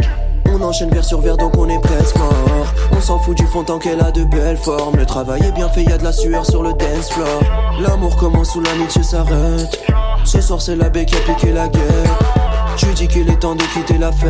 On 0.54 0.62
enchaîne 0.62 0.90
verre 0.90 1.04
sur 1.04 1.20
verre 1.20 1.36
donc 1.38 1.58
on 1.58 1.68
est 1.68 1.82
presque 1.82 2.16
mort. 2.18 2.68
On 2.96 3.02
s'en 3.02 3.20
fout 3.20 3.36
du 3.36 3.46
fond 3.46 3.64
tant 3.64 3.78
qu'elle 3.78 4.00
a 4.02 4.12
de 4.12 4.24
belles 4.24 4.58
formes. 4.58 4.96
Le 4.96 5.06
travail 5.06 5.42
est 5.44 5.52
bien 5.52 5.68
fait, 5.68 5.84
y 5.84 5.92
a 5.92 5.98
de 5.98 6.04
la 6.04 6.14
sueur 6.14 6.46
sur 6.46 6.64
le 6.64 6.72
dance 6.74 7.10
floor. 7.10 7.42
L'amour 7.82 8.16
commence 8.16 8.56
où 8.56 8.62
l'amitié 8.62 9.04
s'arrête. 9.04 9.95
Ce 10.26 10.42
soir 10.42 10.60
c'est 10.60 10.76
la 10.76 10.90
qui 10.90 11.16
a 11.16 11.20
piqué 11.20 11.52
la 11.52 11.68
gueule. 11.68 11.84
Tu 12.78 12.88
dis 12.88 13.08
qu'il 13.08 13.30
est 13.30 13.40
temps 13.40 13.56
de 13.56 13.64
quitter 13.74 13.98
la 13.98 14.12
fête. 14.12 14.28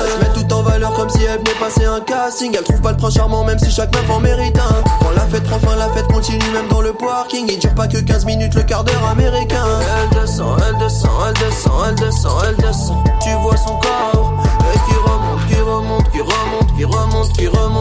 Elle 0.00 0.10
se 0.10 0.18
met 0.18 0.32
tout 0.34 0.54
en 0.54 0.62
valeur 0.62 0.92
comme 0.92 1.08
si 1.08 1.24
elle 1.24 1.38
venait 1.38 1.58
passer 1.58 1.86
un 1.86 2.00
casting. 2.00 2.54
Elle 2.56 2.64
trouve 2.64 2.82
pas 2.82 2.92
le 2.92 2.98
prince 2.98 3.14
charmant 3.14 3.42
même 3.42 3.58
si 3.58 3.70
chaque 3.70 3.94
meuf 3.94 4.08
en 4.10 4.20
mérite 4.20 4.58
un. 4.58 4.82
Quand 5.00 5.10
la 5.10 5.22
fête 5.22 5.44
prend 5.44 5.58
fin, 5.58 5.76
la 5.76 5.88
fête 5.88 6.06
continue 6.08 6.50
même 6.52 6.68
dans 6.68 6.82
le 6.82 6.92
parking. 6.92 7.46
Il 7.48 7.58
dure 7.58 7.74
pas 7.74 7.88
que 7.88 7.98
15 7.98 8.26
minutes 8.26 8.54
le 8.54 8.62
quart 8.62 8.84
d'heure 8.84 9.08
américain. 9.10 9.64
Elle 10.02 10.20
descend, 10.20 10.60
elle 10.68 10.78
descend, 10.78 11.10
elle 11.26 11.34
descend, 11.34 11.72
elle 11.88 11.94
descend, 11.94 12.42
elle 12.46 12.56
descend. 12.56 13.04
Tu 13.22 13.30
vois 13.40 13.56
son 13.56 13.76
corps 13.78 14.34
et 14.74 14.78
qui 14.90 14.96
remonte, 14.96 15.46
qui 15.48 15.60
remonte, 15.60 16.10
qui 16.12 16.20
remonte, 16.20 16.76
qui 16.76 16.84
remonte, 16.84 17.32
qui 17.32 17.46
remonte. 17.48 17.66